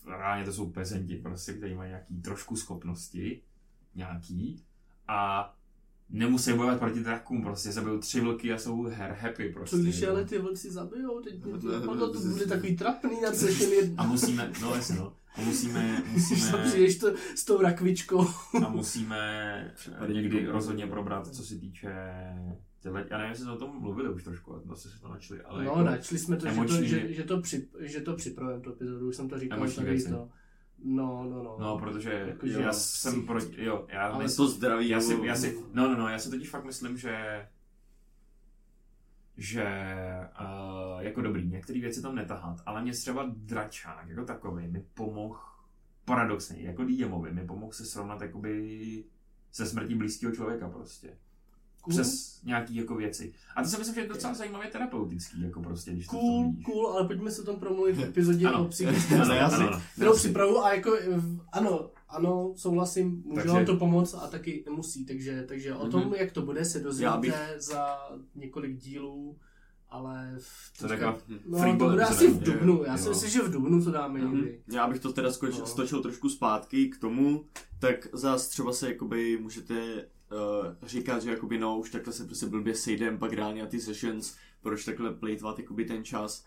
reálně 0.07 0.45
to 0.45 0.53
jsou 0.53 0.69
pezenti, 0.69 1.15
prostě, 1.15 1.53
kteří 1.53 1.75
mají 1.75 1.89
nějaký 1.89 2.21
trošku 2.21 2.55
schopnosti, 2.55 3.41
nějaký, 3.95 4.63
a 5.07 5.53
nemusí 6.09 6.53
bojovat 6.53 6.79
proti 6.79 6.99
drakům, 6.99 7.41
prostě 7.43 7.71
zabijou 7.71 7.97
tři 7.97 8.19
vlky 8.21 8.53
a 8.53 8.57
jsou 8.57 8.83
her 8.83 9.11
happy 9.19 9.49
prostě. 9.49 9.75
Co 9.77 9.81
když 9.83 10.03
ale 10.03 10.25
ty 10.25 10.37
vlci 10.39 10.71
zabijou, 10.71 11.21
teď 11.21 11.43
mě 11.45 11.57
to 11.57 11.67
No, 11.67 11.73
napadlo, 11.79 12.07
to 12.13 12.21
to- 12.21 12.27
bude 12.27 12.45
takový 12.45 12.77
trapný 12.77 13.21
na 13.21 13.31
Session 13.33 13.71
1. 13.71 14.03
A 14.03 14.07
musíme, 14.07 14.51
no 14.61 14.75
jasně, 14.75 14.95
no. 14.95 15.13
A 15.35 15.41
musíme, 15.41 16.03
musíme, 16.13 16.63
přijdeš 16.65 16.97
to, 16.97 17.07
s 17.35 17.45
tou 17.45 17.61
rakvičkou. 17.61 18.27
a 18.65 18.69
musíme 18.69 19.71
Případně 19.75 20.13
někdy 20.21 20.45
rozhodně 20.45 20.87
probrat, 20.87 21.27
co 21.35 21.43
se 21.43 21.55
týče 21.55 21.89
těhle, 22.81 23.05
já 23.09 23.17
nevím, 23.17 23.29
jestli 23.29 23.43
jsme 23.43 23.53
o 23.53 23.57
tom 23.57 23.81
mluvili 23.81 24.09
už 24.09 24.23
trošku, 24.23 24.53
ale 24.53 24.61
zase 24.65 24.89
se 24.89 24.99
to 25.01 25.07
načli, 25.09 25.41
ale 25.41 25.63
No, 25.63 25.69
jako, 25.71 25.83
načli 25.83 26.17
jsme 26.19 26.37
to, 26.37 26.47
že 26.47 26.55
to, 26.55 26.61
emoční- 26.61 26.83
že, 26.87 27.13
že 27.13 27.23
to, 27.23 27.41
při, 27.41 27.67
že 27.79 28.01
to 28.01 28.15
připravujeme, 28.15 28.63
tu 28.63 28.69
epizodu, 28.73 29.07
už 29.07 29.15
jsem 29.15 29.29
to 29.29 29.39
říkal 29.39 29.57
Emoční 29.57 29.75
tady 29.75 29.89
věci. 29.89 30.09
to. 30.11 30.29
No, 30.83 31.23
no, 31.23 31.43
no. 31.43 31.57
no, 31.59 31.77
protože 31.79 32.25
Jakože 32.27 32.53
já 32.53 32.67
jo, 32.67 32.73
jsem 32.73 33.13
psych- 33.13 33.25
proti, 33.25 33.63
jo, 33.65 33.85
já, 33.89 34.01
Ale 34.01 34.13
Ale 34.13 34.23
mysl, 34.23 34.43
to 34.43 34.47
zdraví. 34.51 34.89
já 34.89 35.01
si, 35.01 35.25
já 35.25 35.35
si, 35.35 35.59
no, 35.73 35.87
no, 35.89 35.97
no, 35.97 36.07
já 36.09 36.19
si 36.19 36.29
totiž 36.29 36.49
fakt 36.49 36.65
myslím, 36.65 36.97
že 36.97 37.47
že 39.39 39.65
uh, 40.41 40.99
jako 41.01 41.21
dobrý, 41.21 41.47
některé 41.47 41.79
věci 41.81 42.01
tam 42.01 42.15
netahat, 42.15 42.61
ale 42.65 42.81
mě 42.81 42.91
třeba 42.91 43.25
dračák 43.35 44.07
jako 44.09 44.25
takový 44.25 44.67
mi 44.67 44.85
pomohl 44.93 45.39
paradoxně, 46.05 46.61
jako 46.61 46.83
DMovi, 46.83 47.33
mi 47.33 47.45
pomohl 47.47 47.71
se 47.73 47.85
srovnat 47.85 48.21
jakoby 48.21 49.03
se 49.51 49.65
smrtí 49.65 49.95
blízkého 49.95 50.35
člověka 50.35 50.69
prostě. 50.69 51.17
Cool, 51.87 52.03
Přes 52.03 52.39
nějaký 52.43 52.75
jako 52.75 52.95
věci. 52.95 53.33
A 53.55 53.63
to 53.63 53.69
si 53.69 53.77
myslím, 53.77 53.95
že 53.95 54.01
je 54.01 54.07
docela 54.07 54.33
zajímavě 54.33 54.67
terapeutický, 54.69 55.41
jako 55.41 55.61
prostě, 55.61 55.91
když 55.91 56.05
to 56.05 56.11
cool, 56.11 56.43
vidíš. 56.47 56.65
cool, 56.65 56.87
ale 56.87 57.07
pojďme 57.07 57.31
se 57.31 57.41
o 57.41 57.45
tom 57.45 57.55
promluvit 57.59 57.93
v 57.97 58.03
epizodě 58.03 58.47
Ano. 58.47 58.65
o 58.65 58.67
psychické 58.69 59.15
ano. 59.15 59.81
kterou 59.95 60.15
připravu 60.15 60.63
a 60.65 60.73
jako 60.73 60.97
ano, 61.51 61.89
ano, 62.09 62.53
souhlasím, 62.55 63.21
může 63.25 63.35
Takže- 63.41 63.53
vám 63.53 63.65
to 63.65 63.75
pomoct 63.77 64.13
a 64.13 64.27
taky 64.27 64.63
nemusí, 64.69 65.05
takže, 65.05 65.45
takže 65.47 65.73
o 65.75 65.87
tom, 65.87 66.01
Mhm. 66.03 66.13
jak 66.13 66.31
to 66.31 66.41
bude, 66.41 66.65
se 66.65 66.79
dozvíte 66.79 67.17
bych- 67.19 67.33
za 67.57 67.97
několik 68.35 68.77
dílů, 68.77 69.37
ale 69.89 70.35
v, 70.39 70.77
To 70.79 70.85
je 70.85 70.89
taková 70.89 71.17
no, 71.47 71.57
free 71.59 71.77
to 71.77 71.89
bude 71.89 72.03
asi 72.03 72.27
v 72.27 72.43
dubnu, 72.43 72.83
já 72.85 72.91
jo. 72.91 72.97
si 72.97 73.09
myslím, 73.09 73.29
že 73.29 73.41
v 73.41 73.51
dubnu 73.51 73.83
to 73.83 73.91
dáme 73.91 74.19
Mhm. 74.19 74.35
někdy. 74.35 74.61
Já 74.73 74.87
bych 74.87 74.99
to 74.99 75.13
teda 75.13 75.31
skoč, 75.31 75.57
No. 75.59 75.65
stočil 75.65 76.01
trošku 76.01 76.29
zpátky 76.29 76.89
k 76.89 76.97
tomu, 76.97 77.45
tak 77.79 78.07
zás 78.13 78.47
třeba 78.47 78.73
se 78.73 78.87
jakoby 78.87 79.37
můžete 79.41 80.05
uh, 80.31 80.87
říkat, 80.87 81.19
že 81.23 81.29
jakoby 81.31 81.57
no, 81.57 81.79
už 81.79 81.89
takhle 81.89 82.13
se 82.13 82.25
prostě 82.25 82.45
blbě 82.45 82.75
sejdem, 82.75 83.17
pak 83.17 83.33
reálně 83.33 83.61
na 83.61 83.67
ty 83.67 83.79
sessions, 83.79 84.35
proč 84.61 84.85
takhle 84.85 85.13
plejtvat 85.13 85.59
jakoby 85.59 85.85
ten 85.85 86.03
čas 86.03 86.45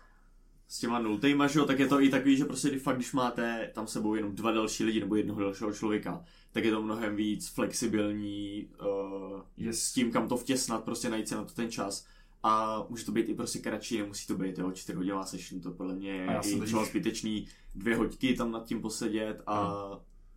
s 0.68 0.78
těma 0.78 0.98
nultejma, 0.98 1.46
že 1.46 1.58
jo, 1.58 1.64
tak 1.64 1.78
je 1.78 1.86
to 1.88 2.00
i 2.02 2.08
takový, 2.08 2.36
že 2.36 2.44
prostě 2.44 2.78
fakt, 2.78 2.96
když 2.96 3.12
máte 3.12 3.70
tam 3.74 3.86
sebou 3.86 4.14
jenom 4.14 4.34
dva 4.34 4.50
další 4.52 4.84
lidi 4.84 5.00
nebo 5.00 5.16
jednoho 5.16 5.40
dalšího 5.40 5.72
člověka, 5.72 6.24
tak 6.52 6.64
je 6.64 6.70
to 6.70 6.82
mnohem 6.82 7.16
víc 7.16 7.48
flexibilní 7.48 8.68
uh, 8.80 9.40
Yes. 9.56 9.82
s 9.82 9.92
tím, 9.92 10.12
kam 10.12 10.28
to 10.28 10.36
vtěsnat, 10.36 10.84
prostě 10.84 11.10
najít 11.10 11.28
si 11.28 11.34
na 11.34 11.44
to 11.44 11.54
ten 11.54 11.70
čas. 11.70 12.06
A 12.42 12.84
může 12.88 13.04
to 13.04 13.12
být 13.12 13.28
i 13.28 13.34
prostě 13.34 13.58
kratší, 13.58 13.98
nemusí 13.98 14.26
to 14.26 14.34
být 14.34 14.58
jo, 14.58 14.72
4 14.72 14.96
hodinová 14.96 15.26
session, 15.26 15.60
to 15.60 15.70
podle 15.70 15.94
mě 15.94 16.26
A 16.26 16.32
je 16.46 16.52
i 16.52 16.60
třeba 16.60 16.84
zbytečný 16.84 17.46
dvě 17.74 17.96
hoďky 17.96 18.34
tam 18.34 18.52
nad 18.52 18.64
tím 18.64 18.80
posedět 18.80 19.42
a 19.46 19.74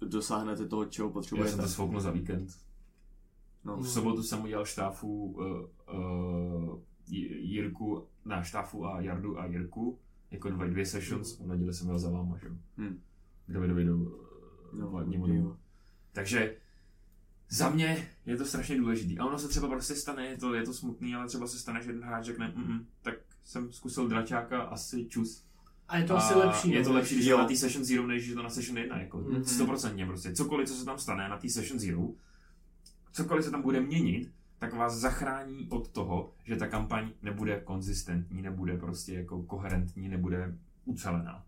dosáhnete 0.01 0.67
toho, 0.67 0.85
čeho 0.85 1.07
Já 1.07 1.09
jsem 1.09 1.13
potřebujete. 1.13 1.57
to 1.57 1.67
svouknul 1.67 2.01
za 2.01 2.11
víkend. 2.11 2.49
No. 3.65 3.77
V 3.77 3.89
sobotu 3.89 4.23
jsem 4.23 4.43
udělal 4.43 4.65
štáfu 4.65 5.25
uh, 5.25 5.45
uh, 5.95 6.79
Jirku, 7.07 8.07
ne, 8.25 8.41
štáfu 8.43 8.85
a 8.85 9.01
Jardu 9.01 9.39
a 9.39 9.45
Jirku, 9.45 9.99
jako 10.31 10.49
dva, 10.49 10.65
dvě 10.65 10.85
sessions, 10.85 11.39
v 11.39 11.47
neděli 11.47 11.73
jsem 11.73 11.87
byl 11.87 11.99
za 11.99 12.09
váma, 12.09 12.37
že 12.37 12.47
jo. 12.47 12.53
Hmm. 12.77 13.01
K 13.47 13.51
Davidovi 13.53 13.85
No, 13.85 13.95
no, 14.73 15.03
no, 15.17 15.27
jo. 15.27 15.57
Takže 16.11 16.55
za 17.49 17.69
mě 17.69 18.07
je 18.25 18.37
to 18.37 18.45
strašně 18.45 18.77
důležitý. 18.77 19.19
A 19.19 19.25
ono 19.25 19.39
se 19.39 19.47
třeba 19.47 19.67
prostě 19.67 19.95
stane, 19.95 20.25
je 20.27 20.37
to, 20.37 20.53
je 20.53 20.63
to 20.63 20.73
smutný, 20.73 21.15
ale 21.15 21.27
třeba 21.27 21.47
se 21.47 21.59
stane, 21.59 21.81
že 21.83 21.89
jeden 21.89 22.03
hráč 22.03 22.25
řekne, 22.25 22.53
mm 22.55 22.85
tak 23.01 23.15
jsem 23.43 23.71
zkusil 23.71 24.07
dračáka, 24.07 24.61
asi 24.61 25.05
čus. 25.05 25.45
A 25.87 25.97
je 25.97 26.03
to 26.03 26.13
a 26.13 26.17
asi 26.17 26.33
lepší. 26.33 26.71
Je 26.71 26.79
no. 26.79 26.85
to 26.85 26.93
lepší, 26.93 27.15
když 27.15 27.27
je 27.27 27.37
na 27.37 27.47
té 27.47 27.55
session 27.55 27.85
zero, 27.85 28.07
než 28.07 28.27
je 28.27 28.35
to 28.35 28.43
na 28.43 28.49
session 28.49 28.77
1, 28.77 28.99
jako 28.99 29.17
Mhm. 29.17 29.43
stoprocentně 29.43 30.05
prostě. 30.05 30.33
Cokoliv, 30.33 30.67
co 30.69 30.75
se 30.75 30.85
tam 30.85 30.99
stane 30.99 31.29
na 31.29 31.37
té 31.37 31.49
session 31.49 31.79
zero, 31.79 32.09
cokoliv 33.13 33.45
se 33.45 33.51
tam 33.51 33.61
bude 33.61 33.81
měnit, 33.81 34.31
tak 34.59 34.73
vás 34.73 34.93
zachrání 34.93 35.67
od 35.69 35.89
toho, 35.89 36.33
že 36.43 36.55
ta 36.55 36.67
kampaň 36.67 37.09
nebude 37.21 37.59
konzistentní, 37.59 38.41
nebude 38.41 38.77
prostě 38.77 39.13
jako 39.13 39.43
koherentní, 39.43 40.09
nebude 40.09 40.57
ucelená. 40.85 41.45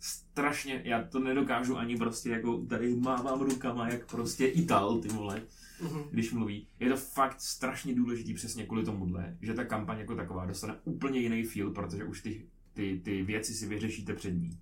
Strašně, 0.00 0.82
já 0.84 1.02
to 1.04 1.18
nedokážu 1.18 1.76
ani 1.76 1.96
prostě 1.96 2.30
jako 2.30 2.58
tady 2.58 2.96
mávám 2.96 3.40
rukama, 3.40 3.88
jak 3.88 4.10
prostě 4.10 4.46
Ital, 4.46 4.98
ty 4.98 5.08
vole, 5.08 5.42
Mhm. 5.82 6.02
když 6.10 6.32
mluví. 6.32 6.68
Je 6.80 6.88
to 6.88 6.96
fakt 6.96 7.40
strašně 7.40 7.94
důležitý 7.94 8.34
přesně 8.34 8.66
kvůli 8.66 8.84
tomuhle, 8.84 9.36
že 9.40 9.54
ta 9.54 9.64
kampaň 9.64 9.98
jako 9.98 10.14
taková 10.16 10.46
dostane 10.46 10.74
úplně 10.84 11.20
jiný 11.20 11.44
feel, 11.44 11.70
protože 11.70 12.04
už 12.04 12.22
ty, 12.22 12.46
ty, 12.72 13.00
ty 13.04 13.22
věci 13.22 13.54
si 13.54 13.66
vyřešíte 13.66 14.14
před 14.14 14.30
ní. 14.30 14.58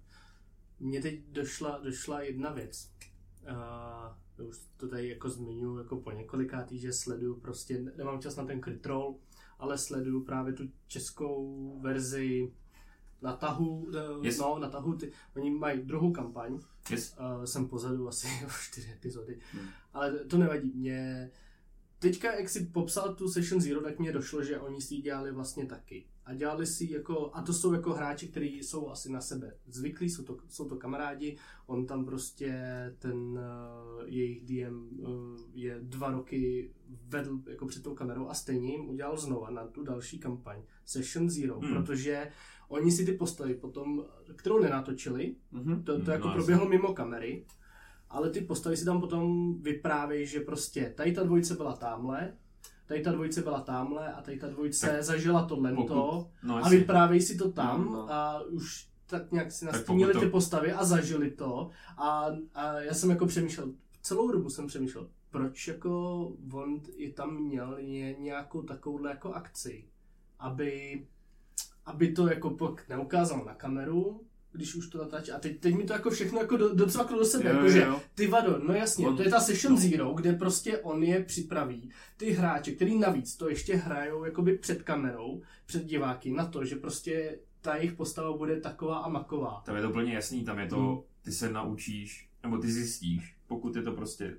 Mně 0.81 1.01
teď 1.03 1.21
došla, 1.33 1.81
došla 1.85 2.23
jedna 2.23 2.53
věc. 2.53 2.91
Uh, 3.43 4.15
už 4.43 4.57
to 4.77 4.89
tady 4.89 5.09
jako 5.09 5.29
zmiňuji 5.29 5.79
jako 5.79 5.97
po 5.97 6.11
několikátý, 6.11 6.79
že 6.79 6.93
sleduju 6.93 7.41
prostě, 7.41 7.93
nemám 7.97 8.21
čas 8.21 8.37
na 8.37 8.45
ten 8.45 8.63
crit 8.63 8.87
roll, 8.87 9.19
ale 9.59 9.79
sleduju 9.79 10.25
právě 10.25 10.53
tu 10.53 10.65
českou 10.87 11.79
verzi 11.83 12.53
na 13.23 13.37
tahu, 13.37 13.77
uh, 13.79 14.25
Yes. 14.27 14.39
no, 14.39 14.59
na 14.59 14.69
tahu, 14.71 14.95
ty, 14.97 15.13
oni 15.37 15.51
mají 15.51 15.83
druhou 15.83 16.13
kampaň, 16.13 16.59
Yes. 16.91 17.17
uh, 17.39 17.45
jsem 17.45 17.69
pozadu 17.69 18.09
asi 18.09 18.27
o 18.47 18.51
čtyři 18.63 18.93
epizody, 18.93 19.39
Hmm. 19.53 19.69
ale 19.93 20.13
to 20.25 20.39
nevadí, 20.39 20.73
mě 20.75 21.31
Teďka, 21.99 22.35
jak 22.35 22.49
si 22.49 22.67
popsal 22.67 23.15
tu 23.15 23.29
Session 23.29 23.61
Zero, 23.61 23.81
tak 23.83 23.99
mě 23.99 24.13
došlo, 24.13 24.45
že 24.45 24.61
oni 24.61 24.81
si 24.81 24.95
ji 24.95 25.03
dělali 25.03 25.33
vlastně 25.33 25.67
taky. 25.67 26.07
A 26.27 26.35
dělali 26.35 26.67
si 26.67 26.93
jako, 26.93 27.31
a 27.33 27.43
to 27.43 27.53
jsou 27.53 27.73
jako 27.73 27.93
hráči, 27.93 28.29
kteří 28.29 28.63
jsou 28.63 28.89
asi 28.89 29.13
na 29.13 29.21
sebe 29.21 29.57
zvyklí, 29.67 30.11
jsou 30.11 30.23
to, 30.23 30.37
jsou 30.49 30.69
to 30.69 30.77
kamarádi, 30.77 31.37
on 31.67 31.87
tam 31.87 32.05
prostě 32.05 32.53
ten 32.99 33.17
uh, 33.17 33.39
jejich 34.05 34.45
DM 34.45 34.89
uh, 34.99 35.09
je 35.55 35.79
dva 35.83 36.11
roky 36.11 36.71
vedl 37.09 37.39
jako 37.47 37.67
před 37.67 37.83
tou 37.83 37.95
kamerou 37.95 38.29
a 38.29 38.35
stejně 38.35 38.73
jim 38.73 38.89
udělal 38.89 39.17
znova 39.17 39.51
na 39.51 39.67
tu 39.67 39.83
další 39.85 40.19
kampaň 40.19 40.63
Session 40.85 41.31
Zero, 41.31 41.61
Hmm. 41.61 41.73
protože 41.75 42.31
oni 42.69 42.91
si 42.93 43.05
ty 43.07 43.13
postavy 43.13 43.55
potom, 43.55 44.05
kterou 44.37 44.59
nenatočili, 44.59 45.37
Mhm. 45.53 45.83
to, 45.83 46.05
to 46.05 46.11
jako 46.11 46.29
no, 46.29 46.35
proběhlo 46.35 46.69
mimo 46.69 46.95
kamery, 46.95 47.47
ale 48.11 48.31
ty 48.31 48.41
postavy 48.41 48.77
si 48.77 48.85
tam 48.85 49.01
potom 49.01 49.55
vyprávějí, 49.63 50.27
že 50.27 50.41
prostě 50.41 50.93
tady 50.97 51.13
ta 51.13 51.23
dvojice 51.23 51.55
byla 51.55 51.77
tamhle, 51.77 52.37
tady 52.87 53.03
ta 53.03 53.13
dvojice 53.13 53.43
byla 53.43 53.61
tamhle 53.61 54.13
a 54.13 54.23
tady 54.23 54.39
ta 54.39 54.49
dvojice 54.49 54.87
Tak 54.87 55.03
zažila 55.03 55.45
tohle 55.47 55.73
pokud- 55.75 55.89
No, 56.43 56.57
a 56.65 56.69
vyprávějí 56.69 57.21
si 57.23 57.37
to 57.37 57.53
tam 57.53 57.85
No, 57.85 57.93
no. 57.93 58.13
a 58.13 58.43
už 58.43 58.89
tak 59.07 59.33
nějak 59.33 59.53
si 59.53 59.65
nastínili 59.65 60.13
to- 60.13 60.21
ty 60.21 60.27
postavy 60.27 60.73
a 60.73 60.85
zažili 60.85 61.31
to 61.31 61.71
a, 61.99 62.27
a 62.55 62.73
já 62.81 62.95
jsem 62.95 63.11
jako 63.11 63.27
přemýšlel, 63.27 63.73
celou 64.03 64.31
dobu 64.31 64.51
jsem 64.51 64.67
přemýšlel, 64.67 65.09
proč 65.31 65.69
jako 65.69 66.23
on 66.53 66.81
i 66.97 67.13
tam 67.13 67.37
měl 67.37 67.83
ně, 67.83 68.15
nějakou 68.15 68.63
takovouhle 68.63 69.11
jako 69.11 69.33
akci, 69.33 69.85
aby, 70.39 71.07
aby 71.87 72.13
to 72.13 72.29
jako 72.29 72.51
pak 72.51 72.89
neukázal 72.89 73.45
na 73.45 73.55
kameru, 73.55 74.21
když 74.55 74.75
už 74.75 74.89
to 74.89 74.99
natáčí. 74.99 75.31
A 75.33 75.39
teď, 75.39 75.61
teď 75.61 75.75
mi 75.75 75.85
to 75.85 75.93
jako 75.93 76.11
všechno 76.11 76.39
jako 76.41 76.57
do, 76.57 76.75
docvaklo 76.75 77.19
do 77.19 77.25
sebe, 77.25 77.51
Jo, 77.51 77.57
jakože 77.57 77.81
jo, 77.81 77.87
jo. 77.89 78.01
ty 78.15 78.27
vado, 78.27 78.59
no 78.67 78.75
jasně, 78.75 79.07
On- 79.09 79.17
to 79.17 79.23
je 79.23 79.31
ta 79.31 79.41
Session 79.41 79.73
no. 79.75 79.81
Zero, 79.81 80.13
kde 80.15 80.33
prostě 80.33 80.79
on 80.79 81.03
je 81.03 81.25
připraví. 81.25 81.91
Ty 82.17 82.31
hráče, 82.31 82.73
který 82.73 82.99
navíc 82.99 83.37
to 83.37 83.49
ještě 83.49 83.77
hrajou 83.77 84.25
jakoby 84.25 84.59
před 84.59 84.83
kamerou, 84.83 85.43
před 85.67 85.85
diváky, 85.85 86.31
na 86.31 86.47
to, 86.47 86.65
že 86.65 86.77
prostě 86.77 87.39
ta 87.61 87.77
jejich 87.77 87.93
postava 87.93 88.37
bude 88.37 88.61
taková 88.61 88.99
a 88.99 89.09
maková. 89.09 89.63
Tam 89.67 89.77
je 89.77 89.83
to 89.83 89.91
úplně 89.91 90.15
jasný, 90.15 90.45
tam 90.45 90.59
je 90.59 90.67
to, 90.67 90.77
Hmm. 90.77 90.99
ty 91.23 91.33
se 91.33 91.53
naučíš, 91.53 92.29
nebo 92.43 92.59
ty 92.59 92.73
zjistíš, 92.73 93.37
pokud 93.47 93.77
je 93.77 93.83
to 93.83 93.93
prostě, 93.93 94.37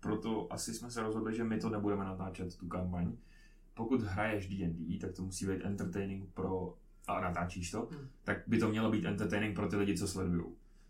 proto 0.00 0.52
asi 0.52 0.74
jsme 0.74 0.90
se 0.90 1.02
rozhodli, 1.02 1.36
že 1.36 1.44
my 1.44 1.58
to 1.60 1.68
nebudeme 1.70 2.04
natáčet, 2.04 2.56
tu 2.56 2.66
kampaň. 2.68 3.12
Pokud 3.74 4.02
hraješ 4.02 4.46
D&D, 4.48 4.98
tak 4.98 5.12
to 5.12 5.22
musí 5.22 5.46
být 5.46 5.64
entertaining 5.64 6.28
pro, 6.34 6.74
a 7.06 7.20
natáčíš 7.20 7.70
to, 7.70 7.88
Hmm. 7.90 8.08
tak 8.24 8.38
by 8.46 8.58
to 8.58 8.68
mělo 8.68 8.90
být 8.90 9.04
entertaining 9.04 9.56
pro 9.56 9.68
ty 9.68 9.76
lidi, 9.76 9.96
co 9.98 10.08
sledují. 10.08 10.44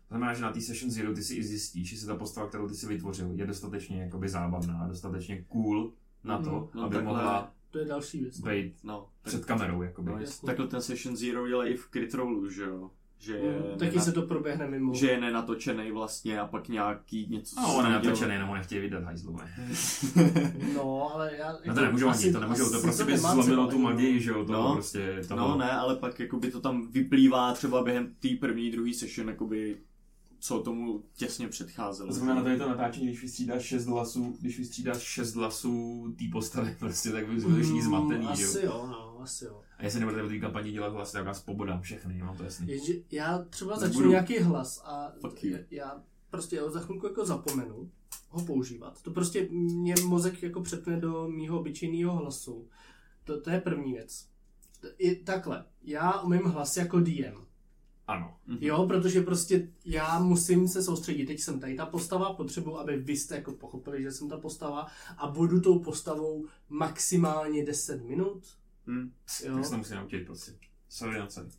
To 0.07 0.15
znamená, 0.15 0.33
že 0.33 0.41
na 0.41 0.51
té 0.51 0.61
Session 0.61 0.91
Zero 0.91 1.13
ty 1.13 1.23
si 1.23 1.35
i 1.35 1.43
zjistíš, 1.43 1.91
jestli 1.91 2.07
ta 2.07 2.15
postava, 2.15 2.47
kterou 2.47 2.67
ty 2.67 2.75
si 2.75 2.87
vytvořil, 2.87 3.31
je 3.35 3.45
dostatečně 3.45 4.01
jakoby 4.01 4.29
zábavná, 4.29 4.87
dostatečně 4.87 5.43
cool 5.47 5.93
na 6.23 6.37
to, 6.41 6.49
Mhm, 6.51 6.69
no 6.75 6.83
aby 6.83 6.93
takhle- 6.95 7.13
mohla 7.13 7.53
To 7.71 7.79
je 7.79 7.85
další 7.85 8.19
věc. 8.21 8.39
být 8.39 8.73
No, 8.83 9.07
tak, 9.21 9.33
před 9.33 9.45
kamerou. 9.45 9.81
Jakoby. 9.81 10.11
no, 10.11 10.19
jasně. 10.19 10.45
takhle 10.45 10.67
ten 10.67 10.81
Session 10.81 11.15
Zero 11.15 11.47
dělají 11.47 11.73
i 11.73 11.77
v 11.77 11.87
Crit 11.91 12.13
Rollu, 12.13 12.49
že 12.49 12.63
jo? 12.63 12.91
Že 13.25 13.33
je, 13.33 13.55
Mm, 13.73 13.79
Taky 13.79 13.91
nena- 13.91 14.01
se 14.05 14.11
to 14.11 14.21
proběhne 14.21 14.67
mimo. 14.67 14.93
že 14.93 15.07
je 15.11 15.21
nenatočený 15.21 15.91
vlastně 15.91 16.39
a 16.39 16.45
pak 16.47 16.67
nějaký 16.69 17.27
něco... 17.29 17.61
No, 17.61 17.75
on 17.75 17.85
je 17.85 17.91
natočený, 17.91 18.37
nebo 18.37 18.53
nechtějí 18.55 18.81
vydat 18.81 19.03
hajzlové. 19.03 19.47
No, 20.75 21.11
ale 21.13 21.31
já... 21.37 21.53
No 21.67 21.73
to 21.75 21.81
nemůžou 21.81 22.07
ani, 22.09 22.31
to 22.33 22.39
nemůžou, 22.39 22.69
to 22.71 22.79
prostě 22.81 23.03
by 23.03 23.17
zlomilo 23.17 23.67
tu 23.67 23.79
magii, 23.79 24.19
že 24.19 24.29
jo, 24.31 24.45
to 24.45 24.53
No. 24.53 24.73
prostě 24.73 25.21
toho. 25.27 25.39
No 25.49 25.57
ne, 25.57 25.71
ale 25.71 25.95
pak 25.95 26.19
jakoby 26.19 26.51
to 26.51 26.59
tam 26.59 26.87
vyplývá 26.91 27.53
třeba 27.53 27.83
během 27.83 28.15
té 28.19 28.27
první, 28.39 28.71
druhé 28.71 28.93
session, 28.93 29.27
jakoby 29.29 29.77
co 30.39 30.59
tomu 30.59 31.03
těsně 31.15 31.47
předcházelo. 31.47 32.07
To 32.09 32.13
znamená, 32.15 32.41
to 32.43 32.49
je 32.49 32.57
to 32.57 32.69
natáčení, 32.69 33.07
když 33.07 33.21
vystřídáš 33.21 33.61
šest 33.63 33.85
hlasů, 33.85 34.35
když 34.41 34.59
vystřídáš 34.59 35.01
šest 35.01 35.35
hlasů 35.35 36.05
té 36.19 36.25
postavy, 36.31 36.75
prostě 36.79 37.09
tak 37.09 37.27
by 37.27 37.35
byli 37.35 37.61
všichni 37.63 37.81
zmatený, 37.81 38.25
Mm, 38.29 38.35
že 38.35 38.43
jo. 38.43 38.49
Asi 38.49 38.65
jo, 38.65 38.87
no. 38.91 39.04
Asi 39.25 39.45
jo. 39.45 39.61
A 39.77 39.83
jestli 39.83 39.99
nebudete 39.99 40.23
v 40.23 40.29
té 40.29 40.39
kampani 40.39 40.71
dělat 40.71 40.93
hlas, 40.93 41.11
tak 41.11 41.25
vás 41.25 41.41
pobodám 41.41 41.81
všechny, 41.81 42.23
mám 42.23 42.37
to 42.37 42.43
jasný. 42.43 42.67
Jenže 42.67 42.93
já 43.11 43.45
třeba 43.49 43.71
Nebudu. 43.75 43.93
začnu 43.93 44.09
nějaký 44.09 44.39
hlas 44.39 44.81
a 44.85 45.13
já 45.71 46.01
prostě 46.29 46.61
ho 46.61 46.71
za 46.71 46.79
chvilku 46.79 47.07
jako 47.07 47.25
zapomenu 47.25 47.91
ho 48.29 48.45
používat. 48.45 49.01
To 49.01 49.11
prostě 49.11 49.47
mě 49.51 49.95
mozek 50.05 50.43
jako 50.43 50.61
přepne 50.61 50.99
do 50.99 51.27
mýho 51.27 51.59
obyčejného 51.59 52.15
hlasu. 52.15 52.67
To, 53.23 53.41
to 53.41 53.49
je 53.49 53.61
první 53.61 53.93
věc. 53.93 54.27
To 54.81 54.87
je 54.99 55.15
takhle. 55.15 55.65
Já 55.83 56.21
umím 56.21 56.41
hlas 56.43 56.77
jako 56.77 56.99
DM. 56.99 57.45
Ano. 58.07 58.37
Jo, 58.59 58.87
protože 58.87 59.21
prostě 59.21 59.71
já 59.85 60.19
musím 60.19 60.67
se 60.67 60.83
soustředit. 60.83 61.25
Teď 61.25 61.39
jsem 61.39 61.59
tady 61.59 61.75
ta 61.75 61.85
postava, 61.85 62.33
potřebuji, 62.33 62.77
aby 62.77 62.97
vy 62.97 63.17
jste 63.17 63.35
jako 63.35 63.51
pochopili, 63.51 64.03
že 64.03 64.11
jsem 64.11 64.29
ta 64.29 64.37
postava 64.37 64.87
a 65.17 65.27
budu 65.27 65.61
tou 65.61 65.79
postavou 65.79 66.45
maximálně 66.69 67.65
10 67.65 68.03
minut. 68.03 68.43
Hm. 68.87 69.11
Jo. 69.43 69.55
Tak 69.55 69.65
se 69.65 69.71
to 69.71 69.77
musím 69.77 69.95
naučit 69.95 70.25
prostě. 70.25 70.51
Sorry 70.89 71.19
na 71.19 71.27
celý. 71.27 71.49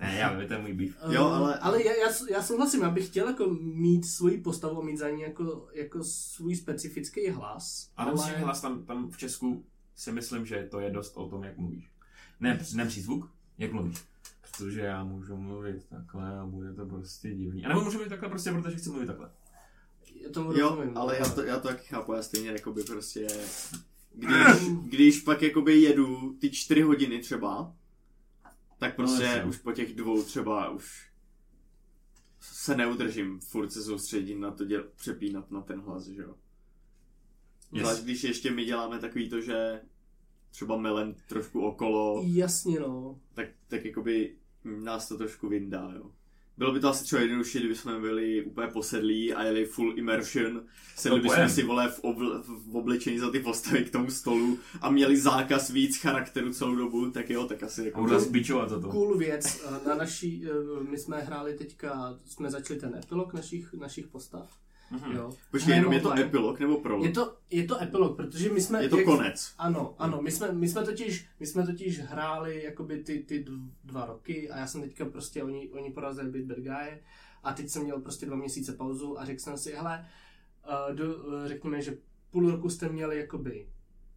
Ne, 0.00 0.16
já 0.18 0.32
vím, 0.38 0.48
to 0.48 0.54
je 0.54 0.58
můj 0.60 0.72
beef. 0.72 0.96
Jo, 1.10 1.24
ale- 1.24 1.58
ale 1.58 1.84
já, 1.84 1.92
já, 1.94 2.08
já 2.30 2.42
souhlasím, 2.42 2.82
já 2.82 2.90
bych 2.90 3.06
chtěl 3.06 3.28
jako 3.28 3.46
mít 3.60 4.06
svoji 4.06 4.38
postavu 4.40 4.82
a 4.82 4.84
mít 4.84 4.96
za 4.98 5.10
ní 5.10 5.22
jako, 5.22 5.68
jako 5.72 6.04
svůj 6.04 6.56
specifický 6.56 7.28
hlas. 7.30 7.90
Ale 7.96 8.10
musíš 8.12 8.30
mít 8.36 8.42
hlas 8.42 8.60
tam, 8.60 8.84
tam 8.84 9.10
v 9.10 9.16
Česku 9.16 9.64
si 9.96 10.12
myslím, 10.12 10.46
že 10.46 10.68
to 10.70 10.80
je 10.80 10.90
dost 10.90 11.16
o 11.16 11.28
tom, 11.28 11.44
jak 11.44 11.58
mluvíš. 11.58 11.90
Ne, 12.40 12.64
ne 12.74 12.86
přízvuk, 12.86 13.30
jak 13.58 13.72
mluvíš. 13.72 13.98
Protože 14.40 14.80
já 14.80 15.04
můžu 15.04 15.36
mluvit 15.36 15.86
takhle 15.88 16.38
a 16.38 16.46
bude 16.46 16.74
to 16.74 16.86
prostě 16.86 17.34
divný. 17.34 17.64
A 17.64 17.68
nebo 17.68 17.80
můžu 17.80 17.92
mluvit 17.96 18.10
takhle 18.10 18.28
prostě, 18.28 18.52
protože 18.52 18.76
chci 18.76 18.90
mluvit 18.90 19.06
takhle. 19.06 19.30
Já 20.22 20.30
tomu 20.30 20.52
Jo, 20.52 20.68
rozumím. 20.70 20.98
ale 20.98 21.18
já 21.18 21.28
to, 21.28 21.42
já 21.44 21.58
to 21.60 21.68
taky 21.68 21.86
chápu, 21.86 22.12
já 22.12 22.22
stejně 22.22 22.50
jakoby 22.50 22.82
prostě, 22.84 23.26
když, 24.18 24.68
když 24.84 25.20
pak 25.20 25.42
jakoby 25.42 25.80
jedu 25.80 26.36
ty 26.40 26.50
čtyři 26.50 26.82
hodiny 26.82 27.18
třeba, 27.18 27.76
tak 28.78 28.96
prostě 28.96 29.42
No, 29.42 29.48
už 29.48 29.56
po 29.56 29.72
těch 29.72 29.94
dvou 29.94 30.22
třeba 30.22 30.70
už 30.70 31.08
se 32.40 32.76
neudržím, 32.76 33.40
furt 33.40 33.70
se 33.70 33.82
soustředím 33.82 34.40
na 34.40 34.50
to 34.50 34.64
děl, 34.64 34.88
přepínat 34.96 35.50
na 35.50 35.60
ten 35.60 35.80
hlas, 35.80 36.06
že 36.06 36.22
jo. 36.22 36.34
Yes. 37.72 37.82
Zvlášť 37.82 38.02
když 38.02 38.24
ještě 38.24 38.50
my 38.50 38.64
děláme 38.64 38.98
takový 38.98 39.28
to, 39.28 39.40
že 39.40 39.80
třeba 40.50 40.76
melem 40.76 41.14
trošku 41.28 41.60
okolo, 41.60 42.22
Jasně 42.26 42.80
no. 42.80 43.20
tak, 43.34 43.48
tak 43.68 43.84
jakoby 43.84 44.36
nás 44.64 45.08
to 45.08 45.18
trošku 45.18 45.48
vyndá, 45.48 45.92
jo. 45.96 46.12
Bylo 46.58 46.72
by 46.72 46.80
to 46.80 46.88
asi 46.88 47.04
třeba 47.04 47.22
jednodušší, 47.22 47.58
kdyby 47.58 47.74
jsme 47.74 48.00
byli 48.00 48.44
úplně 48.44 48.68
posedlí 48.68 49.34
a 49.34 49.42
jeli 49.44 49.64
full 49.64 49.98
immersion, 49.98 50.62
sedli 50.96 51.18
No, 51.18 51.22
bychom 51.22 51.48
si 51.48 51.62
vole 51.62 51.88
v, 51.88 52.02
obl- 52.02 52.42
v 52.46 52.76
oblečení 52.76 53.18
za 53.18 53.30
ty 53.30 53.40
postavy 53.40 53.84
k 53.84 53.90
tomu 53.90 54.10
stolu 54.10 54.58
a 54.80 54.90
měli 54.90 55.16
zákaz 55.16 55.70
víc 55.70 55.98
charakteru 56.00 56.52
celou 56.52 56.74
dobu, 56.74 57.10
tak 57.10 57.30
jo, 57.30 57.44
tak 57.44 57.62
asi 57.62 57.82
A 57.82 57.84
jako... 57.84 58.00
budu 58.00 58.30
bičovat 58.30 58.68
za 58.70 58.80
to. 58.80 58.88
Cool 58.88 59.18
věc. 59.18 59.66
Na 59.86 59.94
naší, 59.94 60.44
eh, 60.46 60.84
my 60.90 60.98
jsme 60.98 61.20
hráli 61.20 61.54
teďka, 61.54 62.18
jsme 62.26 62.50
začali 62.50 62.80
ten 62.80 62.94
epilog 63.04 63.34
našich, 63.34 63.74
našich 63.74 64.06
postav. 64.06 64.50
Mhm. 64.90 65.12
Jo. 65.12 65.30
Počkej, 65.50 65.74
jenom 65.74 65.92
je 65.92 66.00
to 66.00 66.08
Hrajeme 66.08 66.28
epilog 66.28 66.60
nebo 66.60 66.80
prolog? 66.80 67.06
Je 67.06 67.12
to, 67.12 67.36
je 67.50 67.64
to 67.64 67.82
epilog, 67.82 68.16
protože 68.16 68.50
my 68.52 68.60
jsme... 68.60 68.82
je 68.82 68.88
to 68.88 68.96
jak- 68.96 69.06
konec. 69.06 69.54
Ano, 69.58 69.94
ano, 69.98 70.22
my 70.22 70.30
jsme, 70.30 70.52
my 70.52 70.68
jsme, 70.68 70.82
totiž, 70.84 71.26
my 71.40 71.46
jsme 71.46 71.66
totiž 71.66 72.00
hráli 72.00 72.62
jakoby 72.64 72.98
ty, 73.04 73.18
ty 73.18 73.44
dv- 73.44 73.70
dva 73.84 74.06
roky 74.06 74.50
a 74.50 74.58
já 74.58 74.66
jsem 74.66 74.80
teďka 74.82 75.04
prostě, 75.04 75.42
oni, 75.44 75.68
oni 75.70 75.90
porazili 75.90 76.30
Bit 76.30 76.44
Bad 76.46 76.58
Guy 76.58 77.02
a 77.42 77.52
teď 77.52 77.68
jsem 77.68 77.82
měl 77.82 78.00
prostě 78.00 78.26
dva 78.26 78.36
měsíce 78.36 78.72
pauzu 78.72 79.20
a 79.20 79.24
řekl 79.24 79.40
jsem 79.40 79.58
si, 79.58 79.72
hele, 79.72 80.06
uh, 80.88 80.94
do, 80.94 81.16
uh, 81.16 81.46
řekněme, 81.46 81.82
že 81.82 81.96
půl 82.30 82.50
roku 82.50 82.70
jste 82.70 82.88
měli 82.88 83.18
jakoby 83.18 83.66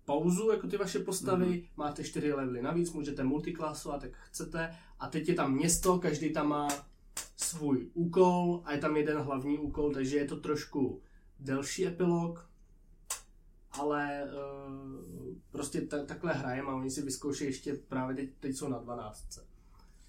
pauzu, 0.05 0.51
jako 0.51 0.67
ty 0.67 0.77
vaše 0.77 0.99
postavy, 0.99 1.45
Mhm. 1.45 1.53
mm-hmm. 1.53 1.67
máte 1.77 2.03
čtyři 2.03 2.33
levely 2.33 2.61
navíc, 2.61 2.93
můžete 2.93 3.23
multiklasovat, 3.23 4.03
jak 4.03 4.11
chcete 4.13 4.75
a 4.99 5.07
teď 5.07 5.29
je 5.29 5.35
tam 5.35 5.53
město, 5.53 5.99
každý 5.99 6.29
tam 6.33 6.47
má 6.49 6.67
svůj 7.43 7.89
úkol 7.93 8.61
a 8.65 8.71
je 8.73 8.77
tam 8.77 8.97
jeden 8.97 9.17
hlavní 9.17 9.57
úkol, 9.57 9.93
takže 9.93 10.17
je 10.17 10.25
to 10.25 10.35
trošku 10.35 11.01
delší 11.39 11.87
epilog, 11.87 12.49
ale 13.71 14.23
uh, 14.23 15.35
prostě 15.51 15.81
ta, 15.81 16.05
takhle 16.05 16.33
hrajeme 16.33 16.69
a 16.69 16.75
oni 16.75 16.91
si 16.91 17.01
vyzkoušejí 17.01 17.49
ještě 17.49 17.73
právě 17.73 18.15
teď, 18.15 18.29
teď 18.39 18.55
jsou 18.55 18.67
na 18.67 18.77
12. 18.77 19.39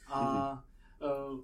A 0.07 0.53
uh, 1.33 1.41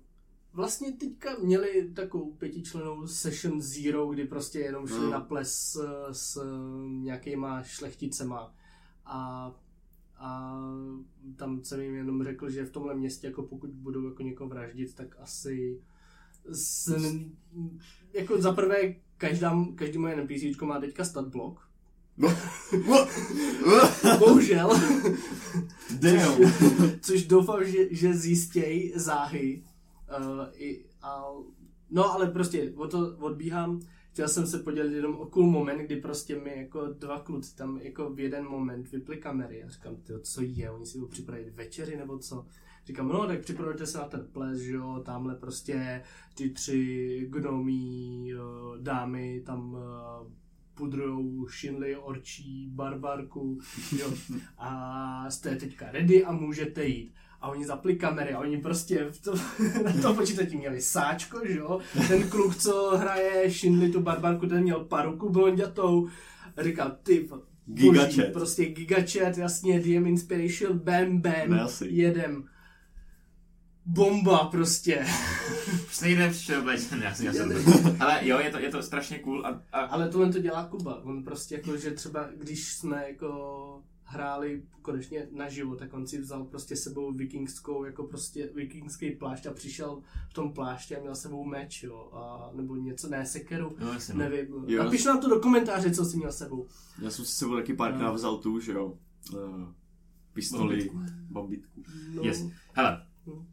vlastně 0.53 0.93
teďka 0.93 1.36
měli 1.39 1.93
takovou 1.95 2.32
pětičlenou 2.32 3.07
session 3.07 3.61
zero, 3.61 4.07
kdy 4.07 4.24
prostě 4.24 4.59
jenom 4.61 4.86
šli 4.86 4.99
No. 5.01 5.11
na 5.11 5.20
ples 5.20 5.53
s, 5.53 5.80
s 6.12 6.43
nějakýma 6.86 7.62
šlechticema 7.62 8.55
a 9.05 9.51
a 10.19 10.61
tam 11.37 11.64
jsem 11.64 11.81
jim 11.81 11.95
jenom 11.95 12.25
řekl, 12.25 12.51
že 12.51 12.64
v 12.64 12.71
tomhle 12.71 12.95
městě, 12.95 13.27
jako 13.27 13.43
pokud 13.43 13.71
budou 13.71 14.09
jako 14.09 14.23
někoho 14.23 14.49
vraždit, 14.49 14.95
tak 14.95 15.16
asi 15.21 15.81
s, 16.51 16.97
jako 18.14 18.43
za 18.43 18.53
prvé 18.53 18.95
každá, 19.16 19.64
každý 19.75 19.99
moje 19.99 20.16
NPC 20.16 20.61
má 20.62 20.81
teďka 20.81 21.05
stat 21.05 21.29
blok. 21.29 21.69
Bohužel. 24.19 24.71
Damn. 26.01 26.53
Což 27.01 27.27
doufám, 27.27 27.64
že, 27.64 27.95
že 27.95 28.14
zjistěj 28.14 28.93
záhy. 28.97 29.62
Uh, 30.21 30.47
i, 30.55 30.85
a, 31.03 31.25
no 31.91 32.12
ale 32.12 32.27
prostě 32.27 32.73
o 32.77 32.89
to 32.89 33.16
odbíhám. 33.19 33.81
Chtěl 34.19 34.29
jsem 34.29 34.47
se 34.47 34.59
podělit 34.59 34.95
jenom 34.95 35.14
o 35.14 35.27
cool 35.27 35.51
moment, 35.51 35.79
kdy 35.79 35.97
prostě 35.97 36.41
mi 36.41 36.57
jako 36.57 36.87
dva 36.87 37.21
kluci 37.21 37.57
tam 37.57 37.79
jako 37.83 38.11
v 38.11 38.21
jeden 38.21 38.45
moment 38.45 38.93
vyply 38.93 39.16
kamery 39.16 39.64
a 39.64 39.69
říkám, 39.69 39.97
tyjo, 39.97 40.19
co 40.19 40.43
je, 40.43 40.71
oni 40.71 40.87
si 40.87 40.99
budou 40.99 41.11
připravit 41.11 41.55
večeři 41.55 41.97
nebo 41.97 42.19
co? 42.19 42.47
Říkám, 42.87 43.09
no 43.09 43.27
tak 43.27 43.41
připravujte 43.41 43.87
se 43.87 43.99
na 43.99 44.05
ten 44.05 44.29
ples, 44.33 44.59
že 44.59 44.73
jo, 44.73 45.03
tamhle 45.07 45.35
prostě 45.35 46.03
ty 46.35 46.51
tři 46.51 47.27
gnomí 47.31 48.33
uh, 48.35 48.79
dámy 48.83 49.43
tam 49.47 49.73
uh, 49.73 49.81
pudrujou 50.75 51.47
šinly, 51.49 51.97
orčí, 51.97 52.71
barbarku, 52.75 53.59
jo. 53.99 54.12
A 54.59 55.31
jste 55.31 55.57
teďka 55.57 55.93
ready 55.93 56.25
a 56.25 56.33
můžete 56.33 56.87
jít. 56.87 57.14
A 57.41 57.49
oni 57.49 57.66
zapli 57.66 57.97
kamery 57.97 58.32
a 58.32 58.39
oni 58.41 58.59
prostě 58.59 59.05
v 59.11 59.22
to, 59.22 59.34
na 59.84 60.03
tom 60.03 60.16
počítači 60.16 60.57
měli 60.57 60.80
sáčko, 60.80 61.41
že 61.47 61.59
jo. 61.59 61.80
Ten 62.09 62.30
kluk, 62.30 62.57
co 62.57 62.97
hraje 62.97 63.51
Shinli, 63.51 63.89
tu 63.89 64.01
barbarku, 64.01 64.47
ten 64.47 64.62
měl 64.62 64.84
paruku 64.84 65.28
blondětou. 65.30 66.09
Říkal, 66.59 66.97
ty, 67.03 67.28
Gigachat. 67.66 68.32
prostě 68.32 68.64
gigachat, 68.64 69.39
jasně, 69.39 69.80
DM 69.80 70.07
Inspiration, 70.07 70.78
bam, 70.78 71.20
bam, 71.20 71.53
asi. 71.53 71.86
jedem. 71.91 72.45
Bomba 73.86 74.45
prostě. 74.45 75.07
Stejné 75.91 76.30
všeoblečené, 76.30 77.05
já 77.05 77.14
si 77.14 77.26
já 77.26 77.32
jsem 77.32 77.53
Ale 78.01 78.20
jo, 78.22 78.39
je 78.39 78.51
to, 78.51 78.59
je 78.59 78.70
to 78.70 78.82
strašně 78.82 79.18
cool 79.18 79.47
a, 79.47 79.62
a 79.72 79.80
Ale 79.80 80.09
tohle 80.09 80.32
to 80.32 80.39
dělá 80.39 80.64
Kuba. 80.64 81.05
On 81.05 81.24
prostě 81.24 81.55
jako, 81.55 81.76
že 81.76 81.91
třeba 81.91 82.28
když 82.36 82.72
jsme 82.72 83.05
jako 83.09 83.82
hráli 84.11 84.63
konečně 84.83 85.29
naživo, 85.33 85.77
tak 85.77 85.93
on 85.95 86.07
si 86.07 86.21
vzal 86.21 86.45
prostě 86.45 86.77
sebou 86.77 87.13
vikingskou, 87.13 87.85
jako 87.85 88.05
prostě 88.05 88.51
vikingský 88.55 89.11
plášť 89.11 89.47
a 89.47 89.53
přišel 89.53 90.03
v 90.31 90.35
tom 90.35 90.53
plášti 90.53 90.97
a 90.97 91.01
měl 91.01 91.15
sebou 91.15 91.45
meč, 91.45 91.83
jo, 91.83 92.11
a, 92.13 92.51
nebo 92.55 92.77
něco, 92.77 93.09
ne, 93.09 93.27
sekeru, 93.27 93.77
No, 93.81 93.93
jasně, 93.93 94.15
no. 94.15 94.21
nevím. 94.21 94.65
Jo. 94.67 94.85
Napiš 94.85 95.05
nám 95.05 95.21
to 95.21 95.29
do 95.29 95.41
komentáře, 95.41 95.91
co 95.91 96.05
jsi 96.05 96.17
měl 96.17 96.33
sebou. 96.33 96.67
Já 97.03 97.11
jsem 97.11 97.25
si 97.25 97.33
sebou 97.33 97.55
taky 97.57 97.75
párkrát 97.75 98.09
No. 98.09 98.15
vzal 98.15 98.39
tu, 98.39 98.61
že 98.61 98.73
jo. 98.73 98.99
Uh, 99.35 99.73
pistoli, 100.33 100.91
Bambitku. 101.31 101.83
No, 102.15 102.23
Yes. 102.23 102.45
Hele. 102.73 103.07
Hm. 103.27 103.45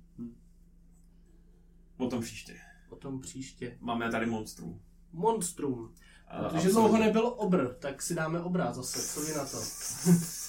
O 1.98 2.08
tom 2.08 2.22
příště. 2.22 2.58
O 2.90 2.96
tom 2.96 3.20
příště. 3.20 3.78
Máme 3.82 4.12
tady 4.12 4.26
monstrum. 4.26 4.82
Monstrum. 5.14 5.92
A- 6.28 6.44
Protože 6.50 6.70
dlouho 6.70 6.98
nebyl 6.98 7.28
obr, 7.38 7.68
tak 7.80 8.02
si 8.02 8.16
dáme 8.16 8.40
obrát 8.42 8.76
zase, 8.76 9.14
co 9.14 9.22
vy 9.28 9.34
na 9.38 9.46
to? 9.46 9.58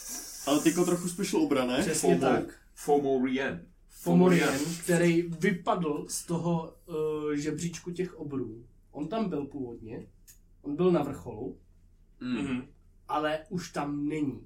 Ale 0.47 0.61
teďko 0.61 0.85
trochu 0.85 1.09
special 1.09 1.43
obrané. 1.43 1.81
Přesně 1.81 2.15
FOMO. 2.19 2.33
tak. 2.33 2.45
Fomorian. 2.75 3.61
Fomorian, 3.89 4.55
který 4.83 5.23
vypadl 5.23 6.05
z 6.09 6.25
toho 6.27 6.75
uh, 6.87 7.33
žebříčku 7.33 7.91
těch 7.91 8.15
obrů. 8.19 8.65
On 8.91 9.09
tam 9.09 9.29
byl 9.29 9.45
původně, 9.45 10.07
on 10.63 10.77
byl 10.77 10.93
na 10.93 11.03
vrcholu, 11.03 11.59
Mm. 12.21 12.35
Mhm. 12.43 12.63
ale 13.09 13.39
už 13.49 13.73
tam 13.73 14.09
není. 14.09 14.41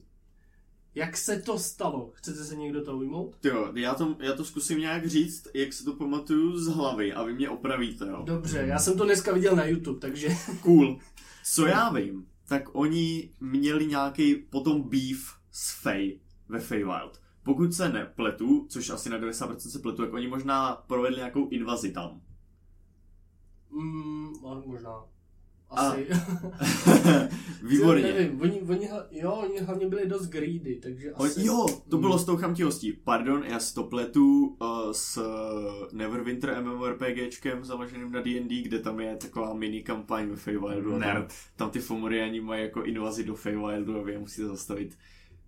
Jak 0.95 1.17
se 1.17 1.43
to 1.43 1.59
stalo? 1.59 2.11
Chcete 2.15 2.45
se 2.45 2.57
někdo 2.57 2.85
to 2.85 2.97
ujmout? 2.97 3.37
Jo, 3.45 3.73
já 3.75 3.95
to, 3.95 4.17
já 4.21 4.33
to 4.33 4.45
zkusím 4.45 4.79
nějak 4.79 5.07
říct, 5.07 5.49
jak 5.55 5.73
si 5.73 5.85
to 5.85 5.93
pamatuju 5.93 6.59
z 6.59 6.67
hlavy 6.67 7.13
a 7.13 7.23
vy 7.23 7.35
mě 7.35 7.49
opravíte, 7.49 8.07
jo. 8.07 8.23
Dobře, 8.27 8.59
já 8.67 8.79
jsem 8.79 8.99
to 8.99 9.05
dneska 9.05 9.33
viděl 9.33 9.57
na 9.57 9.65
YouTube, 9.65 10.01
takže 10.01 10.29
Cool. 10.63 10.99
Co 11.45 11.67
já 11.67 11.93
vím, 11.93 12.27
tak 12.49 12.69
oni 12.73 13.31
měli 13.41 13.87
nějaký 13.87 14.35
potom 14.35 14.83
beef 14.83 15.40
s 15.51 15.83
Faye 15.83 16.13
ve 16.49 16.61
Feywild. 16.61 17.21
Pokud 17.43 17.75
se 17.75 17.89
nepletu, 17.89 18.67
což 18.69 18.91
asi 18.91 19.11
na 19.11 19.19
90% 19.19 19.57
se 19.57 19.79
pletu, 19.79 20.03
jak 20.03 20.13
oni 20.13 20.27
možná 20.29 20.75
provedli 20.87 21.17
nějakou 21.17 21.49
invazi 21.49 21.93
tam. 21.93 22.21
mm, 23.71 24.33
ale 24.47 24.63
možná. 24.67 25.05
Asi. 25.73 26.07
Výborně. 27.63 28.03
Nevím, 28.13 28.41
oni, 28.41 28.61
oni, 28.63 28.89
jo, 29.11 29.33
oni 29.33 29.59
hlavně 29.59 29.87
byli 29.89 30.07
dost 30.09 30.27
greedy, 30.27 30.81
takže 30.83 31.13
asi... 31.13 31.47
jo, 31.47 31.67
to 31.91 31.99
bylo 31.99 32.13
Hmm. 32.13 32.23
s 32.23 32.25
tou 32.25 32.37
chamtivostí. 32.37 32.93
Pardon, 32.93 33.45
já 33.45 33.61
si 33.61 33.75
to 33.75 33.85
pletu 33.85 34.57
uh, 34.61 34.91
s 34.93 35.17
uh, 35.17 35.25
Neverwinter 35.93 36.63
MMORPGčkem 36.63 37.65
založeným 37.65 38.13
na 38.13 38.21
D&D, 38.21 38.63
kde 38.63 38.79
tam 38.79 39.01
je 39.01 39.17
taková 39.17 39.55
mini 39.55 39.83
kampaň 39.83 40.29
ve 40.29 40.37
Feywildu. 40.37 40.89
a 40.91 40.99
Tam, 40.99 41.01
Nerd. 41.01 41.35
tam 41.57 41.71
ty 41.71 41.79
Fomoriani 41.81 42.41
mají 42.41 42.63
jako 42.63 42.83
invazi 42.85 43.25
do 43.25 43.35
Feywildu 43.35 43.99
a 43.99 44.03
vy 44.03 44.13
je 44.13 44.19
musíte 44.19 44.47
zastavit. 44.49 44.99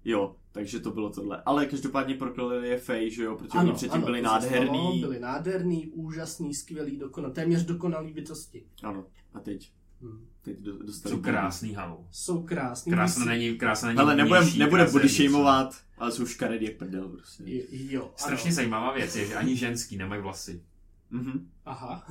Jo, 0.05 0.37
takže 0.53 0.81
to 0.81 0.91
bylo 0.91 1.11
tohle. 1.11 1.43
Ale 1.47 1.67
každopádně 1.67 2.15
prokleli 2.15 2.69
je 2.69 2.79
Fey, 2.79 3.11
že 3.11 3.23
jo, 3.23 3.37
protože 3.37 3.59
oni 3.59 3.73
předtím 3.73 4.01
byli 4.03 4.23
to 4.23 4.29
se 4.29 4.47
stalo, 4.47 4.55
nádherný. 4.65 5.01
Byli 5.01 5.21
nádherný, 5.21 5.87
úžasný, 5.87 6.55
skvělý, 6.55 6.97
dokonalý, 6.97 7.35
téměř 7.35 7.65
dokonalý 7.65 8.13
bytosti. 8.13 8.63
Ano, 8.83 9.05
a 9.35 9.41
teď, 9.41 9.73
Hmm. 10.03 10.27
teď 10.43 10.59
do, 10.59 10.79
dostali. 10.79 11.15
Jsou 11.15 11.21
krásný 11.23 11.75
halu. 11.75 12.07
Jsou 12.11 12.43
krásný. 12.43 12.93
Krásná 12.93 13.25
není, 13.25 13.55
krásná 13.59 13.89
není 13.89 13.99
Ale 13.99 14.17
nebudem, 14.17 14.59
nebudem 14.59 14.93
body 14.93 15.09
shameovat, 15.09 15.75
ale 15.99 16.13
jsou 16.13 16.27
škaredý 16.27 16.65
jak 16.67 16.77
prdel 16.77 17.09
prostě. 17.09 17.43
Jo, 17.47 17.63
jo, 17.71 18.13
Strašně 18.17 18.49
ano. 18.49 18.55
zajímavá 18.55 18.93
věc 18.95 19.17
je, 19.17 19.27
že 19.27 19.35
ani 19.35 19.57
ženský 19.57 19.97
nemají 19.97 20.23
vlasy. 20.23 20.63
Mhm. 21.11 21.49
Aha. 21.65 22.07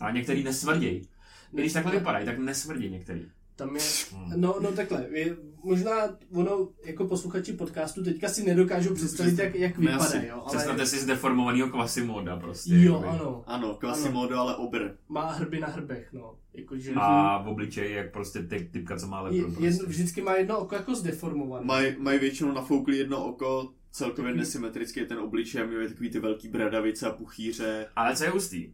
A 0.00 0.10
některý 0.10 0.44
nesmrdějí. 0.44 0.96
I 1.52 1.60
Když 1.60 1.72
takhle 1.72 1.92
vypadají, 1.92 2.26
tak 2.26 2.38
nesmrdí 2.38 2.90
některý. 2.90 3.26
Tam 3.56 3.76
je, 3.76 3.82
Hmm. 4.12 4.40
no, 4.40 4.56
no 4.62 4.72
takhle, 4.72 5.06
je, 5.10 5.36
možná 5.64 5.92
ono, 6.34 6.68
jako 6.84 7.04
posluchači 7.04 7.52
podcastu, 7.52 8.04
teďka 8.04 8.28
si 8.28 8.44
nedokážu 8.46 8.94
představit, 8.94 9.38
jak, 9.38 9.54
jak 9.54 9.72
asi. 9.72 9.80
vypadají, 9.80 10.26
jo, 10.28 10.42
ale 10.46 10.56
Představte 10.56 10.86
si 10.86 10.98
zdeformovanýho 10.98 11.68
Quasimoda 11.68 12.36
prostě. 12.36 12.74
jo, 12.74 12.80
jakoby. 12.94 13.06
ano, 13.08 13.44
Ano, 13.46 13.74
Quasimodo, 13.74 14.38
ale 14.38 14.56
obr. 14.56 14.88
má 15.08 15.32
hrby 15.32 15.60
na 15.60 15.66
hrbech, 15.68 16.12
no, 16.12 16.36
jakože 16.54 16.92
A 16.96 17.42
v 17.42 17.48
obličeji, 17.48 17.94
jak 17.94 18.12
prostě 18.12 18.42
ty, 18.42 18.68
typka, 18.72 18.96
co 18.96 19.06
má 19.06 19.18
je, 19.18 19.24
lepro. 19.24 19.42
Prostě. 19.50 19.64
jedno, 19.64 19.86
vždycky 19.86 20.22
má 20.22 20.34
jedno 20.34 20.58
oko 20.58 20.74
jako 20.74 20.94
zdeformované. 20.94 21.66
Mají 21.66 21.94
maj 21.98 22.18
většinou 22.18 22.52
nafouklý 22.52 22.98
jedno 22.98 23.24
oko, 23.24 23.72
celkově 23.90 24.34
nesymetrický 24.34 25.00
je 25.00 25.06
ten 25.06 25.18
obličej 25.18 25.62
a 25.62 25.66
měli 25.66 25.88
takový 25.88 26.10
ty 26.10 26.20
velký 26.20 26.48
bradavice 26.48 27.06
a 27.06 27.12
puchýře. 27.12 27.86
Ale 27.96 28.16
co 28.16 28.24
je 28.24 28.30
hustý, 28.30 28.72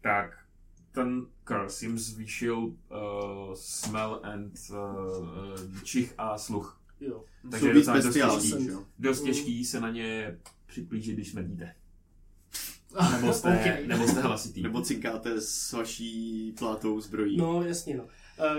tak 0.00 0.30
ten 0.94 1.26
curse 1.44 1.84
jim 1.84 1.98
zvýšil 1.98 2.56
uh, 2.58 2.74
smell 3.54 4.20
and 4.22 4.52
uh, 4.70 4.76
čich 5.84 6.14
a 6.18 6.38
sluch. 6.38 6.80
Jo. 7.00 7.24
Takže 7.50 7.68
je 7.68 7.74
víc 7.74 7.86
docela 7.86 8.34
dost 8.34 8.42
těžký. 8.44 8.68
Dost 8.98 9.20
Mm. 9.20 9.26
těžký 9.26 9.64
se 9.64 9.80
na 9.80 9.90
ně 9.90 10.38
připlížit, 10.66 11.14
když 11.14 11.30
smrdíte. 11.30 11.74
Nebo 13.20 13.32
jste, 13.32 13.58
Okay. 13.60 13.86
nebo 13.86 14.06
jste 14.08 14.20
hlasitý. 14.20 14.62
Nebo 14.62 14.80
cinkáte 14.82 15.40
s 15.40 15.72
vaší 15.72 16.52
plátou 16.58 17.00
zbrojí. 17.00 17.36
No, 17.36 17.62
jasně, 17.62 17.96
no. 17.96 18.04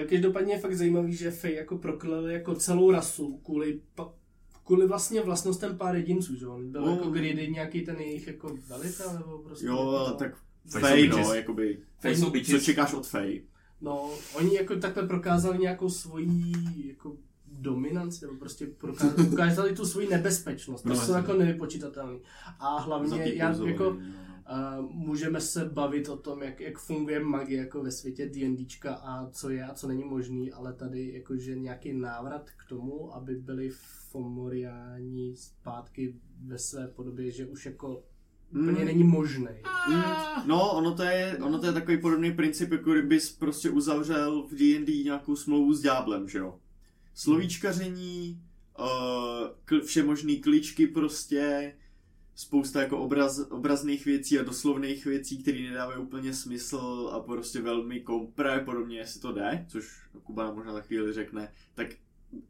Eh, 0.01 0.05
Každopádně 0.05 0.53
je 0.53 0.59
fakt 0.59 0.75
zajímavý, 0.77 1.15
že 1.15 1.31
Fej 1.31 1.55
jako 1.55 1.77
prokleli 1.77 2.33
jako 2.33 2.55
celou 2.55 2.91
rasu 2.91 3.37
kvůli, 3.37 3.81
kvůli 4.65 4.87
vlastně 4.87 5.21
vlastnostem 5.21 5.77
pár 5.77 5.95
jedinců, 5.95 6.35
že 6.35 6.47
on 6.47 6.71
byl 6.71 6.81
No. 6.85 6.91
jako 6.91 7.09
greedy 7.09 7.47
nějaký 7.51 7.85
ten 7.85 7.95
jejich 7.99 8.27
jako 8.27 8.57
velitel, 8.67 9.13
nebo 9.13 9.37
prostě... 9.37 9.65
Jo, 9.65 9.77
ale 9.79 10.09
no. 10.09 10.15
tak 10.15 10.31
Fej 10.69 11.09
jsou 11.09 11.17
no, 11.17 11.33
jakoby. 11.33 11.79
Fej 11.99 12.15
jsou 12.15 12.31
Co 12.51 12.59
čekáš 12.59 12.93
od 12.93 13.07
Fej? 13.07 13.43
No, 13.81 14.11
oni 14.33 14.55
jako 14.55 14.75
takhle 14.75 15.07
prokázali 15.07 15.57
nějakou 15.57 15.89
svoji 15.89 16.53
jako 16.87 17.17
dominanci, 17.51 18.25
nebo 18.25 18.37
prostě 18.37 18.65
prokázali, 18.77 19.27
ukázali 19.27 19.75
tu 19.75 19.85
svoji 19.85 20.09
nebezpečnost, 20.09 20.85
No, 20.85 20.95
to 20.95 21.01
jsou 21.01 21.11
jasně. 21.11 21.15
jako 21.15 21.33
nevypočítatelný. 21.33 22.21
A 22.59 22.79
hlavně 22.79 23.33
já, 23.33 23.65
jako, 23.65 23.83
no, 23.83 23.99
no. 23.99 24.25
Uh, 24.79 24.91
můžeme 24.91 25.41
se 25.41 25.65
bavit 25.65 26.09
o 26.09 26.17
tom, 26.17 26.43
jak, 26.43 26.61
jak 26.61 26.77
funguje 26.77 27.19
magie 27.19 27.59
jako 27.59 27.83
ve 27.83 27.91
světě 27.91 28.29
D&Dčka 28.29 28.93
a 28.93 29.29
co 29.29 29.49
je 29.49 29.65
a 29.65 29.73
co 29.73 29.87
není 29.87 30.03
možný, 30.03 30.51
ale 30.51 30.73
tady 30.73 31.13
jakože 31.13 31.55
nějaký 31.55 31.93
návrat 31.93 32.49
k 32.49 32.69
tomu, 32.69 33.15
aby 33.15 33.35
byli 33.35 33.69
Fomoriáni 34.09 35.35
zpátky 35.35 36.15
ve 36.45 36.57
své 36.57 36.87
podobě, 36.87 37.31
že 37.31 37.45
už 37.45 37.65
jako 37.65 38.03
Mm. 38.55 38.69
úplně 38.69 38.85
není 38.85 39.03
možný. 39.03 39.47
Mm, 39.89 40.01
No, 40.45 40.71
ono 40.71 40.95
to, 40.95 41.03
je, 41.03 41.37
ono 41.37 41.59
to 41.59 41.65
je 41.65 41.73
takový 41.73 41.97
podobný 42.01 42.31
princip, 42.31 42.71
jako 42.71 42.91
kdybys 42.91 43.31
prostě 43.31 43.69
uzavřel 43.69 44.47
v 44.47 44.55
D&D 44.55 45.03
nějakou 45.03 45.35
smlouvu 45.35 45.73
s 45.73 45.81
ďáblem, 45.81 46.29
že 46.29 46.37
jo? 46.37 46.59
Slovíčkaření, 47.13 48.41
uh, 48.79 48.85
kl, 49.65 49.81
všemožný 49.81 50.41
kličky 50.41 50.87
prostě, 50.87 51.75
spousta 52.35 52.81
jako 52.81 52.97
obraz, 52.97 53.39
obrazných 53.39 54.05
věcí 54.05 54.39
a 54.39 54.43
doslovných 54.43 55.05
věcí, 55.05 55.37
které 55.37 55.59
nedávají 55.59 55.99
úplně 55.99 56.33
smysl 56.33 57.09
a 57.13 57.19
prostě 57.19 57.61
velmi 57.61 57.99
kompre, 57.99 58.59
podobně 58.59 58.97
jestli 58.97 59.19
to 59.21 59.31
jde, 59.31 59.65
což 59.69 60.09
Kuba 60.23 60.43
nám 60.43 60.55
možná 60.55 60.73
za 60.73 60.81
chvíli 60.81 61.13
řekne, 61.13 61.51
tak 61.73 61.87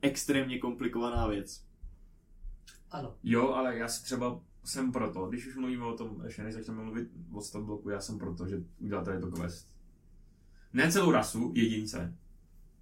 extrémně 0.01 0.59
komplikovaná 0.59 1.27
věc. 1.27 1.63
Ano. 2.91 3.15
Jo, 3.23 3.49
ale 3.49 3.77
já 3.77 3.87
si 3.87 4.03
třeba 4.03 4.39
jsem 4.65 4.91
proto, 4.91 5.27
když 5.27 5.47
už 5.47 5.55
mluvíme 5.55 5.85
o 5.85 5.97
tom, 5.97 6.21
ještě 6.25 6.43
než 6.43 6.53
začneme 6.53 6.83
mluvit 6.83 7.09
o 7.31 7.41
stop 7.41 7.65
bloku, 7.65 7.89
já 7.89 7.99
jsem 7.99 8.19
proto, 8.19 8.47
že 8.47 8.63
udělat 8.79 9.05
tady 9.05 9.21
to 9.21 9.31
quest. 9.31 9.75
Ne 10.73 10.91
celou 10.91 11.11
rasu, 11.11 11.53
jedince. 11.55 12.17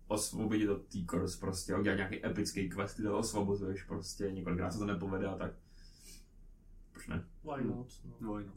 Osvobodit 0.07 0.69
od 0.69 0.85
té 0.85 0.99
curse 1.09 1.39
prostě, 1.39 1.75
udělat 1.75 1.95
nějaký 1.95 2.25
epický 2.25 2.69
quest, 2.69 2.99
kde 2.99 3.09
ho 3.09 3.17
osvobozuješ 3.17 3.83
prostě, 3.83 4.31
několikrát 4.31 4.71
se 4.71 4.79
to 4.79 4.85
nepovede 4.85 5.27
a 5.27 5.35
tak. 5.35 5.53
Proč 6.91 7.07
ne? 7.07 7.25
Why 7.43 7.63
not? 7.63 7.87
No. 8.05 8.15
No, 8.21 8.39
no. 8.39 8.53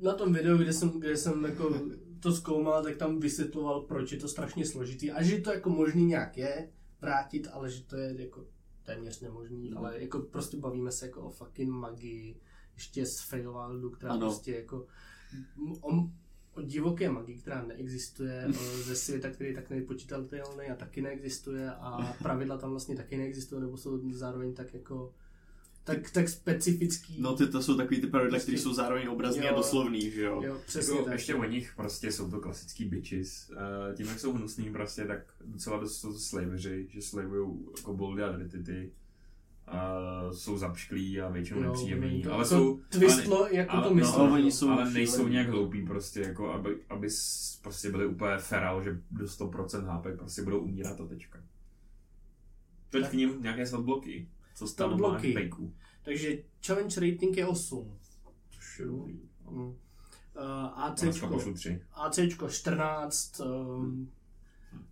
Na 0.00 0.14
tom 0.14 0.32
videu, 0.32 0.56
kde 0.56 0.72
jsem, 0.72 1.00
kde 1.00 1.16
jsem 1.16 1.44
jako 1.44 1.74
to 2.20 2.32
zkoumal, 2.32 2.82
tak 2.82 2.96
tam 2.96 3.20
vysvětloval, 3.20 3.80
proč 3.80 4.12
je 4.12 4.18
to 4.18 4.28
strašně 4.28 4.66
složitý 4.66 5.10
a 5.12 5.22
že 5.22 5.40
to 5.40 5.52
jako 5.52 5.70
možný 5.70 6.04
nějak 6.04 6.36
je 6.36 6.72
vrátit, 7.00 7.48
ale 7.52 7.70
že 7.70 7.84
to 7.84 7.96
je 7.96 8.22
jako 8.22 8.46
téměř 8.84 9.20
nemožný, 9.20 9.70
No. 9.70 9.78
ale 9.78 10.00
jako 10.02 10.18
prostě 10.20 10.56
bavíme 10.56 10.92
se 10.92 11.06
jako 11.06 11.20
o 11.20 11.30
fucking 11.30 11.70
magii, 11.70 12.36
ještě 12.74 13.06
z 13.06 13.20
Feywildu, 13.20 13.90
která 13.90 14.12
Ano. 14.12 14.20
prostě 14.20 14.52
jako 14.56 14.86
o, 15.80 15.90
o 16.54 16.62
divoké 16.62 17.10
magii, 17.10 17.38
která 17.38 17.62
neexistuje, 17.62 18.46
ze 18.84 18.96
světa, 18.96 19.30
který 19.30 19.50
je 19.50 19.54
tak 19.56 19.70
nevypočítatelný 19.70 20.66
a 20.66 20.74
taky 20.74 21.02
neexistuje 21.02 21.70
a 21.72 22.14
pravidla 22.22 22.58
tam 22.58 22.70
vlastně 22.70 22.96
taky 22.96 23.16
neexistují, 23.16 23.60
nebo 23.62 23.76
jsou 23.76 24.10
zároveň 24.12 24.54
tak 24.54 24.74
jako 24.74 25.14
tak, 25.84 26.10
tak 26.10 26.28
specifický. 26.28 27.16
No 27.20 27.36
ty 27.36 27.46
to 27.46 27.62
jsou 27.62 27.76
takový 27.76 28.00
ty 28.00 28.06
pravidla, 28.06 28.30
Prostě- 28.36 28.52
které 28.52 28.62
jsou 28.62 28.74
zároveň 28.74 29.08
obrazný 29.08 29.42
a 29.42 29.50
Jo. 29.50 29.56
doslovný, 29.56 30.10
že 30.10 30.22
jo? 30.22 30.42
jo, 30.44 30.58
přesně 30.66 30.92
Jako, 30.94 31.04
tak. 31.04 31.12
ještě 31.12 31.34
o 31.34 31.44
nich 31.44 31.72
prostě 31.76 32.12
jsou 32.12 32.30
to 32.30 32.40
klasický 32.40 32.84
bitches. 32.84 33.50
Uh, 33.50 33.94
tím, 33.96 34.06
jak 34.06 34.20
jsou 34.20 34.32
hnusný 34.32 34.72
prostě, 34.72 35.04
tak 35.04 35.20
docela 35.44 35.78
dost 35.78 36.00
jsou 36.00 36.12
to 36.12 36.18
slaveři, 36.18 36.86
že 36.90 37.02
slavujou 37.02 37.72
jako 37.76 37.94
boldy 37.94 38.22
a 38.22 38.32
dritity. 38.32 38.92
Uh, 39.68 40.32
jsou 40.32 40.58
zapšklí 40.58 41.20
a 41.20 41.28
většinou 41.28 41.62
Jo, 41.62 41.68
nepříjemný, 41.68 42.22
to- 42.22 42.32
ale 42.32 42.44
to 42.44 42.48
jsou... 42.50 42.80
Twistlo, 42.88 43.38
ale, 43.40 43.54
jako 43.54 43.72
ale, 43.72 43.88
to 43.88 43.94
myslel. 43.94 44.18
No, 44.18 44.24
Ale 44.24 44.32
oni 44.32 44.44
no, 44.44 44.50
jsou 44.50 44.68
ale 44.70 44.90
nejsou 44.90 45.28
nějak 45.28 45.48
hloupí 45.48 45.86
prostě, 45.86 46.20
jako 46.20 46.52
aby, 46.52 46.76
aby 46.90 47.08
prostě 47.62 47.90
byli 47.90 48.06
úplně 48.06 48.38
feral, 48.38 48.82
že 48.82 49.00
do 49.10 49.24
100% 49.24 49.84
HP 49.84 50.16
prostě 50.18 50.42
budou 50.42 50.58
umírat 50.58 51.00
a 51.00 51.06
tečka. 51.06 51.38
Teď 52.90 53.02
Tak. 53.02 53.10
k 53.10 53.14
ním 53.14 53.42
nějaké 53.42 53.64
bloky. 53.80 54.28
Co 54.54 54.66
tam 54.66 54.90
máš 54.90 54.98
Statbloky. 54.98 55.32
pejku. 55.32 55.74
Takže 56.02 56.38
challenge 56.66 57.00
rating 57.00 57.36
je 57.36 57.46
8. 57.46 57.98
Což 58.50 58.78
je 58.78 58.86
dobrý. 58.86 59.20
Mm. 59.50 59.60
Uh, 59.60 59.74
AC, 60.74 61.00
Dneska 61.00 61.26
pošlu 61.28 61.54
tři. 61.54 61.82
AC 61.92 62.18
14, 62.48 63.40
um, 63.40 64.10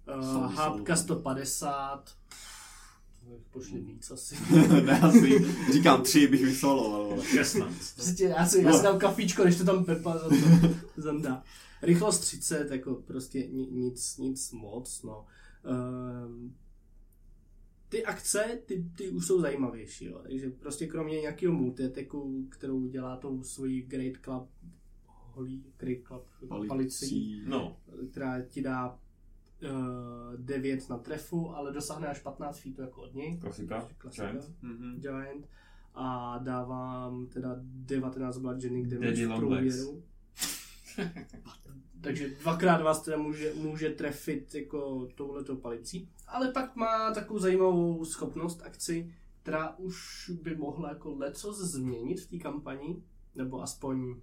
uh, 0.09 0.55
hápka 0.55 0.97
sorry. 0.97 1.07
150, 1.07 2.17
pošli 3.51 3.81
víc 3.81 4.11
asi. 4.11 4.37
ne, 4.85 5.01
asi 5.01 5.47
říkám 5.73 6.03
tři, 6.03 6.27
bych 6.27 6.45
vysoloval, 6.45 7.13
ale... 7.13 7.25
16. 7.25 7.95
Prostě 7.95 8.25
já 8.25 8.47
si, 8.47 8.63
já 8.63 8.73
si 8.73 8.83
dám 8.83 8.99
kafíčko, 8.99 9.45
než 9.45 9.57
to 9.57 9.65
tam 9.65 9.85
Pepa 9.85 10.19
za 10.19 10.29
to 10.29 10.37
zandá. 10.97 11.43
Rychlost 11.83 12.19
30, 12.21 12.71
jako 12.71 12.95
prostě 12.95 13.39
ni- 13.39 13.69
nic, 13.71 14.17
nic 14.19 14.53
moc, 14.53 15.03
no. 15.03 15.27
Um, 16.27 16.55
ty 17.93 18.05
akce, 18.05 18.59
ty, 18.67 18.85
ty 18.97 19.11
už 19.11 19.27
jsou 19.27 19.41
zajímavější, 19.41 20.05
jo. 20.05 20.19
takže 20.23 20.51
prostě 20.51 20.87
kromě 20.87 21.21
nějakého 21.21 21.53
multiteku, 21.55 22.47
kterou 22.51 22.87
dělá 22.89 23.17
tou 23.17 23.43
svojí 23.43 23.83
Great 23.83 24.17
Club, 24.25 24.49
holí 25.07 25.65
Great 25.77 26.03
Club 26.07 26.27
palicí, 26.49 26.69
Palicí. 26.69 27.43
No, 27.47 27.77
která 28.11 28.43
ti 28.43 28.63
dá 28.63 28.93
uh, 28.93 30.37
9 30.37 30.89
na 30.89 30.99
trefu, 30.99 31.51
ale 31.55 31.73
dosáhne 31.73 32.09
až 32.09 32.21
15 32.21 32.59
feetů 32.61 32.83
jako 32.83 33.03
od 33.03 33.15
něj. 33.15 33.39
klasika. 33.39 33.89
Klasika. 33.99 34.31
Giant. 34.31 34.63
Mhm. 34.63 35.01
Giant. 35.01 35.49
A 35.95 36.39
dávám 36.39 37.27
teda 37.27 37.57
19 37.63 38.39
bludgeoning 38.39 38.87
damage 38.87 39.27
v 39.27 39.31
long 39.31 39.41
průměru. 39.41 40.03
Takže 42.01 42.29
dvakrát 42.41 42.83
vás 42.83 43.03
teda 43.03 43.17
může, 43.17 43.53
může 43.55 43.91
trefit 43.91 44.55
jako 44.55 45.09
touhletou 45.15 45.57
palicí. 45.57 46.09
Ale 46.27 46.53
pak 46.53 46.77
má 46.77 47.15
takovou 47.15 47.39
zajímavou 47.39 48.05
schopnost 48.05 48.63
akci, 48.63 49.15
která 49.43 49.77
už 49.79 50.31
by 50.43 50.57
mohla 50.57 50.89
jako 50.89 51.15
lecos 51.15 51.59
změnit 51.59 52.21
v 52.21 52.31
té 52.31 52.39
kampani, 52.39 53.03
nebo 53.35 53.63
aspoň 53.63 54.11
uh, 54.11 54.17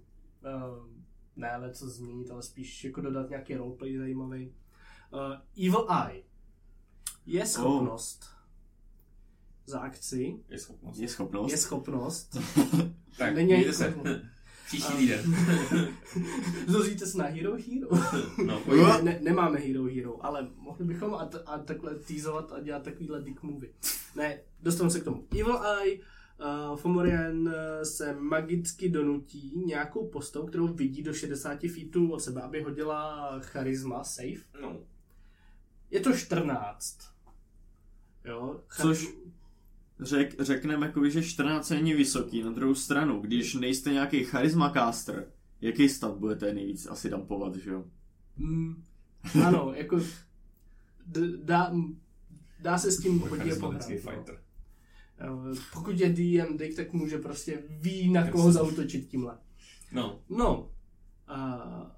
ne 1.36 1.56
lecos 1.56 1.92
změnit, 1.92 2.30
ale 2.30 2.42
spíš 2.42 2.84
jako 2.84 3.00
dodat 3.00 3.30
nějaký 3.30 3.54
roleplay 3.54 3.96
zajímavý. 3.98 4.52
Evil 5.66 5.86
Eye 6.06 6.22
je 7.26 7.46
schopnost 7.46 8.26
za 9.66 9.80
akci, 9.80 10.36
Je 10.48 10.58
schopnost. 10.58 10.98
Je 10.98 11.08
schopnost. 11.08 11.50
je 11.50 11.56
schopnost, 11.58 12.36
Tak, 13.18 13.34
Není 13.34 13.72
se. 13.72 13.94
Příští 14.70 14.92
týden. 14.96 15.20
zlozíte 16.66 17.06
se 17.06 17.18
na 17.18 17.24
Hero 17.24 17.52
Hero. 17.56 17.88
No, 18.46 18.62
ne, 18.76 19.02
ne, 19.02 19.18
nemáme 19.22 19.58
Hero 19.58 19.84
Hero, 19.84 20.24
ale 20.24 20.48
mohli 20.56 20.84
bychom 20.84 21.14
a, 21.14 21.26
t- 21.26 21.42
a 21.46 21.58
takhle 21.58 21.94
teasovat 21.94 22.52
a 22.52 22.60
dělat 22.60 22.82
takovýhle 22.82 23.22
dick 23.22 23.42
movie. 23.42 23.72
Ne, 24.16 24.40
dostanu 24.62 24.90
se 24.90 25.00
k 25.00 25.04
tomu. 25.04 25.26
Evil 25.32 25.60
Eye, 25.82 25.98
uh, 26.00 26.76
Fomorian 26.76 27.38
uh, 27.40 27.52
se 27.82 28.14
magicky 28.20 28.88
donutí 28.88 29.52
nějakou 29.66 30.08
postavu, 30.08 30.46
kterou 30.46 30.66
vidí 30.66 31.02
do 31.02 31.12
60 31.14 31.58
feetů 31.74 32.12
od 32.12 32.20
sebe, 32.20 32.42
aby 32.42 32.62
hodila 32.62 33.30
charisma, 33.40 34.04
save. 34.04 34.40
no. 34.62 34.76
Je 35.90 36.00
to 36.00 36.12
14. 36.16 36.98
Jo, 38.24 38.60
cha- 38.68 38.82
Což 38.82 39.08
řek, 40.02 40.40
řekneme 40.40 40.86
jako, 40.86 41.08
že 41.08 41.22
14 41.22 41.70
není 41.70 41.94
vysoký. 41.94 42.42
Na 42.42 42.50
druhou 42.50 42.74
stranu, 42.74 43.20
když 43.20 43.54
nejste 43.54 43.90
nějaký 43.92 44.24
charisma 44.24 44.70
caster, 44.72 45.26
jaký 45.60 45.88
stat 45.88 46.16
budete 46.16 46.54
nejvíc 46.54 46.86
asi 46.86 47.10
dumpovat, 47.10 47.56
že 47.56 47.70
jo? 47.70 47.84
Mm, 48.36 48.84
ano, 49.46 49.72
jako 49.74 50.00
d- 51.06 51.36
dá, 51.44 51.72
dá 52.60 52.78
se 52.78 52.92
s 52.92 53.00
tím 53.02 53.18
hodně 53.18 53.54
pohrát. 53.54 53.88
no. 53.88 53.96
fighter. 53.96 54.40
Eh, 55.20 55.54
Pokud 55.72 55.98
je 56.00 56.08
DM 56.08 56.56
Dick, 56.56 56.76
tak 56.76 56.92
může 56.92 57.18
prostě 57.18 57.62
ví, 57.70 58.10
na 58.12 58.30
koho 58.30 58.52
zautočit 58.52 59.08
tímhle. 59.08 59.38
No, 59.92 60.20
No, 60.28 60.70
a, 61.28 61.96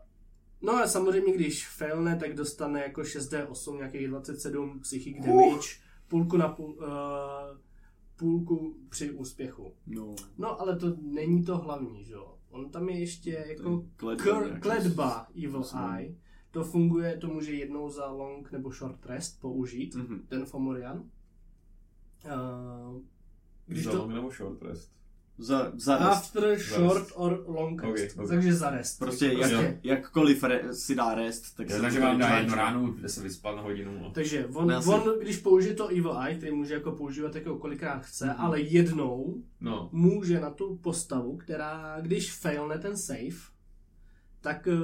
no 0.62 0.72
a 0.72 0.86
samozřejmě, 0.86 1.34
když 1.34 1.68
failne, 1.68 2.16
tak 2.16 2.34
dostane 2.34 2.80
jako 2.82 3.00
6D8, 3.02 3.76
nějakých 3.76 4.08
27 4.08 4.80
psychic 4.80 5.16
damage, 5.26 5.68
půlku 6.08 6.36
na 6.36 6.48
půl, 6.48 6.70
uh, 6.70 6.84
půlku 8.22 8.76
při 8.88 9.10
úspěchu. 9.10 9.72
No. 9.86 10.14
No, 10.38 10.60
ale 10.60 10.76
to 10.78 10.96
není 11.00 11.44
to 11.44 11.58
hlavní, 11.58 12.04
že 12.04 12.12
jo. 12.12 12.34
On 12.50 12.70
tam 12.70 12.88
je 12.88 12.98
ještě 13.00 13.44
jako 13.48 13.84
Kledba 13.96 14.24
kr- 14.24 14.60
kledba 14.60 15.26
Evil 15.44 15.62
Způsobem. 15.64 15.94
Eye. 15.94 16.14
To 16.50 16.64
funguje, 16.64 17.16
to 17.16 17.26
může 17.28 17.54
jednou 17.54 17.90
za 17.90 18.10
long 18.10 18.52
nebo 18.52 18.70
short 18.70 19.06
rest 19.06 19.40
použít, 19.40 19.94
Mhm. 19.94 20.26
ten 20.28 20.44
Fomorian. 20.44 20.98
Uh, 22.24 23.00
když 23.66 23.84
za 23.84 23.90
to, 23.90 23.98
long 23.98 24.12
nebo 24.14 24.30
short 24.30 24.62
rest. 24.62 24.92
Za, 25.38 25.72
za 25.76 25.96
rest. 25.98 26.06
After 26.10 26.58
short 26.58 27.08
or 27.14 27.44
long 27.48 27.82
rest. 27.82 28.18
ok. 28.18 28.28
Takže 28.28 28.54
za 28.54 28.70
rest. 28.70 28.98
Prostě 28.98 29.26
Jako 29.26 29.54
jak, 29.54 29.84
jakkoliv 29.84 30.42
re, 30.42 30.74
si 30.74 30.94
dá 30.94 31.14
rest, 31.14 31.56
tak 31.56 31.70
Já, 31.70 31.76
se 31.76 31.82
takže 31.82 32.00
vám 32.00 32.18
dá 32.18 32.38
jednu 32.38 32.54
ránu, 32.54 32.92
kde 32.92 33.08
se 33.08 33.22
vyspat 33.22 33.56
na 33.56 33.62
hodinu. 33.62 34.10
Takže 34.14 34.46
on, 34.46 34.66
Ne, 34.68 34.76
asi- 34.76 34.88
on, 34.88 35.18
když 35.20 35.36
použije 35.36 35.74
to 35.74 35.88
Evil 35.88 36.18
Eye, 36.22 36.36
který 36.36 36.52
může 36.52 36.74
jako 36.74 36.92
používat 36.92 37.34
jako 37.34 37.58
kolikrát 37.58 37.98
chce, 38.06 38.26
Mhm. 38.26 38.34
ale 38.38 38.60
jednou 38.60 39.42
no. 39.60 39.88
může 39.92 40.40
na 40.40 40.50
tu 40.50 40.76
postavu, 40.76 41.36
která 41.36 42.00
když 42.00 42.32
failne 42.32 42.78
ten 42.78 42.96
save, 42.96 43.36
tak 44.40 44.66
uh, 44.66 44.74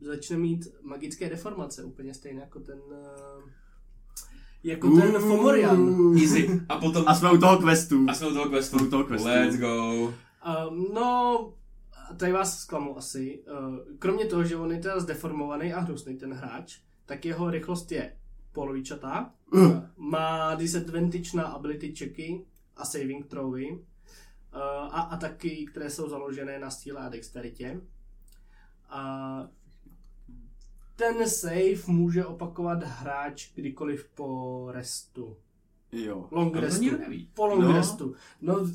začne 0.00 0.36
mít 0.36 0.68
magické 0.82 1.30
deformace, 1.30 1.84
úplně 1.84 2.14
stejně 2.14 2.40
jako 2.40 2.60
ten 2.60 2.78
uh, 2.78 2.94
jako 4.64 4.96
ten 4.96 5.18
Fomorian. 5.18 6.12
Easy. 6.22 6.60
A 6.68 6.78
potom... 6.78 7.04
A 7.06 7.14
jsme 7.14 7.32
u 7.32 7.38
toho 7.38 7.58
questu. 7.58 8.06
a 8.08 8.14
jsme 8.14 8.26
u 8.26 8.34
toho 8.34 8.50
questu. 8.50 8.76
U 8.86 8.90
toho 8.90 9.04
questu. 9.04 9.28
Let's 9.28 9.56
go. 9.56 9.92
Um, 9.96 10.94
no, 10.94 11.52
tady 12.16 12.32
vás 12.32 12.58
zklamu 12.58 12.98
asi. 12.98 13.44
Uh, 13.66 13.78
kromě 13.98 14.24
toho, 14.24 14.44
že 14.44 14.56
on 14.56 14.72
je 14.72 14.78
teda 14.78 15.00
zdeformovaný 15.00 15.72
a 15.72 15.80
hnusný 15.80 16.16
ten 16.16 16.32
hráč, 16.32 16.78
tak 17.06 17.24
jeho 17.24 17.50
rychlost 17.50 17.92
je 17.92 18.16
polovičatá. 18.52 19.30
Uh. 19.54 19.82
Má 19.96 20.54
disadvantage 20.54 21.36
na 21.36 21.42
ability 21.42 21.94
checky 21.96 22.44
a 22.76 22.84
saving 22.84 23.26
throwy. 23.26 23.70
Uh, 23.70 23.80
a 24.90 25.00
ataky, 25.00 25.66
které 25.70 25.90
jsou 25.90 26.08
založené 26.08 26.58
na 26.58 26.70
síle 26.70 27.00
a 27.00 27.08
dexteritě. 27.08 27.80
A 28.88 29.48
ten 30.96 31.28
save 31.28 31.86
může 31.86 32.24
opakovat 32.24 32.82
hráč 32.82 33.50
kdykoliv 33.54 34.08
po 34.14 34.68
restu. 34.72 35.36
Jo. 35.92 36.28
Long 36.30 36.56
restu. 36.56 36.98
neví. 36.98 37.30
Po 37.34 37.46
long 37.46 37.62
No. 37.64 37.72
restu. 37.72 38.14
No, 38.40 38.66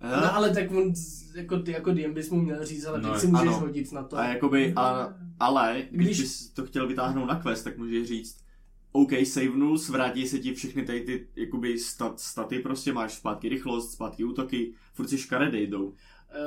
Aha. 0.00 0.20
No 0.20 0.34
ale 0.34 0.54
tak 0.54 0.70
on, 0.70 0.92
jako 1.34 1.58
ty 1.58 1.72
jako 1.72 1.92
DM 1.92 2.14
bys 2.14 2.30
mu 2.30 2.40
měl 2.40 2.64
říct, 2.64 2.84
ale 2.84 3.00
No, 3.00 3.10
teď 3.12 3.20
si 3.20 3.26
můžeš 3.26 3.46
ano. 3.48 3.58
hodit 3.60 3.92
na 3.92 4.02
to. 4.02 4.16
A 4.18 4.24
jakoby, 4.28 4.72
a, 4.76 5.14
ale 5.40 5.82
když, 5.90 6.06
Když- 6.06 6.20
bys 6.20 6.48
to 6.50 6.66
chtěl 6.66 6.86
vytáhnout 6.88 7.26
na 7.26 7.40
quest, 7.40 7.64
tak 7.64 7.78
můžeš 7.78 8.08
říct 8.08 8.44
OK, 8.92 9.10
savenul, 9.24 9.78
vrátí 9.90 10.28
se 10.28 10.38
ti 10.38 10.54
všechny 10.54 10.84
tady 10.84 11.00
ty 11.00 11.26
jakoby 11.36 11.78
stat, 11.78 12.20
staty, 12.20 12.58
prostě 12.58 12.92
máš 12.92 13.14
zpátky 13.14 13.48
rychlost, 13.48 13.92
zpátky 13.92 14.24
útoky, 14.24 14.72
furt 14.92 15.08
si 15.08 15.18
škaredej 15.18 15.66
jdou. 15.66 15.92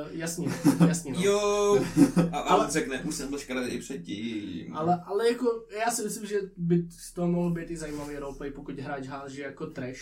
Uh, 0.02 0.08
jasně, 0.12 0.48
jasně 0.88 1.12
no. 1.12 1.18
Jo. 1.22 1.84
A 2.32 2.38
Ale- 2.38 2.48
ale 2.48 2.70
řekne, 2.70 3.00
už 3.02 3.14
jsem 3.14 3.28
byl 3.28 3.38
škaredý 3.38 3.70
i 3.70 3.78
předtím. 3.78 4.76
Ale, 4.76 5.02
ale 5.06 5.28
jako, 5.28 5.64
já 5.84 5.90
si 5.90 6.02
myslím, 6.04 6.26
že 6.26 6.36
by 6.56 6.84
z 6.90 7.12
toho 7.12 7.28
mohl 7.28 7.50
být 7.50 7.70
i 7.70 7.76
zajímavý 7.76 8.16
roleplay, 8.16 8.50
pokud 8.50 8.78
hráč 8.80 9.06
háže 9.06 9.42
jako 9.42 9.66
trash. 9.66 10.00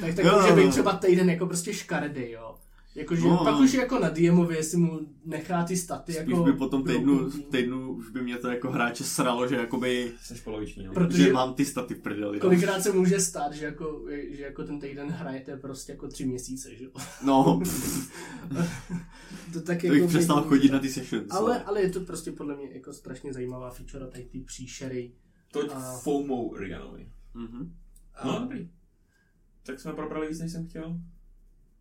Tak, 0.00 0.14
tak 0.14 0.24
Jo, 0.24 0.36
může 0.36 0.48
jo, 0.48 0.56
být 0.56 0.62
jo. 0.64 0.70
třeba 0.70 0.92
týden 0.92 1.30
jako 1.30 1.46
prostě 1.46 1.74
škaredý, 1.74 2.30
jo. 2.30 2.54
Jakože, 2.96 3.22
No, 3.28 3.44
pak 3.44 3.54
no. 3.54 3.60
už 3.60 3.72
jako 3.74 3.98
na 3.98 4.08
DMově, 4.10 4.56
jestli 4.56 4.78
mu 4.78 5.00
nechá 5.24 5.64
ty 5.64 5.76
staty 5.76 6.12
Spíš 6.12 6.26
jako... 6.30 6.44
by 6.44 6.52
po 6.52 6.68
tom 6.68 6.84
týdnu, 6.84 7.30
týdnu 7.30 7.92
už 7.92 8.10
by 8.10 8.20
mě 8.22 8.36
to 8.36 8.48
jako 8.48 8.70
hráče 8.70 9.04
sralo, 9.04 9.48
že 9.48 9.56
jakoby, 9.56 10.12
Jsi 10.22 10.34
poloviční, 10.34 10.84
no. 10.86 10.92
Protože- 10.92 11.22
že 11.22 11.32
mám 11.32 11.54
ty 11.54 11.64
staty 11.64 11.94
v 11.94 11.98
prdeli. 12.00 12.36
No, 12.36 12.40
Kolikrát 12.40 12.82
se 12.82 12.92
může 12.92 13.20
stát, 13.20 13.52
že 13.52 13.64
jako, 13.64 14.04
že 14.30 14.42
jako 14.42 14.64
ten 14.64 14.80
týden 14.80 15.08
hrajete 15.10 15.56
prostě 15.56 15.92
jako 15.92 16.08
tři 16.08 16.26
měsíce, 16.26 16.74
že 16.74 16.84
jo. 16.84 16.90
no 17.24 17.60
to 19.52 19.60
tak 19.60 19.80
to 19.80 19.86
jako 19.86 19.98
bych 19.98 20.08
přestal 20.08 20.42
být- 20.42 20.48
chodit 20.48 20.72
na 20.72 20.78
ty 20.78 20.88
sessions. 20.88 21.26
Ale, 21.30 21.62
ale 21.64 21.80
je 21.82 21.90
to 21.90 22.00
prostě 22.00 22.32
podle 22.32 22.56
mě 22.56 22.68
jako 22.72 22.92
strašně 22.92 23.32
zajímavá 23.32 23.70
feature 23.70 24.06
tady 24.06 24.24
ty 24.24 24.40
příšery. 24.40 25.12
Toť 25.52 25.70
A- 25.74 25.98
FOMO 25.98 26.50
Riganovi. 26.58 27.08
Mhm. 27.34 27.74
No, 28.24 28.38
dobrý. 28.40 28.68
Tak 29.66 29.80
jsme 29.80 29.92
probrali 29.92 30.28
víc, 30.28 30.38
než 30.40 30.52
jsem 30.52 30.66
chtěl. 30.66 30.96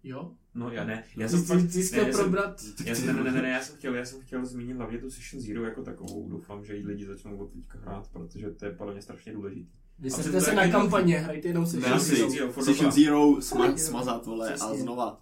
Jo? 0.04 0.32
No 0.56 0.72
já 0.72 0.84
ne. 0.84 1.04
Já 1.18 1.28
jsem 1.28 1.43
fakt... 1.43 1.62
ty 1.72 1.84
jsi 1.84 1.95
ne, 1.95 2.08
já 2.08 2.14
jsem- 2.14 2.24
probrat... 2.24 2.62
Já 2.86 2.95
jsem, 2.95 3.06
ne, 3.08 3.24
ne, 3.24 3.32
ne, 3.32 3.41
ne, 3.41 3.49
já 3.49 3.62
jsem 3.62 3.76
chtěl, 3.76 3.95
já 3.95 4.06
jsem 4.06 4.22
chtěl 4.22 4.45
zmínit 4.45 4.74
hlavně 4.78 4.97
tu 4.97 5.12
Session 5.12 5.41
Zero 5.41 5.64
jako 5.64 5.84
takovou. 5.84 6.30
Doufám, 6.30 6.66
že 6.66 6.76
ji 6.76 6.86
lidi 6.86 7.06
začnou 7.06 7.38
od 7.38 7.54
teďka 7.54 7.80
hrát, 7.80 8.08
protože 8.08 8.51
to 8.51 8.66
je 8.66 8.72
podle 8.72 8.93
mě 8.93 9.01
strašně 9.01 9.34
důležitý. 9.34 9.72
Vysvětlete 9.99 10.41
se 10.41 10.56
na 10.56 10.68
kampaně, 10.68 11.20
hrajte 11.20 11.47
jenom 11.47 11.66
se 11.66 11.78
Ne, 11.78 11.88
Já 11.88 11.93
asi 11.93 12.16
si- 12.16 12.30
Zero, 12.30 12.51
furt 12.51 12.64
Session. 12.64 12.91
Zero 12.91 13.41
sma, 13.41 13.78
smazat, 13.78 14.26
vole, 14.26 14.54
a 14.54 14.76
znova. 14.76 15.22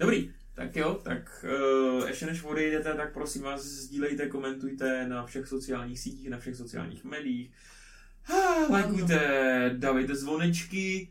Dobrý, 0.00 0.32
tak 0.54 0.76
jo, 0.76 1.00
tak 1.02 1.44
uh, 2.00 2.08
ještě 2.08 2.26
než 2.26 2.44
odejdete, 2.44 2.94
tak 2.94 3.12
prosím 3.12 3.42
vás 3.42 3.64
sdílejte, 3.64 4.26
komentujte 4.28 5.08
na 5.08 5.26
všech 5.26 5.46
sociálních 5.46 6.00
sítích, 6.00 6.30
na 6.30 6.38
všech 6.38 6.56
sociálních 6.56 7.04
médiích. 7.04 7.50
Ah, 8.28 8.72
Lajkujte, 8.72 9.74
dávejte 9.78 10.14
zvonečky. 10.14 11.08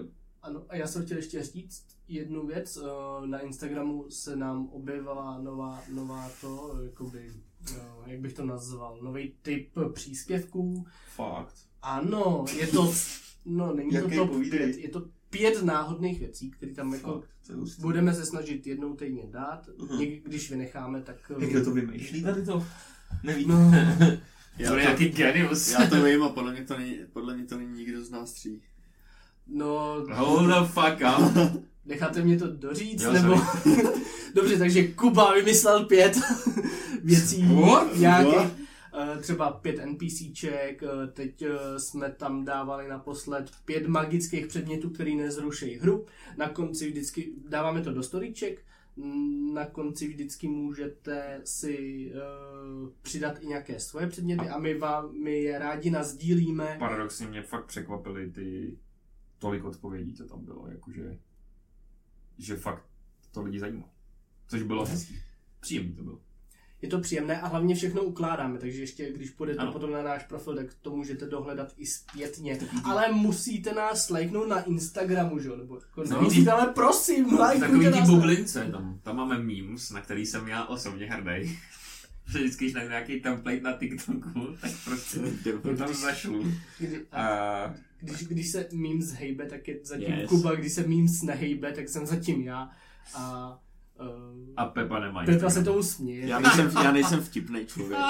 Uh, 0.00 0.06
Ano, 0.42 0.64
a 0.68 0.76
já 0.76 0.86
jsem 0.86 1.04
chtěl 1.04 1.16
ještě 1.16 1.42
říct 1.42 1.84
jednu 2.08 2.46
věc. 2.46 2.76
eh, 2.82 3.26
Na 3.26 3.38
Instagramu 3.40 4.06
se 4.10 4.36
nám 4.36 4.68
objevila 4.68 5.38
nová, 5.42 5.82
nová 5.94 6.30
to, 6.40 6.78
jakoby, 6.84 7.32
eh, 7.74 7.80
jak 8.06 8.20
bych 8.20 8.32
to 8.32 8.44
nazval, 8.44 8.98
nový 9.02 9.34
typ 9.42 9.70
příspěvků. 9.92 10.86
fakt. 11.14 11.54
Ano, 11.82 12.44
je 12.58 12.66
to, 12.66 12.94
no 13.44 13.74
není 13.74 13.90
to 13.90 13.96
Jaký 13.96 14.16
top 14.16 14.30
povídej? 14.30 14.58
pět, 14.58 14.76
je 14.78 14.88
to 14.88 15.08
pět 15.30 15.62
náhodných 15.62 16.18
věcí, 16.20 16.50
které 16.50 16.72
tam 16.74 16.94
jako 16.94 17.12
Fakt, 17.20 17.28
to 17.46 17.82
budeme 17.82 18.14
se 18.14 18.26
snažit 18.26 18.66
jednou 18.66 18.94
týdně 18.94 19.26
dát. 19.30 19.68
Někdy, 19.98 20.22
když 20.24 20.50
vynecháme, 20.50 21.02
tak... 21.02 21.16
eh, 21.30 21.40
Jak 21.40 21.50
kdo 21.50 21.64
to 21.64 21.70
vymýšlí 21.70 22.22
tady 22.22 22.44
to? 22.44 22.66
Nevím. 23.22 23.48
No, 23.48 23.56
Já 24.58 24.70
to 24.70 24.76
je 24.76 24.84
to, 24.84 24.88
nějaký 24.88 25.08
genius. 25.08 25.70
já 25.70 25.86
to 25.86 26.02
vím 26.02 26.22
a 26.22 26.28
podle 26.28 26.52
mě 26.52 26.64
to 26.64 26.78
není, 26.78 26.98
podle 27.12 27.36
mě 27.36 27.46
to 27.46 27.58
není 27.58 27.72
nikdo 27.72 28.04
z 28.04 28.10
nás 28.10 28.32
tří. 28.32 28.62
No, 29.46 30.06
Hold 30.12 30.46
the 30.48 30.72
fuck 30.72 31.00
up. 31.18 31.62
necháte 31.84 32.22
mě 32.22 32.38
to 32.38 32.46
doříct, 32.46 33.04
Jo, 33.04 33.12
nebo... 33.12 33.34
Dobře, 34.34 34.58
takže 34.58 34.88
Kuba 34.88 35.34
vymyslel 35.34 35.84
pět 35.84 36.20
věcí 37.02 37.42
What? 37.42 37.96
nějakých, 37.96 38.34
What? 38.34 38.52
eh, 39.16 39.18
třeba 39.20 39.50
pět 39.50 39.80
NPCček, 39.84 40.82
eh, 40.82 41.06
teď 41.06 41.42
eh, 41.42 41.80
jsme 41.80 42.10
tam 42.10 42.44
dávali 42.44 42.88
naposled 42.88 43.50
pět 43.64 43.86
magických 43.86 44.46
předmětů, 44.46 44.90
který 44.90 45.16
nezruší 45.16 45.74
hru. 45.74 46.06
Na 46.36 46.48
konci 46.48 46.90
vždycky, 46.90 47.32
dáváme 47.48 47.82
to 47.82 47.92
do 47.92 48.02
storyček, 48.02 48.62
Mm, 48.96 49.54
na 49.54 49.66
konci 49.66 50.08
vždycky 50.08 50.48
můžete 50.48 51.40
si 51.44 52.06
uh, 52.14 52.88
přidat 53.02 53.42
i 53.42 53.46
nějaké 53.46 53.80
svoje 53.80 54.06
předměty 54.06 54.48
a 54.48 54.58
my 54.58 54.78
vám 54.78 55.22
my 55.22 55.42
je 55.42 55.58
rádi 55.58 55.90
nazdílíme. 55.90 56.76
Paradoxně 56.78 57.26
mě 57.26 57.42
fakt 57.42 57.66
překvapily 57.66 58.30
ty 58.30 58.76
tolik 59.42 59.64
odpovědí, 59.64 60.14
co 60.14 60.24
tam 60.24 60.44
bylo, 60.44 60.66
jakože 60.68 61.18
že 62.38 62.56
fakt 62.56 62.84
to 63.30 63.42
lidi 63.42 63.58
zajímá. 63.60 63.84
Což 64.48 64.62
bylo 64.62 64.84
hezký. 64.84 65.18
Příjemný 65.60 65.92
to 65.96 66.02
bylo. 66.02 66.18
je 66.82 66.88
to 66.88 67.00
příjemné 67.00 67.40
a 67.40 67.46
hlavně 67.48 67.74
všechno 67.74 68.02
ukládáme, 68.02 68.58
takže 68.58 68.80
ještě 68.80 69.12
když 69.12 69.30
půjdete 69.30 69.58
Ano. 69.60 69.72
potom 69.72 69.90
na 69.92 70.02
náš 70.02 70.24
profil, 70.24 70.56
tak 70.56 70.74
to 70.74 70.96
můžete 70.96 71.26
dohledat 71.26 71.72
i 71.76 71.86
zpětně. 71.86 72.58
Ale 72.84 73.12
musíte 73.12 73.72
nás 73.74 74.10
lajknout 74.10 74.48
na 74.48 74.62
Instagramu, 74.62 75.38
že 75.38 75.48
jo? 75.48 75.56
Nebo 75.56 75.74
jako 75.74 76.04
No. 76.10 76.16
nemusíte, 76.16 76.50
ale 76.50 76.72
prosím, 76.72 77.32
lajkujte 77.38 77.90
takový 77.90 77.90
na- 77.90 78.06
bublince, 78.16 78.68
tam, 78.72 79.00
tam 79.02 79.16
máme 79.16 79.38
memes, 79.38 79.90
na 79.90 80.00
který 80.00 80.26
jsem 80.26 80.48
já 80.48 80.64
osobně 80.66 81.06
hrdý. 81.06 81.58
Že 82.26 82.38
vždycky, 82.38 82.64
když 82.64 82.74
najdu 82.74 82.90
nějaký 82.90 83.20
template 83.20 83.60
na 83.60 83.72
TikToku, 83.72 84.56
tak 84.60 84.70
prostě 84.84 85.18
to 85.62 85.76
tam 85.76 85.94
zašlu. 85.94 86.52
Kdy, 86.78 87.00
A 87.12 87.74
když, 88.00 88.22
když 88.24 88.48
se 88.50 88.68
memes 88.72 89.12
hejbe, 89.12 89.46
tak 89.46 89.68
je 89.68 89.78
zatím 89.84 90.14
Yes. 90.14 90.28
Kuba, 90.28 90.54
když 90.54 90.72
se 90.72 90.86
memes 90.86 91.22
nehejbe, 91.22 91.72
tak 91.72 91.88
jsem 91.88 92.06
zatím 92.06 92.42
já. 92.42 92.70
A, 93.14 93.48
uh, 94.00 94.06
a 94.56 94.64
Pepa 94.66 95.00
nemá 95.00 95.20
Pepa 95.20 95.32
Instagram. 95.32 95.50
se 95.50 95.64
tomu 95.64 95.82
směje. 95.82 96.26
Já 96.26 96.38
nejsem, 96.40 96.70
já 96.84 96.92
nejsem 96.92 97.20
vtipný 97.20 97.66
člověk. 97.66 98.00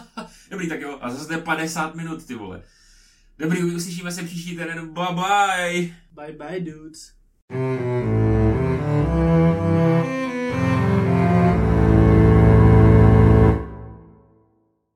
Dobrý, 0.50 0.68
tak 0.68 0.80
jo, 0.80 0.98
a 1.00 1.10
zase 1.10 1.26
to 1.26 1.32
je 1.32 1.38
50 1.38 1.94
minut, 1.94 2.26
ty 2.26 2.34
vole. 2.34 2.62
Dobrý, 3.38 3.64
uslyšíme 3.64 4.12
se 4.12 4.22
příští 4.22 4.50
týden, 4.50 4.88
bye 4.94 5.06
bye! 5.14 5.94
Bye 6.12 6.32
bye 6.32 6.60
dudes. 6.60 7.12